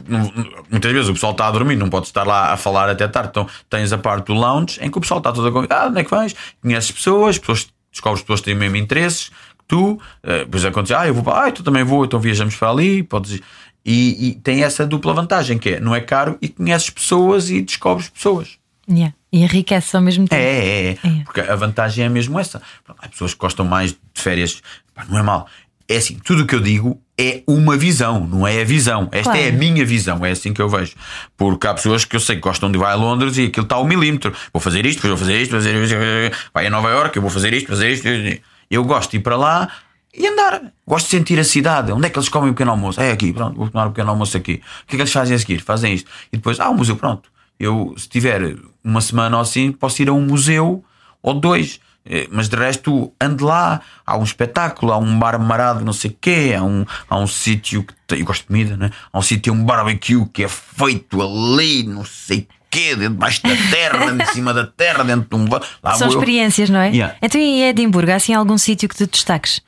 Não- 0.07 0.31
Muitas 0.69 0.91
vezes 0.91 1.09
o 1.09 1.13
pessoal 1.13 1.31
está 1.31 1.47
a 1.47 1.51
dormir, 1.51 1.75
não 1.75 1.89
pode 1.89 2.07
estar 2.07 2.25
lá 2.25 2.51
a 2.53 2.57
falar 2.57 2.89
até 2.89 3.07
tarde. 3.07 3.29
Então 3.31 3.47
tens 3.69 3.91
a 3.93 3.97
parte 3.97 4.27
do 4.27 4.33
lounge 4.33 4.79
em 4.81 4.89
que 4.89 4.97
o 4.97 5.01
pessoal 5.01 5.19
está 5.19 5.31
todo 5.31 5.47
a 5.47 5.51
convidar. 5.51 5.83
Ah, 5.83 5.87
onde 5.87 5.99
é 5.99 6.03
que 6.03 6.11
vais? 6.11 6.35
Conheces 6.61 6.91
pessoas, 6.91 7.37
pessoas 7.37 7.67
descobres 7.91 8.21
pessoas 8.21 8.39
que 8.41 8.45
têm 8.45 8.55
o 8.55 8.59
mesmo 8.59 8.75
interesses 8.77 9.29
que 9.29 9.65
tu. 9.67 9.99
eh, 10.23 10.39
Depois 10.39 10.63
acontece, 10.65 10.93
ah, 10.93 11.07
eu 11.07 11.13
vou 11.13 11.23
para, 11.23 11.47
ah, 11.47 11.51
tu 11.51 11.63
também 11.63 11.83
vou, 11.83 12.05
então 12.05 12.19
viajamos 12.19 12.55
para 12.55 12.69
ali. 12.69 13.03
Podes... 13.03 13.39
E, 13.85 14.27
e 14.29 14.35
tem 14.35 14.63
essa 14.63 14.85
dupla 14.85 15.13
vantagem 15.13 15.57
que 15.57 15.69
é, 15.69 15.79
não 15.79 15.95
é 15.95 16.01
caro 16.01 16.37
e 16.41 16.49
conheces 16.49 16.89
pessoas 16.89 17.49
e 17.49 17.61
descobres 17.61 18.09
pessoas. 18.09 18.57
Yeah. 18.87 19.15
E 19.31 19.41
enriquece 19.43 19.95
ao 19.95 20.01
mesmo 20.01 20.27
tempo. 20.27 20.41
É, 20.41 20.47
é, 20.47 20.89
é. 20.91 20.91
É. 20.91 21.23
Porque 21.23 21.39
a 21.41 21.55
vantagem 21.55 22.03
é 22.05 22.09
mesmo 22.09 22.39
essa. 22.39 22.61
Há 22.97 23.07
pessoas 23.07 23.33
que 23.33 23.39
gostam 23.39 23.65
mais 23.65 23.91
de 23.91 23.97
férias. 24.15 24.61
Pá, 24.93 25.05
não 25.07 25.17
é 25.17 25.23
mal. 25.23 25.47
É 25.89 25.97
assim, 25.97 26.19
tudo 26.23 26.43
o 26.43 26.45
que 26.45 26.53
eu 26.53 26.59
digo 26.59 27.01
é 27.17 27.41
uma 27.47 27.75
visão, 27.75 28.25
não 28.27 28.47
é 28.47 28.61
a 28.61 28.63
visão. 28.63 29.09
Esta 29.11 29.31
Claro. 29.31 29.39
é 29.39 29.49
a 29.49 29.51
minha 29.51 29.83
visão, 29.83 30.23
é 30.23 30.29
assim 30.29 30.53
que 30.53 30.61
eu 30.61 30.69
vejo. 30.69 30.93
Porque 31.35 31.65
há 31.65 31.73
pessoas 31.73 32.05
que 32.05 32.15
eu 32.15 32.19
sei 32.19 32.35
que 32.35 32.43
gostam 32.43 32.71
de 32.71 32.77
ir 32.77 32.83
a 32.83 32.93
Londres 32.93 33.35
e 33.39 33.45
aquilo 33.45 33.63
está 33.63 33.75
ao 33.75 33.85
milímetro. 33.85 34.31
Vou 34.53 34.61
fazer 34.61 34.85
isto, 34.85 34.97
depois 35.01 35.09
vou 35.09 35.17
fazer 35.17 35.41
isto, 35.41 35.51
fazer 35.51 35.83
isto, 35.83 35.95
vai 36.53 36.67
a 36.67 36.69
Nova 36.69 36.89
Iorque, 36.91 37.17
eu 37.17 37.21
vou 37.23 37.31
fazer 37.31 37.51
isto, 37.53 37.67
fazer 37.67 37.89
isto. 37.89 38.07
Eu 38.69 38.83
gosto 38.83 39.09
de 39.11 39.17
ir 39.17 39.21
para 39.21 39.35
lá 39.35 39.67
e 40.15 40.27
andar. 40.27 40.61
Gosto 40.85 41.05
de 41.05 41.11
sentir 41.17 41.39
a 41.39 41.43
cidade. 41.43 41.91
Onde 41.91 42.05
é 42.05 42.09
que 42.11 42.19
eles 42.19 42.29
comem 42.29 42.51
o 42.51 42.53
pequeno 42.53 42.69
almoço? 42.71 43.01
É 43.01 43.11
aqui, 43.11 43.33
pronto, 43.33 43.57
vou 43.57 43.67
tomar 43.67 43.87
o 43.87 43.89
pequeno 43.89 44.11
almoço 44.11 44.37
aqui. 44.37 44.61
O 44.83 44.87
que 44.87 44.93
é 44.93 44.97
que 44.97 45.01
eles 45.01 45.11
fazem 45.11 45.35
a 45.35 45.39
seguir? 45.39 45.59
Fazem 45.61 45.95
isto. 45.95 46.09
E 46.31 46.37
depois, 46.37 46.59
ah, 46.59 46.69
o 46.69 46.75
museu, 46.75 46.95
pronto. 46.95 47.29
Eu, 47.59 47.95
se 47.97 48.07
tiver 48.07 48.55
uma 48.83 49.01
semana 49.01 49.37
ou 49.37 49.41
assim, 49.41 49.71
posso 49.71 49.99
ir 50.03 50.07
a 50.09 50.13
um 50.13 50.21
museu 50.21 50.83
ou 51.21 51.33
dois. 51.33 51.79
Eh, 52.09 52.27
Mas 52.31 52.49
de 52.49 52.55
resto, 52.55 53.11
ando 53.21 53.45
lá, 53.45 53.81
há 54.05 54.17
um 54.17 54.23
espetáculo, 54.23 54.91
há 54.91 54.97
um 54.97 55.19
bar 55.19 55.39
marado, 55.39 55.85
não 55.85 55.93
sei 55.93 56.09
o 56.11 56.17
quê, 56.19 56.55
há 56.57 56.63
um, 56.63 56.83
há 57.09 57.17
um 57.19 57.27
sítio 57.27 57.83
que 57.83 57.93
tem, 58.07 58.19
eu 58.19 58.25
gosto 58.25 58.41
de 58.41 58.47
comida, 58.47 58.75
né? 58.75 58.89
Há 59.13 59.19
um 59.19 59.21
sítio, 59.21 59.53
um 59.53 59.63
barbecue 59.63 60.25
que 60.33 60.43
é 60.43 60.47
feito 60.47 61.21
ali, 61.21 61.83
não 61.83 62.03
sei 62.03 62.39
o 62.39 62.47
quê, 62.71 62.95
dentro 62.95 63.13
debaixo 63.13 63.43
da 63.43 63.55
terra, 63.71 63.99
dentro 64.11 64.25
de 64.27 64.33
cima 64.33 64.53
da 64.53 64.65
terra, 64.65 65.03
dentro 65.03 65.27
de 65.29 65.35
um. 65.35 65.47
Lá 65.83 65.93
São 65.93 66.07
vou 66.07 66.15
eu. 66.17 66.19
experiências, 66.19 66.69
não 66.69 66.79
é? 66.79 66.89
Yeah. 66.89 67.15
Então 67.21 67.39
em 67.39 67.63
Edimburgo, 67.69 68.11
há 68.11 68.15
assim 68.15 68.33
algum 68.33 68.57
sítio 68.57 68.89
que 68.89 68.95
te 68.95 69.05
destaques 69.05 69.61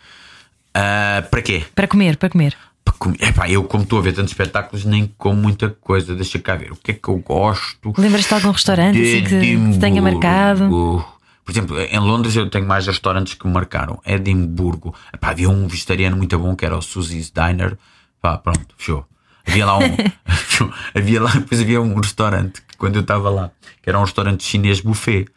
Ah, 0.74 1.24
para 1.30 1.42
quê? 1.42 1.64
para 1.76 1.88
comer, 1.88 2.18
para 2.18 2.30
comer? 2.30 2.56
Para 2.84 2.94
comer. 2.96 3.18
Epá, 3.22 3.48
eu, 3.50 3.64
como 3.66 3.84
estou 3.84 4.00
a 4.00 4.02
ver 4.02 4.14
tantos 4.14 4.32
espetáculos, 4.32 4.84
nem 4.86 5.14
como 5.18 5.40
muita 5.40 5.70
coisa. 5.70 6.16
Deixa 6.16 6.40
cá 6.40 6.56
ver. 6.56 6.72
O 6.72 6.76
que 6.76 6.92
é 6.92 6.94
que 6.96 7.08
eu 7.08 7.18
gosto? 7.18 7.94
Lembras-te 7.98 8.30
de 8.30 8.34
algum 8.34 8.50
restaurante 8.52 9.00
assim, 9.00 9.24
que 9.24 9.30
que 9.56 9.72
te 9.74 9.80
tenha 9.80 10.02
marcado? 10.02 11.06
Por 11.52 11.58
exemplo, 11.58 11.82
em 11.82 12.00
Londres 12.00 12.34
eu 12.38 12.50
tenho 12.50 12.66
mais 12.66 12.88
restaurantes 12.88 13.34
que 13.34 13.46
me 13.46 13.54
marcaram. 13.54 14.00
Edimburgo. 14.06 14.96
Epá, 15.14 15.32
havia 15.32 15.50
um 15.50 15.68
vegetariano 15.68 16.16
muito 16.16 16.40
bom 16.40 16.56
que 16.56 16.66
era 16.66 16.78
o 16.78 16.82
Susie's 16.82 17.30
Diner. 17.30 17.78
Pá, 18.22 18.38
pronto, 18.38 18.74
fechou. 18.78 19.06
Havia 19.46 19.66
lá 19.66 19.78
um. 19.78 19.98
havia 20.96 21.22
lá, 21.22 21.32
depois 21.32 21.60
havia 21.60 21.82
um 21.82 21.94
restaurante 22.00 22.62
que 22.62 22.78
quando 22.78 22.96
eu 22.96 23.02
estava 23.02 23.30
lá, 23.30 23.52
que 23.82 23.90
era 23.90 24.00
um 24.00 24.04
restaurante 24.04 24.44
chinês 24.44 24.80
buffet. 24.80 25.28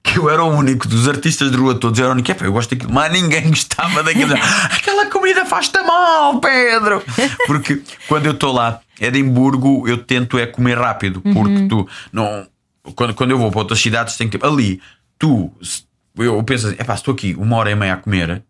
Que 0.00 0.18
eu 0.18 0.30
era 0.30 0.44
o 0.44 0.48
único 0.48 0.86
dos 0.86 1.08
artistas 1.08 1.50
de 1.50 1.56
rua 1.56 1.74
todos, 1.74 1.98
eu 1.98 2.04
era 2.04 2.12
o 2.12 2.16
único. 2.16 2.44
Eu 2.44 2.52
gosto 2.52 2.70
daquilo, 2.70 2.92
mas 2.92 3.10
ninguém 3.10 3.48
gostava 3.48 4.02
daquilo. 4.04 4.34
Aquela 4.70 5.06
comida 5.06 5.44
faz-te 5.44 5.82
mal, 5.82 6.38
Pedro. 6.38 7.02
Porque 7.46 7.82
quando 8.06 8.26
eu 8.26 8.32
estou 8.32 8.52
lá, 8.52 8.80
Edimburgo, 9.00 9.88
eu 9.88 9.98
tento 9.98 10.38
é 10.38 10.46
comer 10.46 10.78
rápido, 10.78 11.20
porque 11.20 11.66
tu 11.68 11.88
não 12.12 12.46
quando, 12.94 13.14
quando 13.14 13.30
eu 13.30 13.38
vou 13.38 13.50
para 13.50 13.60
outras 13.60 13.80
cidades, 13.80 14.16
tenho 14.16 14.30
tempo. 14.30 14.46
Ali, 14.46 14.80
tu, 15.24 15.50
se- 15.62 15.84
eu 16.18 16.42
penso 16.42 16.66
assim, 16.66 16.76
epá, 16.78 16.94
estou 16.94 17.14
aqui 17.14 17.34
uma 17.38 17.56
hora 17.56 17.70
e 17.70 17.74
meia 17.74 17.94
a 17.94 17.96
comer. 17.96 18.42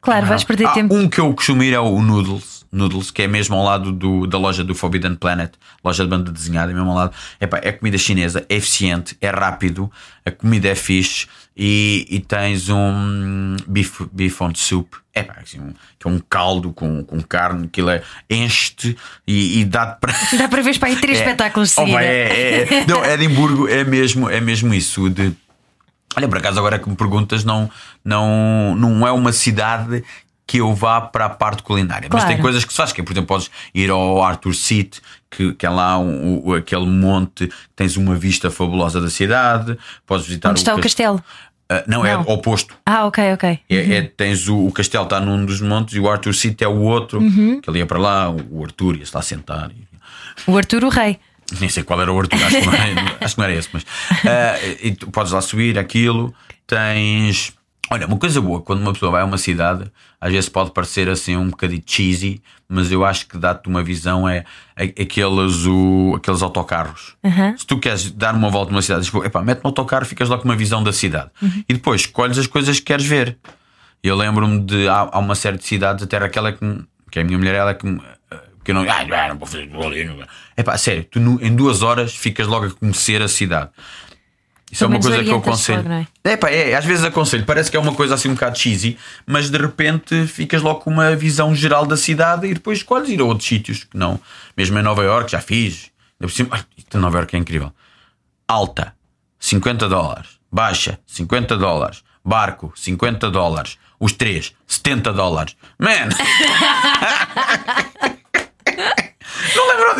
Claro, 0.00 0.26
vais 0.26 0.42
perder 0.44 0.66
Há 0.66 0.72
tempo. 0.72 0.94
Um 0.94 1.08
que 1.08 1.20
eu 1.20 1.32
costumo 1.34 1.62
ir 1.62 1.74
é 1.74 1.78
o 1.78 2.00
Noodles, 2.00 2.64
Noodles, 2.72 3.10
que 3.10 3.20
é 3.22 3.28
mesmo 3.28 3.54
ao 3.54 3.62
lado 3.64 3.92
do, 3.92 4.26
da 4.26 4.38
loja 4.38 4.64
do 4.64 4.74
Forbidden 4.74 5.14
Planet, 5.14 5.52
loja 5.84 6.04
de 6.04 6.08
banda 6.10 6.32
desenhada, 6.32 6.72
é 6.72 6.74
mesmo 6.74 6.88
ao 6.90 6.96
lado. 6.96 7.12
Epá, 7.40 7.60
é 7.62 7.70
comida 7.70 7.98
chinesa, 7.98 8.44
é 8.48 8.56
eficiente, 8.56 9.16
é 9.20 9.28
rápido, 9.28 9.92
a 10.24 10.30
comida 10.30 10.68
é 10.68 10.74
fixe 10.74 11.26
e, 11.54 12.06
e 12.08 12.18
tens 12.20 12.70
um 12.70 13.56
beef, 13.66 14.00
beef 14.10 14.40
on 14.40 14.54
soup. 14.54 14.94
É 15.12 15.22
pá, 15.22 15.36
assim, 15.42 15.60
um, 15.60 15.74
que 15.98 16.06
é 16.08 16.10
um 16.10 16.18
caldo 16.18 16.72
com, 16.72 17.04
com 17.04 17.20
carne, 17.20 17.66
aquilo 17.66 17.90
é 17.90 18.02
enche 18.30 18.96
e, 19.26 19.60
e 19.60 19.64
dá-te 19.66 20.00
para. 20.00 20.14
Dá 20.38 20.48
para 20.48 20.62
ver 20.62 20.78
para 20.78 20.88
aí 20.88 20.96
três 20.96 21.18
É. 21.20 21.20
espetáculos 21.22 21.74
de 21.74 21.80
Oh, 21.80 21.98
é, 21.98 22.04
é, 22.06 22.74
é. 22.74 22.86
Não, 22.86 23.04
Edimburgo 23.04 23.68
é 23.68 23.84
mesmo, 23.84 24.30
é 24.30 24.40
mesmo 24.40 24.72
isso 24.72 25.10
de. 25.10 25.32
Olha, 26.16 26.28
por 26.28 26.38
acaso, 26.38 26.58
agora 26.58 26.78
que 26.78 26.88
me 26.88 26.96
perguntas, 26.96 27.44
não, 27.44 27.70
não, 28.04 28.74
não 28.76 29.06
é 29.06 29.12
uma 29.12 29.32
cidade 29.32 30.02
que 30.46 30.58
eu 30.58 30.74
vá 30.74 31.00
para 31.00 31.26
a 31.26 31.30
parte 31.30 31.62
culinária. 31.62 32.08
Mas 32.10 32.22
Claro. 32.22 32.34
tem 32.34 32.42
coisas 32.42 32.64
que 32.64 32.72
se 32.72 32.76
faz, 32.76 32.92
que 32.92 33.00
é, 33.00 33.04
por 33.04 33.12
exemplo, 33.12 33.28
podes 33.28 33.48
ir 33.72 33.88
ao 33.90 34.20
Arthur 34.20 34.52
Seat, 34.54 35.00
que, 35.30 35.52
que 35.54 35.64
é 35.64 35.70
lá 35.70 35.96
um, 35.96 36.42
o- 36.44 36.54
aquele 36.54 36.86
monte, 36.86 37.48
tens 37.76 37.96
uma 37.96 38.16
vista 38.16 38.50
fabulosa 38.50 39.00
da 39.00 39.08
cidade, 39.08 39.78
podes 40.04 40.26
visitar 40.26 40.50
Onde 40.50 40.58
está 40.58 40.72
o 40.72 40.76
cas- 40.76 40.82
castelo? 40.86 41.22
Ah, 41.68 41.84
não, 41.86 42.04
é 42.04 42.14
Não. 42.14 42.22
oposto. 42.22 42.74
Ah, 42.84 43.06
ok, 43.06 43.32
ok. 43.34 43.60
É, 43.70 43.76
é- 43.94 44.02
tens 44.02 44.48
o, 44.48 44.66
o 44.66 44.72
castelo 44.72 45.04
está 45.04 45.20
num 45.20 45.46
dos 45.46 45.60
montes 45.60 45.94
e 45.94 46.00
o 46.00 46.10
Arthur 46.10 46.34
Seat 46.34 46.60
é 46.64 46.66
o 46.66 46.80
outro, 46.80 47.20
Uhum. 47.20 47.60
que 47.60 47.70
ele 47.70 47.78
ia 47.78 47.86
para 47.86 48.00
lá, 48.00 48.28
o 48.28 48.64
Arthur 48.64 48.96
ia-se 48.96 49.14
lá 49.14 49.22
sentar. 49.22 49.70
O 50.48 50.56
Arthur 50.58 50.82
o 50.82 50.88
Rei. 50.88 51.20
Nem 51.58 51.68
sei 51.68 51.82
qual 51.82 52.00
era 52.00 52.12
o 52.12 52.18
Arthur, 52.18 52.36
acho 52.44 52.60
que 52.60 52.66
não 52.66 52.72
era, 52.74 53.16
acho 53.20 53.34
que 53.34 53.40
não 53.40 53.44
era 53.46 53.54
esse, 53.54 53.68
mas 53.72 53.86
ah, 54.24 54.58
e 54.82 54.92
tu 54.92 55.10
podes 55.10 55.32
lá 55.32 55.40
subir 55.40 55.78
aquilo. 55.78 56.34
Tens. 56.66 57.52
Olha, 57.92 58.06
uma 58.06 58.18
coisa 58.18 58.40
boa, 58.40 58.60
quando 58.60 58.82
uma 58.82 58.92
pessoa 58.92 59.10
vai 59.10 59.22
a 59.22 59.24
uma 59.24 59.38
cidade, 59.38 59.90
às 60.20 60.30
vezes 60.30 60.48
pode 60.48 60.70
parecer 60.70 61.08
assim 61.08 61.36
um 61.36 61.50
bocadinho 61.50 61.82
cheesy, 61.84 62.40
mas 62.68 62.92
eu 62.92 63.04
acho 63.04 63.26
que 63.26 63.36
dá-te 63.36 63.68
uma 63.68 63.82
visão 63.82 64.28
é, 64.28 64.44
é 64.76 64.84
aqueles, 64.84 65.66
o, 65.66 66.14
aqueles 66.16 66.40
autocarros. 66.40 67.16
Se 67.56 67.66
tu 67.66 67.78
queres 67.78 68.12
dar 68.12 68.32
uma 68.36 68.48
volta 68.48 68.70
numa 68.70 68.82
cidade, 68.82 69.06
tipo, 69.06 69.24
epá, 69.24 69.42
mete 69.42 69.64
no 69.64 69.68
autocarro, 69.68 70.04
ficas 70.04 70.28
lá 70.28 70.38
com 70.38 70.44
uma 70.44 70.54
visão 70.54 70.84
da 70.84 70.92
cidade. 70.92 71.30
E 71.68 71.74
depois 71.74 72.02
escolhes 72.02 72.38
as 72.38 72.46
coisas 72.46 72.78
que 72.78 72.86
queres 72.86 73.04
ver. 73.04 73.36
Eu 74.02 74.16
lembro-me 74.16 74.60
de. 74.60 74.88
Há, 74.88 75.08
há 75.12 75.18
uma 75.18 75.34
série 75.34 75.58
de 75.58 75.64
cidades, 75.64 76.04
até 76.04 76.16
aquela 76.16 76.52
que, 76.52 76.84
que 77.10 77.18
é 77.18 77.22
a 77.22 77.24
minha 77.24 77.38
mulher, 77.38 77.54
ela 77.54 77.74
que, 77.74 77.86
me- 78.60 78.64
que 78.64 78.70
eu 78.70 78.74
não. 78.74 78.82
Ah, 78.90 79.28
não, 79.28 79.38
vou 79.38 79.46
fazer 79.46 79.70
ali. 79.74 80.24
É 80.56 80.62
pá, 80.62 80.76
sério, 80.78 81.04
tu 81.04 81.18
no- 81.20 81.42
em 81.44 81.54
duas 81.54 81.82
horas 81.82 82.14
ficas 82.14 82.46
logo 82.46 82.66
a 82.66 82.70
conhecer 82.70 83.20
a 83.22 83.28
cidade. 83.28 83.70
Isso 84.70 84.84
Pelo 84.84 84.92
é 84.92 84.96
uma 84.96 85.02
coisa 85.02 85.24
que 85.24 85.30
eu 85.30 85.36
aconselho. 85.38 85.78
logo, 85.78 85.88
não 85.88 86.06
é? 86.32 86.36
pá, 86.36 86.48
é, 86.48 86.74
às 86.76 86.84
vezes 86.84 87.04
aconselho, 87.04 87.44
parece 87.44 87.68
que 87.70 87.76
é 87.76 87.80
uma 87.80 87.92
coisa 87.92 88.14
assim 88.14 88.28
um 88.28 88.34
bocado 88.34 88.56
cheesy, 88.56 88.96
mas 89.26 89.50
de 89.50 89.58
repente 89.58 90.28
ficas 90.28 90.62
logo 90.62 90.78
com 90.80 90.90
uma 90.90 91.16
visão 91.16 91.52
geral 91.56 91.84
da 91.84 91.96
cidade 91.96 92.46
e 92.46 92.54
depois 92.54 92.78
escolhes 92.78 93.08
ir 93.08 93.20
a 93.20 93.24
outros 93.24 93.48
sítios 93.48 93.82
que 93.82 93.96
não. 93.96 94.20
Mesmo 94.56 94.78
em 94.78 94.82
Nova 94.82 95.02
York, 95.02 95.32
já 95.32 95.40
fiz. 95.40 95.90
Ai, 96.52 96.62
Nova 96.94 97.18
York 97.18 97.34
é 97.34 97.38
incrível. 97.40 97.72
Alta, 98.46 98.94
50 99.40 99.88
dólares. 99.88 100.38
Baixa, 100.52 100.98
50 101.06 101.56
dólares. 101.56 102.02
Barco, 102.24 102.72
50 102.76 103.28
dólares. 103.30 103.76
Os 103.98 104.12
três, 104.12 104.52
70 104.68 105.12
dólares. 105.12 105.56
Man! 105.78 106.10
Não 109.56 109.68
lembro 109.68 109.94
disso. 109.96 109.98
Tu 109.98 109.99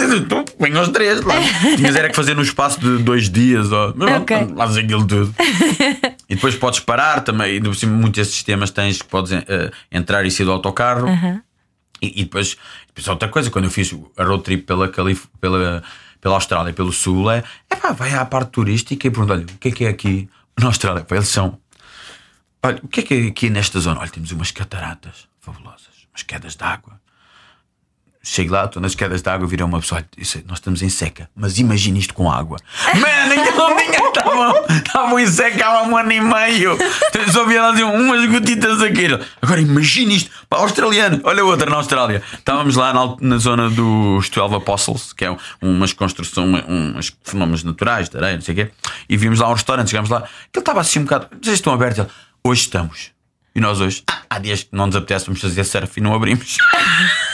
põe 0.58 0.76
os 0.76 0.88
três 0.88 1.22
lá. 1.22 1.34
Tinhas 1.76 1.96
era 1.96 2.08
que 2.08 2.16
fazer 2.16 2.34
no 2.34 2.42
espaço 2.42 2.80
de 2.80 3.02
dois 3.02 3.30
dias. 3.30 3.72
Ó. 3.72 3.94
Lá 3.96 4.24
fazes 4.56 4.76
aquilo 4.78 5.06
tudo. 5.06 5.34
E 6.30 6.36
depois 6.36 6.54
podes 6.54 6.78
parar 6.78 7.22
também. 7.22 7.56
E 7.56 7.86
muitos 7.86 8.12
desses 8.12 8.34
sistemas 8.34 8.70
tens 8.70 9.02
que 9.02 9.08
podes 9.08 9.32
eh, 9.32 9.72
entrar 9.90 10.24
e 10.24 10.30
sair 10.30 10.46
do 10.46 10.52
autocarro. 10.52 11.08
E, 12.00 12.20
e 12.20 12.24
depois, 12.24 12.56
depois 12.86 13.08
outra 13.08 13.28
coisa, 13.28 13.50
quando 13.50 13.64
eu 13.64 13.70
fiz 13.70 13.92
a 14.16 14.22
road 14.22 14.44
trip 14.44 14.62
pela, 14.62 14.88
Calif 14.88 15.26
pela, 15.40 15.82
pela 16.20 16.36
Austrália, 16.36 16.72
pelo 16.72 16.92
Sul, 16.92 17.30
é, 17.30 17.42
é 17.68 17.74
pá, 17.74 17.90
vai 17.90 18.14
à 18.14 18.24
parte 18.24 18.50
turística 18.52 19.06
e 19.06 19.10
pergunta: 19.10 19.32
olha, 19.32 19.42
o 19.42 19.58
que 19.58 19.68
é 19.68 19.70
que 19.72 19.84
é 19.84 19.88
aqui 19.88 20.28
na 20.56 20.66
Austrália? 20.66 21.02
Pá, 21.02 21.16
eles 21.16 21.28
são. 21.28 21.58
Olha, 22.62 22.78
o 22.82 22.86
que 22.88 23.00
é 23.00 23.02
que 23.02 23.14
é 23.14 23.26
aqui 23.26 23.50
nesta 23.50 23.80
zona? 23.80 24.00
Olha, 24.00 24.10
temos 24.10 24.30
umas 24.30 24.50
cataratas 24.50 25.28
fabulosas, 25.40 26.06
umas 26.12 26.22
quedas 26.22 26.54
de 26.54 26.62
água. 26.62 27.00
Chego 28.32 28.52
lá, 28.52 28.64
estou 28.66 28.80
nas 28.80 28.94
quedas 28.94 29.22
de 29.22 29.28
água, 29.28 29.44
vira 29.44 29.64
uma 29.66 29.80
pessoa, 29.80 30.02
é- 30.02 30.42
nós 30.46 30.58
estamos 30.58 30.82
em 30.82 30.88
seca, 30.88 31.28
mas 31.34 31.58
imagina 31.58 31.98
isto 31.98 32.14
com 32.14 32.30
água. 32.30 32.58
Man, 32.94 33.42
aquilo 33.42 33.74
ninguém 33.74 34.06
estavam, 34.06 35.18
em 35.18 35.26
seca 35.26 35.66
há 35.66 35.82
um 35.82 35.96
ano 35.96 36.12
e 36.12 36.20
meio. 36.20 36.78
Só 37.32 37.44
via 37.44 37.60
lá 37.60 37.72
dizer 37.72 37.82
umas 37.82 38.24
gotitas 38.30 38.80
aqui. 38.82 39.06
Agora 39.42 39.60
imagina 39.60 40.12
isto, 40.12 40.30
para 40.48 40.60
australiano, 40.60 41.20
olha 41.24 41.44
outra 41.44 41.68
na 41.68 41.78
Austrália. 41.78 42.22
Estávamos 42.32 42.76
lá 42.76 42.94
na, 42.94 43.16
na 43.20 43.38
zona 43.38 43.68
dos 43.68 44.28
12 44.28 44.54
Apostles, 44.54 45.12
que 45.12 45.24
é 45.24 45.36
umas 45.60 45.92
construções, 45.92 46.64
uns 46.68 47.12
fenómenos 47.24 47.64
naturais, 47.64 48.08
de 48.08 48.16
areia, 48.16 48.36
não 48.36 48.42
sei 48.42 48.52
o 48.52 48.56
quê, 48.58 48.70
e 49.08 49.16
vimos 49.16 49.40
lá 49.40 49.50
um 49.50 49.54
restaurante, 49.54 49.90
chegámos 49.90 50.08
lá, 50.08 50.18
aquilo 50.18 50.60
estava 50.60 50.80
assim 50.80 51.00
um 51.00 51.02
bocado, 51.02 51.26
vocês 51.42 51.56
estão 51.56 51.72
abertos? 51.72 51.98
Ele, 51.98 52.08
Hoje 52.44 52.60
estamos. 52.60 53.10
E 53.56 53.60
nós 53.60 53.80
hoje, 53.80 54.04
ah, 54.08 54.20
há 54.30 54.38
dias 54.38 54.62
que 54.62 54.68
não 54.70 54.86
nos 54.86 54.94
apetece, 54.94 55.26
vamos 55.26 55.40
fazer 55.40 55.64
surf 55.64 55.98
e 55.98 56.00
não 56.00 56.14
abrimos. 56.14 56.56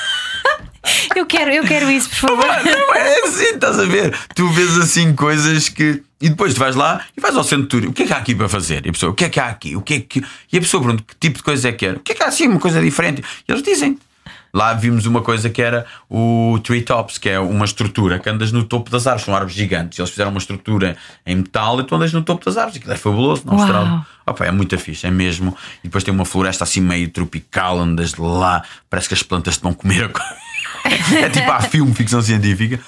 Eu 1.15 1.27
quero, 1.27 1.51
eu 1.51 1.65
quero 1.65 1.91
isso, 1.91 2.09
por 2.11 2.17
favor. 2.17 2.47
Não 2.47 2.95
é 2.95 3.21
assim, 3.25 3.55
estás 3.55 3.79
a 3.79 3.85
ver? 3.85 4.17
Tu 4.35 4.49
vês 4.51 4.79
assim 4.79 5.15
coisas 5.15 5.69
que. 5.69 6.03
E 6.21 6.29
depois 6.31 6.55
tu 6.55 6.61
vais 6.61 6.75
lá 6.75 7.03
e 7.17 7.21
vais 7.21 7.37
ao 7.37 7.45
centro 7.45 7.67
turístico. 7.67 7.93
O 7.93 7.95
que 7.95 8.03
é 8.05 8.07
que 8.07 8.13
há 8.13 8.17
aqui 8.17 8.35
para 8.35 8.49
fazer? 8.49 8.87
E 8.87 8.89
a 8.89 8.93
pessoa, 8.93 9.13
o 9.13 9.15
que 9.15 9.25
é 9.25 9.29
que 9.29 9.39
há 9.41 9.49
aqui? 9.49 9.77
O 9.77 9.83
que 9.83 9.95
é 9.95 10.01
que... 10.01 10.25
E 10.51 10.57
a 10.57 10.61
pessoa 10.63 10.83
pergunta, 10.83 11.05
que 11.07 11.15
tipo 11.21 11.37
de 11.37 11.43
coisa 11.45 11.69
é 11.69 11.73
que 11.73 11.85
era? 11.85 11.99
O 11.99 12.01
que 12.01 12.13
é 12.13 12.15
que 12.15 12.23
há 12.23 12.27
assim? 12.29 12.49
Uma 12.49 12.59
coisa 12.59 12.81
diferente. 12.81 13.23
E 13.47 13.53
eles 13.53 13.63
dizem. 13.63 13.99
Lá 14.55 14.73
vimos 14.73 15.05
uma 15.05 15.21
coisa 15.21 15.51
que 15.51 15.61
era 15.61 15.85
o 16.09 16.59
Tree 16.65 16.81
Tops, 16.81 17.19
que 17.19 17.29
é 17.29 17.39
uma 17.39 17.67
estrutura 17.67 18.19
que 18.19 18.31
andas 18.31 18.51
no 18.51 18.65
topo 18.65 18.89
das 18.91 19.07
árvores, 19.07 19.27
são 19.27 19.35
árvores 19.35 19.55
gigantes. 19.55 19.99
Eles 19.99 20.11
fizeram 20.11 20.31
uma 20.31 20.39
estrutura 20.39 20.97
em 21.27 21.37
metal 21.37 21.79
e 21.81 21.85
tu 21.85 21.95
andas 21.95 22.11
no 22.15 22.23
topo 22.23 22.43
das 22.43 22.57
árvores. 22.57 22.79
Aquilo 22.79 22.95
é 22.95 22.97
fabuloso 22.97 23.43
na 23.45 23.53
Uau. 23.53 23.61
Austrália. 23.61 24.07
Opa, 24.27 24.47
é 24.47 24.51
muito 24.51 24.79
fixe, 24.79 25.07
é 25.07 25.11
mesmo. 25.11 25.55
E 25.85 25.89
depois 25.89 26.03
tem 26.03 26.15
uma 26.15 26.25
floresta 26.25 26.65
assim 26.65 26.81
meio 26.81 27.11
tropical, 27.11 27.79
andas 27.79 28.15
lá, 28.15 28.63
parece 28.89 29.09
que 29.09 29.15
as 29.15 29.23
plantas 29.23 29.59
te 29.59 29.63
vão 29.63 29.75
comer. 29.75 30.05
a 30.05 30.09
co- 30.09 30.23
é 30.85 31.29
tipo 31.29 31.51
a 31.51 31.61
filme, 31.61 31.95
ficção 31.95 32.21
científica. 32.21 32.81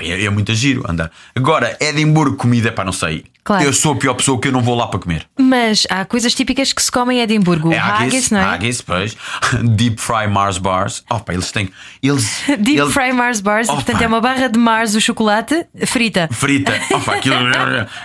É, 0.00 0.24
é 0.24 0.30
muito 0.30 0.54
giro 0.54 0.84
andar. 0.88 1.10
Agora, 1.34 1.76
Edimburgo, 1.80 2.36
comida, 2.36 2.72
pá, 2.72 2.84
não 2.84 2.92
sei. 2.92 3.24
Claro. 3.42 3.64
Eu 3.64 3.72
sou 3.72 3.92
a 3.92 3.96
pior 3.96 4.14
pessoa 4.14 4.38
que 4.40 4.48
eu 4.48 4.52
não 4.52 4.60
vou 4.62 4.74
lá 4.76 4.86
para 4.86 5.00
comer. 5.00 5.26
Mas 5.38 5.86
há 5.90 6.04
coisas 6.04 6.34
típicas 6.34 6.72
que 6.72 6.82
se 6.82 6.90
comem 6.90 7.18
em 7.18 7.22
Edimburgo. 7.22 7.72
É 7.72 7.78
haggis, 7.78 8.30
não 8.30 8.38
é? 8.40 8.44
haggis, 8.44 8.80
pois. 8.82 9.16
Deep 9.76 10.00
fry 10.00 10.26
Mars 10.28 10.58
bars. 10.58 11.02
Oh, 11.10 11.18
pá, 11.20 11.32
eles 11.32 11.50
têm. 11.50 11.70
Eles, 12.02 12.42
Deep 12.58 12.78
eles- 12.80 12.92
Fry 12.92 13.12
Mars 13.12 13.40
Bars, 13.40 13.68
Oh, 13.68 13.74
portanto 13.74 13.98
pá. 13.98 14.04
é 14.04 14.06
uma 14.06 14.20
barra 14.20 14.48
de 14.48 14.58
Mars 14.58 14.94
o 14.94 15.00
chocolate 15.00 15.66
frita. 15.86 16.28
Frita. 16.32 16.72
Oh, 16.92 16.98
pá, 17.00 17.14
aquilo, 17.14 17.36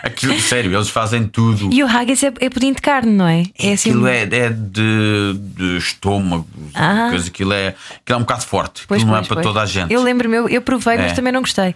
aquilo, 0.03 0.39
sério, 0.39 0.73
eles 0.75 0.89
fazem 0.89 1.27
tudo. 1.27 1.69
E 1.73 1.83
o 1.83 1.87
haggis 1.87 2.21
é, 2.23 2.31
é 2.39 2.49
pudim 2.49 2.71
de 2.71 2.81
carne, 2.81 3.11
não 3.11 3.27
é? 3.27 3.43
É 3.57 3.73
assim. 3.73 3.89
Aquilo 3.89 4.07
é, 4.07 4.21
é 4.23 4.49
de, 4.49 5.33
de 5.37 5.77
estômago, 5.77 6.47
Ah. 6.73 7.07
coisa, 7.09 7.27
aquilo, 7.27 7.51
é, 7.53 7.69
aquilo 7.69 7.79
é 8.09 8.15
um 8.17 8.19
bocado 8.21 8.43
forte. 8.45 8.83
Pois, 8.87 9.01
aquilo 9.01 9.11
não 9.11 9.19
pois, 9.19 9.25
é 9.25 9.27
para 9.27 9.35
pois. 9.37 9.47
toda 9.47 9.61
a 9.61 9.65
gente. 9.65 9.91
Eu 9.93 10.01
lembro-me, 10.03 10.35
eu, 10.37 10.47
eu 10.49 10.61
provei, 10.61 10.97
mas 10.97 11.11
É. 11.11 11.15
também 11.15 11.33
não 11.33 11.41
gostei. 11.41 11.73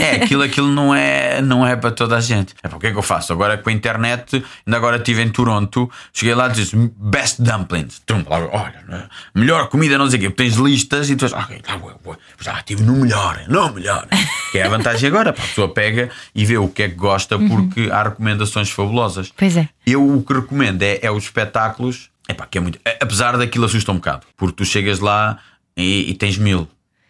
É, 0.00 0.22
aquilo, 0.22 0.42
aquilo 0.42 0.68
não, 0.68 0.94
é, 0.94 1.40
não 1.40 1.66
é 1.66 1.74
para 1.76 1.90
toda 1.90 2.16
a 2.16 2.20
gente. 2.20 2.54
É 2.62 2.68
para 2.68 2.76
o 2.76 2.80
que 2.80 2.86
é 2.88 2.92
que 2.92 2.98
eu 3.00 3.02
faço? 3.02 3.32
Agora 3.32 3.58
com 3.58 3.68
a 3.68 3.72
internet, 3.72 4.44
ainda 4.66 4.76
agora 4.76 4.96
estive 4.96 5.22
em 5.22 5.28
Toronto, 5.28 5.90
cheguei 6.12 6.34
lá 6.34 6.48
e 6.48 6.52
disse 6.52 6.76
Best 6.96 7.42
Dumplings. 7.42 8.00
Tum, 8.06 8.24
lá, 8.28 8.38
olha, 8.52 8.84
né? 8.88 9.08
melhor 9.34 9.68
comida, 9.68 9.98
não 9.98 10.08
sei 10.08 10.18
o 10.18 10.22
quê. 10.22 10.30
Tens 10.30 10.54
listas 10.54 11.10
e 11.10 11.16
tu 11.16 11.26
vais, 11.26 11.44
ok, 11.44 11.60
lá 11.68 11.76
vou, 11.76 12.00
vou. 12.02 12.18
Já 12.40 12.58
estive 12.58 12.82
no 12.82 12.94
melhor, 12.94 13.42
no 13.48 13.72
melhor. 13.72 14.06
Que 14.52 14.58
é 14.58 14.66
a 14.66 14.68
vantagem 14.68 15.08
agora, 15.08 15.32
pá, 15.32 15.42
a 15.42 15.46
pessoa 15.46 15.72
pega 15.72 16.10
e 16.34 16.44
vê 16.44 16.58
o 16.58 16.68
que 16.68 16.82
é 16.82 16.88
que 16.88 16.94
gosta 16.94 17.38
porque 17.38 17.88
há 17.90 18.02
recomendações 18.04 18.70
fabulosas. 18.70 19.28
Uhum. 19.28 19.34
Pois 19.36 19.56
é. 19.56 19.68
Eu 19.86 20.08
o 20.16 20.22
que 20.22 20.32
recomendo 20.32 20.82
é, 20.82 20.98
é 21.02 21.10
os 21.10 21.24
espetáculos, 21.24 22.10
epá, 22.28 22.46
que 22.46 22.58
é 22.58 22.60
muito. 22.60 22.78
Apesar 23.00 23.36
daquilo 23.36 23.64
assusta 23.64 23.90
um 23.92 23.96
bocado, 23.96 24.26
porque 24.36 24.54
tu 24.56 24.64
chegas 24.64 25.00
lá 25.00 25.38
e, 25.76 26.10
e 26.10 26.14
tens 26.14 26.36
mil. 26.38 26.68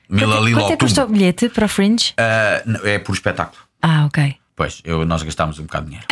Mil 0.08 0.26
Quanto, 0.26 0.38
ali 0.38 0.52
quanto 0.52 0.62
logo. 0.62 0.72
é 0.72 0.76
que 0.76 0.84
custa 0.84 1.04
o 1.04 1.08
bilhete 1.08 1.48
para 1.48 1.66
o 1.66 1.68
Fringe? 1.68 2.12
Ah, 2.16 2.62
não, 2.66 2.80
é 2.84 2.98
por 2.98 3.12
espetáculo. 3.14 3.62
Ah, 3.80 4.06
ok. 4.06 4.36
Pois, 4.60 4.82
eu, 4.84 5.06
nós 5.06 5.22
gastámos 5.22 5.58
um 5.58 5.62
bocado 5.62 5.86
de 5.86 5.92
dinheiro. 5.92 6.06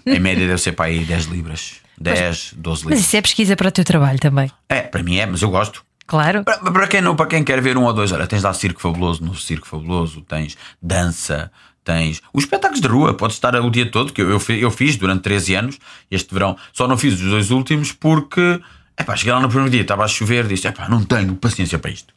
em 0.06 0.18
média 0.18 0.46
deve 0.46 0.58
ser 0.58 0.72
para 0.72 0.86
aí 0.86 1.04
10 1.04 1.26
libras. 1.26 1.74
10, 2.00 2.54
12 2.56 2.56
Mas 2.56 2.80
libras. 2.80 3.00
isso 3.00 3.16
é 3.18 3.20
pesquisa 3.20 3.54
para 3.54 3.68
o 3.68 3.70
teu 3.70 3.84
trabalho 3.84 4.18
também. 4.18 4.50
É, 4.66 4.80
para 4.80 5.02
mim 5.02 5.18
é, 5.18 5.26
mas 5.26 5.42
eu 5.42 5.50
gosto. 5.50 5.84
Claro. 6.06 6.42
Para, 6.42 6.56
para 6.56 6.88
quem 6.88 7.02
não, 7.02 7.14
para 7.14 7.26
quem 7.26 7.44
quer 7.44 7.60
ver 7.60 7.76
um 7.76 7.82
ou 7.82 7.92
dois, 7.92 8.12
olha, 8.12 8.26
tens 8.26 8.42
lá 8.42 8.54
Circo 8.54 8.80
Fabuloso, 8.80 9.22
no 9.22 9.34
Circo 9.34 9.66
Fabuloso, 9.66 10.22
tens 10.22 10.56
dança, 10.80 11.52
tens 11.84 12.22
os 12.32 12.44
espetáculos 12.44 12.80
de 12.80 12.88
rua, 12.88 13.12
podes 13.12 13.36
estar 13.36 13.54
o 13.56 13.68
dia 13.68 13.90
todo, 13.90 14.10
que 14.10 14.22
eu, 14.22 14.30
eu, 14.30 14.40
eu 14.56 14.70
fiz 14.70 14.96
durante 14.96 15.20
13 15.20 15.54
anos, 15.54 15.78
este 16.10 16.32
verão, 16.32 16.56
só 16.72 16.88
não 16.88 16.96
fiz 16.96 17.12
os 17.12 17.28
dois 17.28 17.50
últimos 17.50 17.92
porque, 17.92 18.58
epá, 18.98 19.14
cheguei 19.16 19.34
lá 19.34 19.40
no 19.40 19.48
primeiro 19.48 19.70
dia, 19.70 19.82
estava 19.82 20.02
a 20.02 20.08
chover, 20.08 20.46
disse, 20.46 20.66
epá, 20.66 20.88
não 20.88 21.04
tenho 21.04 21.36
paciência 21.36 21.78
para 21.78 21.90
isto. 21.90 22.14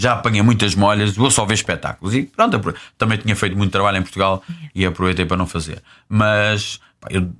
Já 0.00 0.14
apanhei 0.14 0.40
muitas 0.40 0.74
molhas, 0.74 1.14
vou 1.14 1.30
só 1.30 1.44
ver 1.44 1.54
espetáculos. 1.54 2.14
E 2.14 2.22
pronto, 2.22 2.74
também 2.96 3.18
tinha 3.18 3.36
feito 3.36 3.54
muito 3.54 3.70
trabalho 3.70 3.98
em 3.98 4.02
Portugal 4.02 4.42
e 4.74 4.86
aproveitei 4.86 5.26
para 5.26 5.36
não 5.36 5.46
fazer. 5.46 5.82
Mas 6.08 6.80
pá, 6.98 7.08
eu 7.10 7.30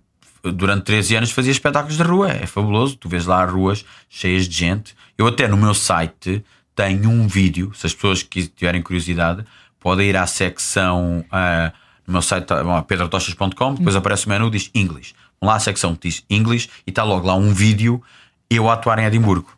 durante 0.43 0.85
13 0.85 1.17
anos 1.17 1.31
fazia 1.31 1.53
espetáculos 1.53 1.97
de 1.97 2.03
rua, 2.03 2.31
é 2.31 2.47
fabuloso. 2.47 2.97
Tu 2.97 3.09
vês 3.09 3.25
lá 3.25 3.43
ruas 3.47 3.83
cheias 4.11 4.47
de 4.47 4.55
gente. 4.55 4.95
Eu 5.17 5.27
até 5.27 5.49
no 5.49 5.57
meu 5.57 5.73
site 5.73 6.45
tenho 6.75 7.09
um 7.09 7.27
vídeo, 7.27 7.73
se 7.75 7.87
as 7.87 7.95
pessoas 7.95 8.23
que 8.23 8.47
tiverem 8.47 8.83
curiosidade, 8.83 9.43
podem 9.79 10.09
ir 10.09 10.17
à 10.17 10.27
secção 10.27 11.25
ah, 11.31 11.73
no 12.07 12.13
meu 12.13 12.23
site, 12.23 12.47
bom, 12.47 12.83
pedratochas.com, 12.83 13.75
depois 13.75 13.97
aparece 13.97 14.27
o 14.27 14.29
menu 14.29 14.51
diz 14.51 14.71
English. 14.75 15.15
lá 15.41 15.55
a 15.55 15.61
secção 15.61 15.95
que 15.95 16.09
diz 16.09 16.25
English 16.29 16.69
e 16.87 16.91
está 16.91 17.05
logo 17.05 17.27
lá 17.27 17.35
um 17.35 17.55
vídeo 17.55 18.03
eu 18.51 18.69
a 18.69 18.75
atuar 18.75 18.99
em 18.99 19.07
Edimburgo. 19.07 19.51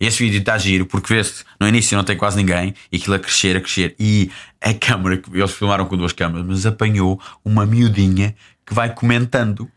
Esse 0.00 0.24
vídeo 0.24 0.38
está 0.38 0.56
giro 0.56 0.86
porque 0.86 1.14
vê-se 1.14 1.44
no 1.60 1.68
início 1.68 1.94
não 1.96 2.02
tem 2.02 2.16
quase 2.16 2.36
ninguém 2.36 2.74
e 2.90 2.96
aquilo 2.96 3.14
a 3.14 3.18
crescer, 3.18 3.56
a 3.56 3.60
crescer. 3.60 3.94
E 4.00 4.30
a 4.60 4.72
câmera, 4.72 5.20
eles 5.32 5.52
filmaram 5.52 5.84
com 5.84 5.96
duas 5.96 6.12
câmeras, 6.12 6.46
mas 6.46 6.64
apanhou 6.64 7.20
uma 7.44 7.66
miudinha 7.66 8.34
que 8.66 8.72
vai 8.72 8.88
comentando 8.94 9.70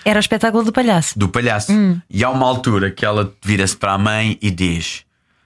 Era 0.05 0.19
o 0.19 0.21
espetáculo 0.21 0.65
do 0.65 0.73
palhaço. 0.73 1.17
do 1.17 1.29
palhaço. 1.29 1.73
E 2.11 2.25
há 2.25 2.31
uma 2.31 2.47
altura 2.47 2.91
que 2.91 3.05
ela 3.05 3.33
vira-se 3.43 3.77
para 3.77 3.93
a 3.93 3.99
mãe 3.99 4.37
e 4.43 4.51
diz: 4.51 5.05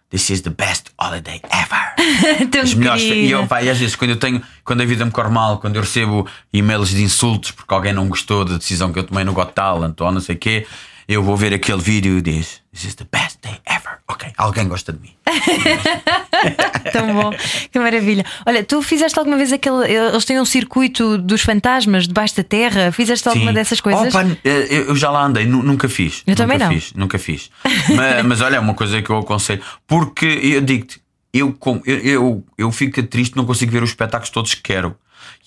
This 0.08 0.30
is 0.30 0.40
the 0.40 0.50
best 0.50 0.90
holiday 0.98 1.42
ever. 1.50 2.56
As 2.62 2.72
melhores 2.72 3.02
E 3.02 3.30
eu, 3.30 3.46
pá, 3.46 3.62
e 3.62 3.68
às 3.68 3.78
vezes 3.78 3.94
quando 3.96 4.12
eu 4.12 4.16
tenho, 4.16 4.42
quando 4.64 4.80
a 4.80 4.84
vida 4.86 5.04
me 5.04 5.10
corre 5.10 5.28
mal, 5.28 5.58
quando 5.58 5.76
eu 5.76 5.82
recebo 5.82 6.26
e-mails 6.52 6.90
de 6.90 7.02
insultos 7.02 7.50
porque 7.50 7.74
alguém 7.74 7.92
não 7.92 8.08
gostou 8.08 8.44
da 8.44 8.56
decisão 8.56 8.92
que 8.92 8.98
eu 8.98 9.04
tomei 9.04 9.24
no 9.24 9.32
Got 9.34 9.52
Talent 9.52 10.00
ou 10.00 10.10
não 10.12 10.20
sei 10.20 10.36
o 10.36 10.38
quê, 10.38 10.66
eu 11.08 11.22
vou 11.22 11.36
ver 11.36 11.52
aquele 11.54 11.80
vídeo 11.80 12.18
e 12.18 12.22
diz: 12.22 12.60
This 12.72 12.84
is 12.84 12.94
the 12.94 13.06
best 13.10 13.38
day 13.42 13.58
ever. 13.66 13.98
Ok, 14.08 14.28
alguém 14.36 14.68
gosta 14.68 14.92
de 14.92 15.00
mim. 15.00 15.14
Tão 16.92 17.12
bom, 17.14 17.32
que 17.70 17.78
maravilha. 17.78 18.24
Olha, 18.44 18.62
tu 18.64 18.80
fizeste 18.82 19.18
alguma 19.18 19.36
vez 19.36 19.52
aquele. 19.52 19.84
Eles 19.92 20.24
têm 20.24 20.40
um 20.40 20.44
circuito 20.44 21.18
dos 21.18 21.42
fantasmas 21.42 22.06
debaixo 22.06 22.36
da 22.36 22.44
terra? 22.44 22.92
Fizeste 22.92 23.28
alguma 23.28 23.50
Sim. 23.50 23.54
dessas 23.54 23.80
coisas? 23.80 24.14
Opa, 24.14 24.24
eh, 24.44 24.66
eu 24.88 24.94
já 24.96 25.10
lá 25.10 25.24
andei, 25.24 25.44
nu- 25.46 25.62
nunca 25.62 25.88
fiz. 25.88 26.22
Eu 26.26 26.32
nunca 26.32 26.42
também 26.42 26.58
não. 26.58 26.68
Fiz, 26.68 26.92
nunca 26.94 27.18
fiz. 27.18 27.50
mas, 27.94 28.24
mas 28.24 28.40
olha, 28.40 28.56
é 28.56 28.60
uma 28.60 28.74
coisa 28.74 29.00
que 29.02 29.10
eu 29.10 29.18
aconselho. 29.18 29.62
Porque 29.86 30.26
eu 30.26 30.60
digo-te, 30.60 31.00
eu, 31.32 31.56
eu, 31.84 31.98
eu, 31.98 32.44
eu 32.58 32.72
fico 32.72 33.02
triste, 33.02 33.36
não 33.36 33.44
consigo 33.44 33.72
ver 33.72 33.82
os 33.82 33.90
espetáculos 33.90 34.30
todos 34.30 34.54
que 34.54 34.62
quero. 34.62 34.96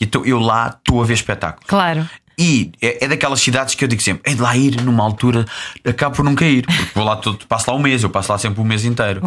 Então 0.02 0.26
eu 0.26 0.40
lá 0.40 0.68
estou 0.78 1.02
a 1.02 1.06
ver 1.06 1.14
espetáculos. 1.14 1.66
Claro. 1.68 2.08
E 2.42 2.72
é, 2.82 3.04
é 3.04 3.08
daquelas 3.10 3.42
cidades 3.42 3.76
que 3.76 3.84
eu 3.84 3.88
digo 3.90 4.02
sempre: 4.02 4.32
é 4.32 4.34
de 4.34 4.42
lá 4.42 4.56
ir 4.56 4.82
numa 4.82 5.04
altura, 5.04 5.46
acabo 5.86 6.16
por 6.16 6.24
nunca 6.24 6.46
ir, 6.46 6.66
porque 6.66 6.92
vou 6.96 7.04
lá 7.04 7.18
todo, 7.18 7.46
passo 7.46 7.70
lá 7.70 7.76
um 7.76 7.82
mês, 7.82 8.02
eu 8.02 8.10
passo 8.10 8.32
lá 8.32 8.38
sempre 8.38 8.62
um 8.62 8.64
mês 8.64 8.86
inteiro. 8.86 9.22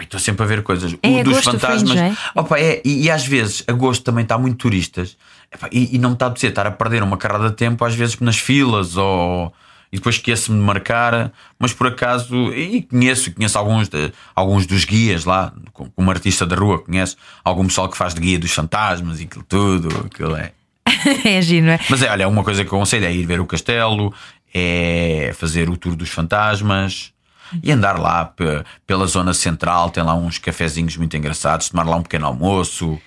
Estou 0.00 0.18
sempre 0.20 0.44
a 0.44 0.46
ver 0.46 0.62
coisas. 0.62 0.94
É 1.02 1.08
o 1.20 1.24
dos 1.24 1.34
fantasmas. 1.44 1.90
Fringe, 1.98 2.16
é? 2.34 2.40
Opa, 2.40 2.58
é, 2.58 2.80
e, 2.84 3.02
e 3.04 3.10
às 3.10 3.26
vezes 3.26 3.64
agosto 3.66 4.02
também 4.04 4.22
está 4.22 4.36
muito 4.38 4.56
turistas 4.56 5.16
Epá, 5.52 5.68
e, 5.72 5.94
e 5.94 5.98
não 5.98 6.10
me 6.10 6.14
está 6.14 6.26
a 6.26 6.28
dizer 6.30 6.48
estar 6.48 6.66
a 6.66 6.70
perder 6.70 7.02
uma 7.02 7.16
carrada 7.16 7.50
de 7.50 7.56
tempo, 7.56 7.84
às 7.84 7.94
vezes 7.94 8.18
nas 8.20 8.38
filas 8.38 8.96
ou. 8.96 9.52
E 9.92 9.96
depois 9.96 10.14
esqueço-me 10.14 10.58
de 10.58 10.64
marcar, 10.64 11.30
mas 11.58 11.74
por 11.74 11.86
acaso, 11.86 12.34
e 12.54 12.80
conheço, 12.82 13.30
conheço 13.32 13.58
alguns, 13.58 13.88
de- 13.90 14.10
alguns 14.34 14.64
dos 14.64 14.86
guias 14.86 15.26
lá, 15.26 15.52
como 15.74 15.90
como 15.90 16.10
artista 16.10 16.46
da 16.46 16.56
rua, 16.56 16.78
conheço 16.78 17.14
algum 17.44 17.66
pessoal 17.66 17.90
que 17.90 17.96
faz 17.98 18.14
de 18.14 18.20
guia 18.22 18.38
dos 18.38 18.50
fantasmas 18.52 19.20
e 19.20 19.24
aquilo 19.24 19.44
tudo, 19.46 19.88
aquilo 20.06 20.34
é. 20.34 20.52
é 21.24 21.40
giro, 21.42 21.66
não 21.66 21.72
é? 21.72 21.80
Mas 21.88 22.02
é, 22.02 22.10
olha, 22.10 22.28
uma 22.28 22.42
coisa 22.44 22.64
que 22.64 22.70
eu 22.72 22.76
aconselho 22.78 23.06
é 23.06 23.12
ir 23.14 23.24
ver 23.26 23.40
o 23.40 23.46
castelo, 23.46 24.12
é 24.54 25.32
fazer 25.34 25.68
o 25.68 25.76
tour 25.76 25.94
dos 25.96 26.08
fantasmas 26.10 27.12
e 27.62 27.70
andar 27.70 27.98
lá 27.98 28.24
pe- 28.24 28.62
pela 28.86 29.06
zona 29.06 29.32
central. 29.34 29.90
Tem 29.90 30.02
lá 30.02 30.14
uns 30.14 30.38
cafezinhos 30.38 30.96
muito 30.96 31.16
engraçados, 31.16 31.68
tomar 31.68 31.86
lá 31.86 31.96
um 31.96 32.02
pequeno 32.02 32.26
almoço. 32.26 33.00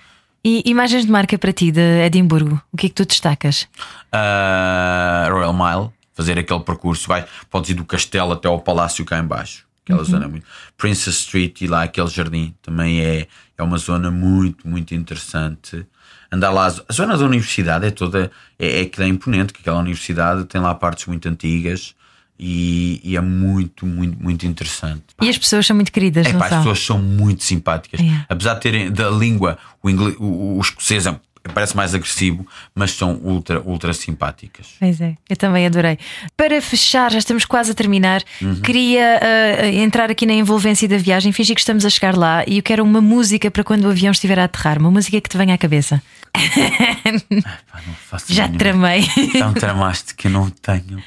E 0.44 0.62
imagens 0.64 1.04
de 1.04 1.10
marca 1.10 1.36
para 1.36 1.52
ti 1.52 1.72
de 1.72 1.80
Edimburgo, 2.04 2.60
o 2.72 2.76
que 2.76 2.86
é 2.86 2.88
que 2.88 2.94
tu 2.94 3.04
destacas? 3.04 3.66
Ah, 4.12 5.28
Royal 5.30 5.52
Mile, 5.52 5.90
fazer 6.14 6.38
aquele 6.38 6.60
percurso. 6.60 7.08
Vai, 7.08 7.24
podes 7.50 7.70
ir 7.70 7.74
do 7.74 7.84
castelo 7.84 8.32
até 8.32 8.48
ao 8.48 8.60
palácio 8.60 9.04
cá 9.04 9.18
em 9.18 9.24
baixo. 9.24 9.64
Aquela 9.84 10.02
zona 10.04 10.24
é 10.24 10.28
muito. 10.28 10.44
Princess 10.76 11.16
Street 11.20 11.60
e 11.62 11.66
lá 11.68 11.84
aquele 11.84 12.08
jardim 12.08 12.52
também 12.60 13.00
é, 13.00 13.28
é 13.56 13.62
uma 13.62 13.78
zona 13.78 14.10
muito, 14.10 14.68
muito 14.68 14.94
interessante. 14.94 15.86
Andar 16.30 16.50
lá, 16.50 16.66
a 16.66 16.92
zona 16.92 17.16
da 17.16 17.24
universidade 17.24 17.86
é 17.86 17.90
toda. 17.90 18.30
É, 18.58 18.80
é 18.80 18.84
que 18.86 19.00
é 19.02 19.06
imponente, 19.06 19.52
que 19.52 19.60
aquela 19.60 19.78
universidade 19.78 20.44
tem 20.44 20.60
lá 20.60 20.74
partes 20.74 21.06
muito 21.06 21.28
antigas 21.28 21.94
e, 22.38 23.00
e 23.04 23.16
é 23.16 23.20
muito, 23.20 23.86
muito, 23.86 24.22
muito 24.22 24.46
interessante. 24.46 25.02
E 25.22 25.28
as 25.28 25.38
pessoas 25.38 25.66
são 25.66 25.74
muito 25.76 25.90
queridas, 25.92 26.26
É, 26.26 26.32
não 26.32 26.38
pá, 26.40 26.46
as 26.46 26.50
são? 26.50 26.58
pessoas 26.60 26.80
são 26.84 26.98
muito 26.98 27.42
simpáticas. 27.44 28.00
É. 28.00 28.24
Apesar 28.28 28.54
de 28.54 28.60
terem 28.60 28.90
da 28.90 29.08
língua, 29.10 29.58
o, 29.82 29.88
inglês, 29.88 30.16
o, 30.18 30.56
o 30.56 30.60
escocês 30.60 31.06
é- 31.06 31.18
parece 31.54 31.76
mais 31.76 31.94
agressivo, 31.94 32.44
mas 32.74 32.90
são 32.90 33.14
ultra, 33.22 33.60
ultra 33.62 33.92
simpáticas. 33.92 34.66
Pois 34.80 35.00
é, 35.00 35.16
eu 35.30 35.36
também 35.36 35.64
adorei. 35.64 35.96
Para 36.36 36.60
fechar, 36.60 37.12
já 37.12 37.18
estamos 37.18 37.44
quase 37.44 37.70
a 37.70 37.74
terminar. 37.74 38.20
Uhum. 38.42 38.56
Queria 38.56 39.20
ah, 39.22 39.66
entrar 39.68 40.10
aqui 40.10 40.26
na 40.26 40.32
envolvência 40.32 40.88
da 40.88 40.98
viagem, 40.98 41.30
fingir 41.30 41.54
que 41.54 41.60
estamos 41.60 41.84
a 41.84 41.90
chegar 41.90 42.16
lá 42.16 42.42
e 42.48 42.56
eu 42.56 42.62
quero 42.64 42.82
uma 42.82 43.00
música 43.00 43.48
para 43.48 43.62
quando 43.62 43.84
o 43.84 43.90
avião 43.90 44.10
estiver 44.10 44.38
a 44.40 44.44
aterrar, 44.44 44.78
uma 44.78 44.90
música 44.90 45.20
que 45.20 45.28
te 45.28 45.36
venha 45.38 45.54
à 45.54 45.58
cabeça. 45.58 46.02
Pá, 47.70 47.80
não 47.86 47.94
faço 47.94 48.26
a 48.30 48.34
Já 48.34 48.42
mínima. 48.44 48.58
tramei. 48.58 49.08
Então 49.16 49.52
tramaste 49.54 50.14
que 50.14 50.28
eu 50.28 50.30
não 50.32 50.50
tenho. 50.50 51.02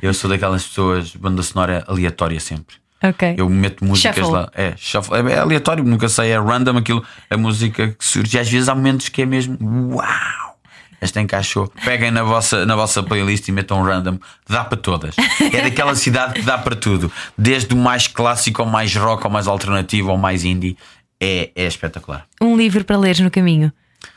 Eu 0.00 0.14
sou 0.14 0.30
daquelas 0.30 0.64
pessoas, 0.64 1.14
banda 1.16 1.42
sonora 1.42 1.84
aleatória 1.88 2.38
sempre. 2.38 2.76
ok. 3.02 3.34
Eu 3.36 3.48
meto 3.48 3.84
músicas 3.84 4.14
Shuffle. 4.16 4.32
lá. 4.32 4.48
É, 4.54 4.74
shuffle. 4.76 5.16
É, 5.16 5.32
é 5.32 5.38
aleatório, 5.38 5.82
nunca 5.84 6.08
sei, 6.08 6.30
é 6.30 6.38
random 6.38 6.76
aquilo, 6.78 7.04
a 7.28 7.36
música 7.36 7.88
que 7.88 8.04
surge. 8.04 8.36
E 8.36 8.40
às 8.40 8.48
vezes 8.48 8.68
há 8.68 8.74
momentos 8.74 9.08
que 9.08 9.22
é 9.22 9.26
mesmo 9.26 9.58
uau! 9.96 10.52
Esta 11.00 11.20
encaixou. 11.20 11.66
Peguem 11.84 12.12
na 12.12 12.22
vossa, 12.22 12.64
na 12.64 12.76
vossa 12.76 13.02
playlist 13.02 13.48
e 13.48 13.52
metam 13.52 13.82
random. 13.82 14.18
Dá 14.48 14.62
para 14.62 14.78
todas. 14.78 15.16
É 15.52 15.62
daquela 15.62 15.96
cidade 15.96 16.34
que 16.34 16.42
dá 16.42 16.56
para 16.56 16.76
tudo. 16.76 17.10
Desde 17.36 17.74
o 17.74 17.76
mais 17.76 18.06
clássico 18.06 18.62
ao 18.62 18.68
mais 18.68 18.94
rock, 18.94 19.24
ao 19.24 19.30
mais 19.32 19.48
alternativo, 19.48 20.12
ao 20.12 20.16
mais 20.16 20.44
indie. 20.44 20.76
É, 21.20 21.50
é 21.56 21.66
espetacular. 21.66 22.24
Um 22.40 22.56
livro 22.56 22.84
para 22.84 22.96
leres 22.96 23.18
no 23.18 23.32
caminho. 23.32 23.72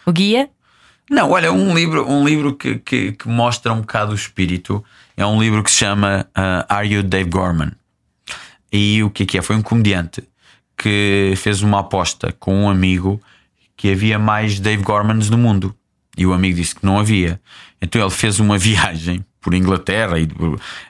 O 0.06 0.12
guia? 0.12 0.48
Não, 1.10 1.30
olha, 1.32 1.52
um 1.54 1.76
livro, 1.76 2.10
um 2.10 2.26
livro 2.28 2.56
que, 2.56 2.80
que, 2.80 3.12
que 3.12 3.28
mostra 3.28 3.72
um 3.74 3.82
bocado 3.82 4.12
o 4.12 4.16
espírito 4.16 4.84
é 5.16 5.26
um 5.26 5.40
livro 5.40 5.64
que 5.64 5.70
se 5.70 5.78
chama 5.78 6.26
uh, 6.36 6.66
Are 6.68 6.88
You 6.88 7.04
Dave 7.04 7.30
Gorman? 7.30 7.72
E 8.72 9.04
o 9.04 9.10
que 9.10 9.24
é 9.24 9.26
que 9.26 9.38
é? 9.38 9.42
Foi 9.42 9.56
um 9.56 9.62
comediante 9.62 10.24
que 10.78 11.34
fez 11.38 11.62
uma 11.62 11.80
aposta 11.80 12.34
com 12.40 12.64
um 12.64 12.70
amigo 12.70 13.22
que 13.78 13.92
havia 13.92 14.18
mais 14.18 14.60
Dave 14.60 14.84
Gormans 14.84 15.30
no 15.30 15.38
mundo. 15.38 15.76
E 16.18 16.26
o 16.26 16.34
amigo 16.34 16.56
disse 16.58 16.76
que 16.76 16.86
não 16.86 17.00
havia. 17.00 17.40
Então 17.82 18.02
ele 18.02 18.10
fez 18.10 18.40
uma 18.40 18.58
viagem 18.60 19.24
por 19.40 19.54
Inglaterra 19.54 20.18
e 20.20 20.28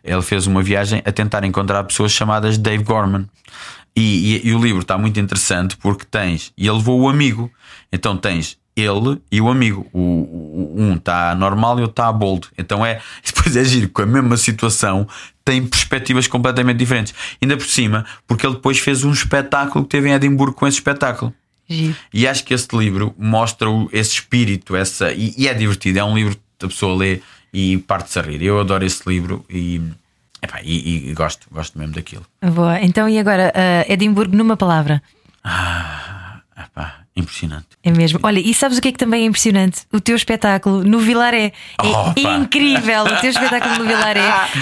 ele 0.04 0.22
fez 0.22 0.48
uma 0.48 0.64
viagem 0.64 1.02
a 1.06 1.12
tentar 1.12 1.44
encontrar 1.44 1.84
pessoas 1.84 2.12
chamadas 2.14 2.58
Dave 2.58 2.84
Gorman. 2.84 3.28
E, 3.96 4.38
e- 4.38 4.48
e 4.48 4.54
o 4.54 4.60
livro 4.64 4.82
está 4.82 4.98
muito 4.98 5.20
interessante 5.20 5.76
porque 5.78 6.06
tens, 6.06 6.52
e 6.58 6.68
ele 6.68 6.78
levou 6.78 7.02
o 7.02 7.10
amigo, 7.10 7.52
então 7.92 8.18
tens 8.18 8.58
ele 8.76 9.22
e 9.32 9.40
o 9.40 9.50
amigo. 9.50 9.88
O, 9.94 10.00
o- 10.00 10.76
um 10.78 10.96
está 10.96 11.34
normal 11.36 11.78
e 11.78 11.80
o 11.80 11.82
outro 11.84 11.92
está 11.94 12.08
a 12.08 12.14
bold. 12.14 12.48
Então 12.58 12.86
é, 12.86 13.02
depois 13.26 13.56
é 13.56 13.64
giro, 13.64 13.90
com 13.90 14.02
a 14.02 14.06
mesma 14.06 14.36
situação, 14.38 15.08
tem 15.44 15.66
perspectivas 15.66 16.28
completamente 16.28 16.78
diferentes. 16.78 17.14
Ainda 17.42 17.56
por 17.58 17.66
cima, 17.68 18.06
porque 18.28 18.46
ele 18.46 18.56
depois 18.56 18.80
fez 18.80 19.04
um 19.04 19.12
espetáculo 19.12 19.84
que 19.86 19.92
teve 19.92 20.10
em 20.10 20.14
Edimburgo 20.14 20.56
com 20.56 20.68
esse 20.68 20.78
espetáculo. 20.78 21.34
Giro. 21.68 21.96
E 22.14 22.28
acho 22.28 22.44
que 22.44 22.54
este 22.54 22.76
livro 22.78 23.14
mostra 23.18 23.68
esse 23.92 24.14
espírito, 24.14 24.76
essa, 24.76 25.12
e, 25.12 25.34
e 25.38 25.48
é 25.48 25.54
divertido. 25.54 26.00
É 26.00 26.04
um 26.04 26.16
livro 26.16 26.36
que 26.60 26.66
a 26.66 26.70
pessoa 26.70 26.96
lê 26.98 27.22
e 27.54 27.78
parte-se 27.78 28.20
a 28.20 28.22
rir. 28.22 28.42
Eu 28.44 28.60
adoro 28.60 28.86
esse 28.86 29.02
livro 29.08 29.44
e, 29.50 29.82
epá, 30.42 30.60
e, 30.64 31.10
e 31.10 31.14
gosto, 31.14 31.48
gosto 31.52 31.78
mesmo 31.80 31.94
daquilo. 31.94 32.26
Boa. 32.44 32.80
Então, 32.82 33.08
e 33.10 33.18
agora, 33.18 33.52
ah, 33.56 33.86
Edimburgo 33.92 34.36
numa 34.36 34.56
palavra? 34.58 35.02
Epá, 36.58 37.05
impressionante. 37.16 37.66
É 37.84 37.92
mesmo. 37.92 38.20
Olha, 38.24 38.40
e 38.40 38.54
sabes 38.54 38.78
o 38.78 38.82
que 38.82 38.90
é 38.90 38.92
que 38.92 38.98
também 38.98 39.24
é 39.24 39.26
impressionante? 39.26 39.82
O 39.92 40.00
teu 40.02 40.16
espetáculo 40.16 40.84
no 40.84 41.00
Vilaré. 41.00 41.54
É 41.82 41.88
Opa! 41.88 42.20
incrível 42.38 43.04
o 43.04 43.16
teu 43.22 43.30
espetáculo 43.30 43.76
no 43.80 43.86
Vilaré. 43.86 44.20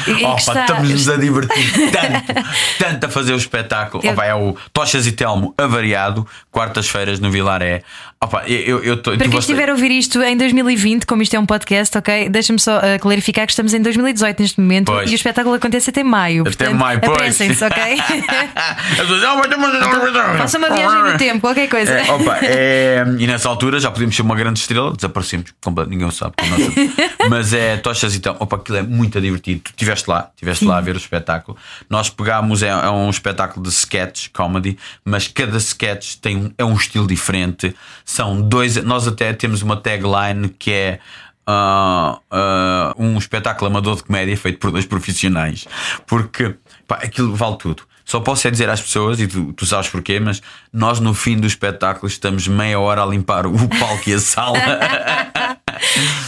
É 0.08 0.14
que 0.14 0.24
Opa, 0.26 0.38
está- 0.38 0.62
estamos-nos 0.62 1.10
a 1.10 1.16
divertir 1.18 1.72
tanto, 1.92 2.46
tanto 2.80 3.06
a 3.06 3.10
fazer 3.10 3.34
o 3.34 3.38
espetáculo. 3.38 4.04
Eu- 4.06 4.12
Opa, 4.14 4.26
é 4.26 4.36
o 4.36 4.56
Tochas 4.72 5.08
e 5.08 5.12
Telmo 5.12 5.54
avariado, 5.58 6.28
quartas-feiras 6.52 7.20
no 7.20 7.32
Vilaré. 7.32 7.82
Opa, 8.22 8.44
eu, 8.48 8.82
eu, 8.84 8.98
tô- 9.02 9.18
Para 9.18 9.28
quem 9.28 9.40
estiver 9.40 9.68
a 9.70 9.74
ouvir 9.74 9.92
isto 9.92 10.22
em 10.22 10.38
2020, 10.38 11.06
como 11.06 11.22
isto 11.22 11.36
é 11.36 11.40
um 11.40 11.46
podcast, 11.46 11.98
ok? 11.98 12.30
Deixa-me 12.30 12.60
só 12.60 12.78
ah, 12.78 12.98
clarificar 13.00 13.46
que 13.46 13.52
estamos 13.52 13.74
em 13.74 13.82
2018 13.82 14.40
neste 14.42 14.62
momento 14.62 14.86
Pois. 14.94 15.10
e 15.10 15.14
o 15.14 15.16
espetáculo 15.16 15.56
acontece 15.56 15.90
até 15.90 16.04
maio. 16.04 16.42
Até 16.44 16.50
portanto, 16.52 16.76
maio, 16.80 17.02
pois. 17.02 17.12
Apressem-se, 17.18 17.64
ok? 17.66 17.84
As 18.56 18.98
pessoas, 19.00 19.24
"Ah, 19.24 19.36
mas 19.36 19.46
estamos- 19.46 19.74
Faça 20.38 20.58
uma 20.58 20.70
viagem 20.70 21.04
no 21.12 21.18
tempo, 21.18 21.42
qualquer 21.42 21.68
coisa. 21.68 21.92
É, 22.00 22.12
opa, 22.12 22.38
é, 22.44 23.04
e 23.20 23.28
nessa 23.28 23.50
altura 23.50 23.80
já 23.80 23.90
podíamos 23.90 24.16
ser 24.16 24.22
uma 24.22 24.36
grande 24.36 24.60
estrela, 24.60 24.94
desaparecemos, 24.94 25.54
ninguém 25.88 26.10
sabe. 26.12 26.36
Mas 27.30 27.54
é 27.54 27.78
tochas 27.78 28.16
e 28.16 28.20
tal. 28.20 28.36
Opa, 28.40 28.58
aquilo 28.58 28.78
é 28.78 28.82
muito 28.82 29.20
divertido. 29.20 29.62
Tu 29.62 29.70
estiveste 29.72 30.10
lá, 30.10 30.30
estiveste 30.34 30.66
lá 30.66 30.78
a 30.78 30.82
ver 30.82 30.96
o 30.96 30.98
espetáculo. 30.98 31.58
Nós 31.90 32.10
pegámos, 32.10 32.64
é, 32.64 32.68
é 32.68 32.90
um 32.90 33.10
espetáculo 33.10 33.64
de 33.64 33.70
sketch 33.70 34.30
comedy, 34.34 34.78
mas 35.06 35.28
cada 35.28 35.58
sketch 35.58 36.16
tem 36.16 36.38
um, 36.38 36.52
é 36.58 36.66
um 36.66 36.76
estilo 36.76 37.08
diferente. 37.08 37.76
São 38.06 38.42
dois, 38.42 38.76
nós 38.84 39.08
até 39.08 39.34
temos 39.34 39.62
uma 39.62 39.78
tagline 39.78 40.50
que 40.50 40.72
é. 40.72 41.00
ah, 41.48 42.20
ah, 42.32 42.94
um 42.98 43.18
espetáculo 43.18 43.70
amador 43.70 43.96
de 43.96 44.04
comédia 44.04 44.36
feito 44.38 44.60
por 44.60 44.72
dois 44.72 44.86
profissionais, 44.86 45.66
porque 46.06 46.56
pá, 46.88 46.96
aquilo 46.96 47.36
vale 47.36 47.58
tudo. 47.58 47.84
Só 48.06 48.20
posso 48.20 48.48
é 48.48 48.52
dizer 48.52 48.70
às 48.70 48.82
pessoas, 48.82 49.20
e 49.20 49.28
tu, 49.28 49.54
tu 49.54 49.66
sabes 49.66 49.90
porquê, 49.90 50.20
mas 50.20 50.42
nós 50.72 51.00
no 51.00 51.14
fim 51.14 51.38
do 51.38 51.48
espetáculo 51.48 52.08
estamos 52.08 52.48
meia 52.48 52.80
hora 52.80 53.02
a 53.02 53.06
limpar 53.06 53.46
o 53.48 53.54
palco 53.80 54.10
e 54.10 54.14
a 54.14 54.20
sala. 54.20 54.58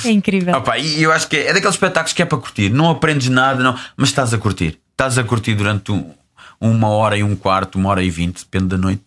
É 0.04 0.10
incrível. 0.10 0.56
Opa, 0.56 0.78
e 0.78 1.02
eu 1.02 1.12
acho 1.12 1.28
que 1.28 1.36
é, 1.38 1.48
é 1.48 1.54
daqueles 1.54 1.76
espetáculos 1.76 2.14
que 2.14 2.22
é 2.22 2.26
para 2.26 2.38
curtir. 2.38 2.70
Não 2.70 2.90
aprendes 2.90 3.30
nada, 3.30 3.62
não, 3.64 3.78
mas 3.98 4.10
estás 4.10 4.34
a 4.34 4.38
curtir. 4.38 4.80
Estás 4.92 5.18
a 5.18 5.24
curtir 5.24 5.56
durante 5.56 5.92
um- 5.92 6.12
uma 6.60 6.88
hora 6.88 7.18
e 7.18 7.24
um 7.24 7.36
quarto, 7.36 7.78
uma 7.78 7.90
hora 7.90 8.02
e 8.02 8.10
vinte, 8.10 8.40
depende 8.46 8.68
da 8.68 8.78
noite. 8.78 9.04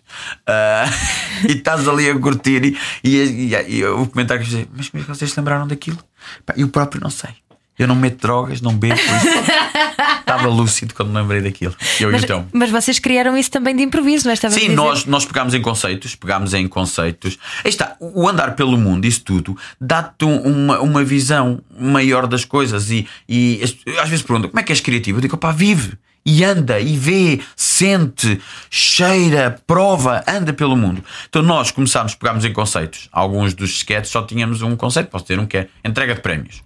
Ah, 0.46 0.84
e 1.48 1.52
estás 1.52 1.88
ali 1.88 2.08
a 2.10 2.18
curtir. 2.18 2.76
E, 3.02 3.16
e, 3.16 3.54
e- 3.54 3.76
e 3.78 3.84
o 3.86 4.06
comentário 4.06 4.42
que 4.42 4.48
eu 4.48 4.58
dizia, 4.58 4.68
mas 4.76 4.88
como 4.90 5.02
é 5.02 5.06
que 5.06 5.10
vocês 5.14 5.30
se 5.32 5.38
lembraram 5.40 5.66
daquilo? 5.66 5.98
Pá, 6.44 6.54
eu 6.56 6.68
próprio 6.68 7.00
não 7.02 7.10
sei. 7.10 7.30
Eu 7.78 7.86
não 7.86 7.94
meto 7.94 8.20
drogas, 8.20 8.60
não 8.60 8.74
bebo. 8.76 8.98
Estava 10.20 10.48
lúcido 10.48 10.94
quando 10.94 11.10
me 11.10 11.16
lembrei 11.20 11.40
daquilo. 11.40 11.74
Eu 12.00 12.10
Mas, 12.12 12.22
então. 12.24 12.46
mas 12.52 12.70
vocês 12.70 12.98
criaram 12.98 13.36
isso 13.36 13.50
também 13.50 13.74
de 13.74 13.82
improviso, 13.82 14.24
não 14.24 14.30
é? 14.30 14.34
Estava 14.34 14.54
Sim, 14.54 14.68
nós, 14.70 15.04
nós 15.06 15.24
pegámos 15.24 15.54
em 15.54 15.62
conceitos, 15.62 16.14
pegámos 16.14 16.52
em 16.54 16.66
conceitos. 16.68 17.38
Aí 17.64 17.70
está, 17.70 17.96
o 18.00 18.28
andar 18.28 18.54
pelo 18.54 18.76
mundo, 18.76 19.04
isso 19.06 19.22
tudo, 19.22 19.56
dá-te 19.80 20.24
um- 20.24 20.40
uma, 20.42 20.80
uma 20.80 21.04
visão 21.04 21.60
maior 21.78 22.26
das 22.26 22.44
coisas. 22.44 22.90
E, 22.90 23.06
e 23.28 23.60
às 24.00 24.08
vezes 24.08 24.22
perguntam 24.24 24.50
como 24.50 24.60
é 24.60 24.62
que 24.62 24.72
és 24.72 24.80
criativo? 24.80 25.18
Eu 25.18 25.22
digo, 25.22 25.36
pá, 25.36 25.50
vive 25.52 25.94
e 26.26 26.44
anda 26.44 26.78
e 26.78 26.94
vê, 26.96 27.40
sente, 27.56 28.38
cheira, 28.70 29.58
prova, 29.66 30.22
anda 30.28 30.52
pelo 30.52 30.76
mundo. 30.76 31.02
Então 31.28 31.40
nós 31.42 31.70
começámos, 31.70 32.14
pegámos 32.14 32.44
em 32.44 32.52
conceitos. 32.52 33.08
Alguns 33.10 33.54
dos 33.54 33.70
sketches 33.70 34.10
só 34.12 34.22
tínhamos 34.22 34.60
um 34.60 34.76
conceito, 34.76 35.08
posso 35.08 35.24
ter 35.24 35.38
um 35.38 35.46
que 35.46 35.56
é 35.56 35.68
entrega 35.84 36.14
de 36.14 36.20
prémios. 36.20 36.62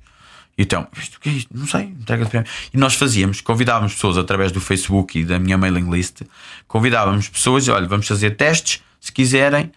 Então, 0.57 0.87
isto 0.97 1.17
o 1.17 1.21
que 1.21 1.29
é 1.29 1.33
isto? 1.33 1.49
Não 1.53 1.67
sei, 1.67 1.83
entrega 1.85 2.25
de 2.25 2.31
prémio. 2.31 2.49
E 2.73 2.77
nós 2.77 2.95
fazíamos, 2.95 3.41
convidávamos 3.41 3.95
pessoas 3.95 4.19
através 4.19 4.53
do 4.53 4.61
Facebook 4.61 5.19
e 5.19 5.25
da 5.25 5.39
minha 5.39 5.57
mailing 5.57 5.91
list, 5.91 6.23
convidávamos 6.69 7.29
pessoas, 7.29 7.67
olha, 7.69 7.87
vamos 7.89 8.07
fazer 8.07 8.33
testes, 8.37 8.83
se 9.01 9.11
quiserem, 9.11 9.73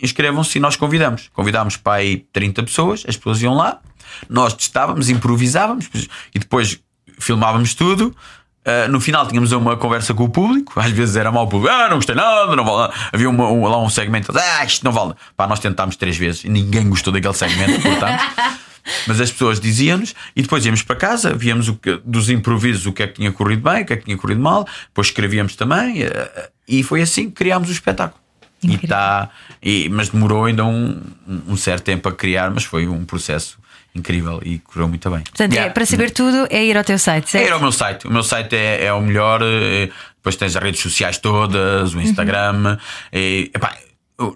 inscrevam-se 0.00 0.56
e 0.58 0.60
nós 0.60 0.76
convidamos. 0.76 1.28
Convidámos 1.34 1.76
para 1.76 1.94
aí 1.94 2.18
30 2.32 2.62
pessoas, 2.62 3.04
as 3.08 3.16
pessoas 3.16 3.42
iam 3.42 3.54
lá, 3.54 3.80
nós 4.28 4.54
testávamos, 4.54 5.08
improvisávamos 5.10 5.88
e 6.34 6.38
depois 6.38 6.78
filmávamos 7.18 7.74
tudo. 7.74 8.14
Uh, 8.60 8.90
no 8.90 9.00
final 9.00 9.26
tínhamos 9.26 9.52
uma 9.52 9.76
conversa 9.76 10.12
com 10.14 10.24
o 10.24 10.28
público, 10.28 10.78
às 10.78 10.90
vezes 10.90 11.16
era 11.16 11.32
mau 11.32 11.48
público, 11.48 11.72
ah, 11.74 11.88
não 11.88 11.96
gostei 11.96 12.14
nada, 12.14 12.54
não 12.54 12.64
vale. 12.64 12.78
nada." 12.92 12.94
Havia 13.12 13.28
uma- 13.28 13.48
um- 13.50 13.66
lá 13.66 13.82
um 13.82 13.88
segmento, 13.88 14.32
ah, 14.38 14.64
isto 14.64 14.84
não 14.84 14.92
vale. 14.92 15.14
Pá, 15.36 15.46
nós 15.46 15.58
tentámos 15.60 15.96
três 15.96 16.16
vezes 16.16 16.44
e 16.44 16.48
ninguém 16.48 16.88
gostou 16.88 17.12
daquele 17.12 17.34
segmento, 17.34 17.80
portanto. 17.80 18.20
Mas 19.06 19.20
as 19.20 19.30
pessoas 19.30 19.58
diziam-nos 19.60 20.14
e 20.36 20.42
depois 20.42 20.64
íamos 20.64 20.82
para 20.82 20.96
casa, 20.96 21.34
víamos 21.34 21.68
o 21.68 21.74
que, 21.74 22.00
dos 22.04 22.30
improvisos 22.30 22.86
o 22.86 22.92
que 22.92 23.02
é 23.02 23.06
que 23.06 23.14
tinha 23.14 23.32
corrido 23.32 23.62
bem, 23.68 23.82
o 23.82 23.86
que 23.86 23.92
é 23.92 23.96
que 23.96 24.04
tinha 24.04 24.16
corrido 24.16 24.40
mal, 24.40 24.66
depois 24.88 25.08
escrevíamos 25.08 25.56
também 25.56 26.02
eh, 26.02 26.50
e 26.68 26.82
foi 26.82 27.02
assim 27.02 27.26
que 27.30 27.32
criámos 27.36 27.68
o 27.68 27.72
espetáculo. 27.72 28.20
E 28.62 28.76
tá, 28.86 29.30
e, 29.62 29.88
mas 29.88 30.10
demorou 30.10 30.44
ainda 30.44 30.64
um, 30.66 31.00
um 31.48 31.56
certo 31.56 31.82
tempo 31.84 32.08
a 32.08 32.12
criar, 32.12 32.50
mas 32.50 32.62
foi 32.64 32.86
um 32.86 33.04
processo 33.06 33.58
incrível 33.94 34.40
e 34.44 34.58
correu 34.58 34.86
muito 34.86 35.08
bem. 35.10 35.20
Portanto, 35.22 35.52
é, 35.52 35.56
Yeah. 35.56 35.72
para 35.74 35.86
saber 35.86 36.10
tudo 36.10 36.46
é 36.50 36.64
ir 36.64 36.76
ao 36.76 36.84
teu 36.84 36.98
site, 36.98 37.24
É 37.24 37.28
certo? 37.30 37.46
ir 37.48 37.52
ao 37.52 37.58
meu 37.60 37.72
site. 37.72 38.06
O 38.06 38.12
meu 38.12 38.22
site 38.22 38.54
é, 38.54 38.84
é 38.84 38.92
o 38.92 39.00
melhor. 39.00 39.40
eh, 39.42 39.88
Depois 40.16 40.36
tens 40.36 40.54
as 40.54 40.62
redes 40.62 40.78
sociais 40.80 41.16
todas, 41.16 41.94
o 41.94 42.00
Instagram. 42.02 42.76
E, 43.12 43.50
epá, 43.54 43.74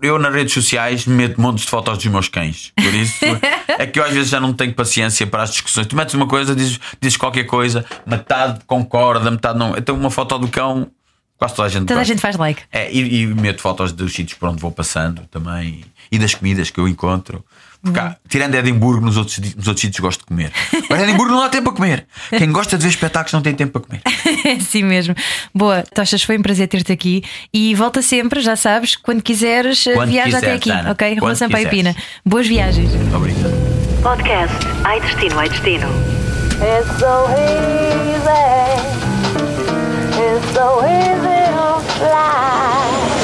eu- 0.02 0.18
nas 0.18 0.34
redes 0.34 0.52
sociais 0.54 1.06
meto 1.06 1.40
montes 1.40 1.64
de 1.64 1.70
fotos 1.70 1.98
dos 1.98 2.06
meus 2.06 2.28
cães. 2.28 2.72
Por 2.76 2.94
isso 2.94 3.24
é 3.78 3.86
que 3.86 3.98
eu 3.98 4.04
às 4.04 4.12
vezes 4.12 4.30
já 4.30 4.40
não 4.40 4.52
tenho 4.52 4.72
paciência 4.74 5.26
para 5.26 5.42
as 5.42 5.50
discussões. 5.50 5.86
Tu 5.86 5.94
metes 5.96 6.14
uma 6.14 6.26
coisa, 6.26 6.54
dizes, 6.54 6.78
dizes 7.00 7.16
qualquer 7.16 7.44
coisa, 7.44 7.84
metade 8.06 8.60
concorda, 8.66 9.30
metade 9.30 9.58
não. 9.58 9.76
Então 9.76 9.94
uma 9.96 10.10
foto 10.10 10.38
do 10.38 10.48
cão, 10.48 10.90
quase 11.36 11.54
toda 11.54 11.66
a 11.66 11.70
gente 11.70 11.86
Toda 11.86 12.00
a 12.00 12.04
gente 12.04 12.20
faz 12.20 12.36
like. 12.36 12.62
É, 12.72 12.92
e, 12.92 13.22
e 13.22 13.26
meto 13.26 13.60
fotos 13.60 13.92
dos 13.92 14.12
sítios 14.12 14.38
por 14.38 14.48
onde 14.48 14.60
vou 14.60 14.70
passando 14.72 15.22
também 15.30 15.84
e 16.10 16.18
das 16.18 16.34
comidas 16.34 16.70
que 16.70 16.78
eu 16.78 16.86
encontro. 16.88 17.44
Há- 17.96 18.16
tirando 18.28 18.54
Edimburgo, 18.54 19.04
nos 19.04 19.16
outros, 19.16 19.38
nos 19.38 19.66
outros 19.68 19.80
sítios 19.80 20.00
gosto 20.00 20.20
de 20.20 20.26
comer. 20.26 20.52
Mas 20.88 21.02
Edimburgo 21.02 21.32
não 21.32 21.42
há 21.42 21.48
tempo 21.48 21.64
para 21.64 21.72
comer. 21.74 22.06
Quem 22.30 22.50
gosta 22.52 22.76
de 22.76 22.82
ver 22.84 22.88
espetáculos 22.90 23.32
não 23.32 23.42
tem 23.42 23.54
tempo 23.54 23.72
para 23.80 23.82
comer. 23.82 24.02
É 24.44 24.52
assim 24.52 24.82
mesmo. 24.82 25.14
Boa, 25.54 25.82
Tochas, 25.94 26.22
foi 26.22 26.36
um 26.38 26.42
prazer 26.42 26.68
ter-te 26.68 26.92
aqui 26.92 27.22
e 27.52 27.74
volta 27.74 28.02
sempre, 28.02 28.40
já 28.40 28.56
sabes, 28.56 28.94
quando 28.94 29.22
quiseres, 29.22 29.84
Quando 29.94 30.10
viaja 30.10 30.36
até 30.38 30.52
aqui, 30.54 30.70
Ana. 30.70 30.90
ok? 30.90 31.14
Rua 31.18 31.34
Sampaio. 31.34 31.68
Pina. 31.70 31.94
Boas 32.24 32.46
viagens. 32.46 32.90
Obrigado. 33.14 33.52
Podcast 34.02 34.54
Ai 34.84 35.00
Destino, 35.00 35.38
Ai 35.38 35.48
Destino. 35.48 35.86
It's 36.60 36.98
so 37.00 37.26
easy. 37.30 38.74
It's 40.16 40.52
so 40.52 40.82
easy 40.84 41.40
to 41.54 41.80
fly. 41.98 43.23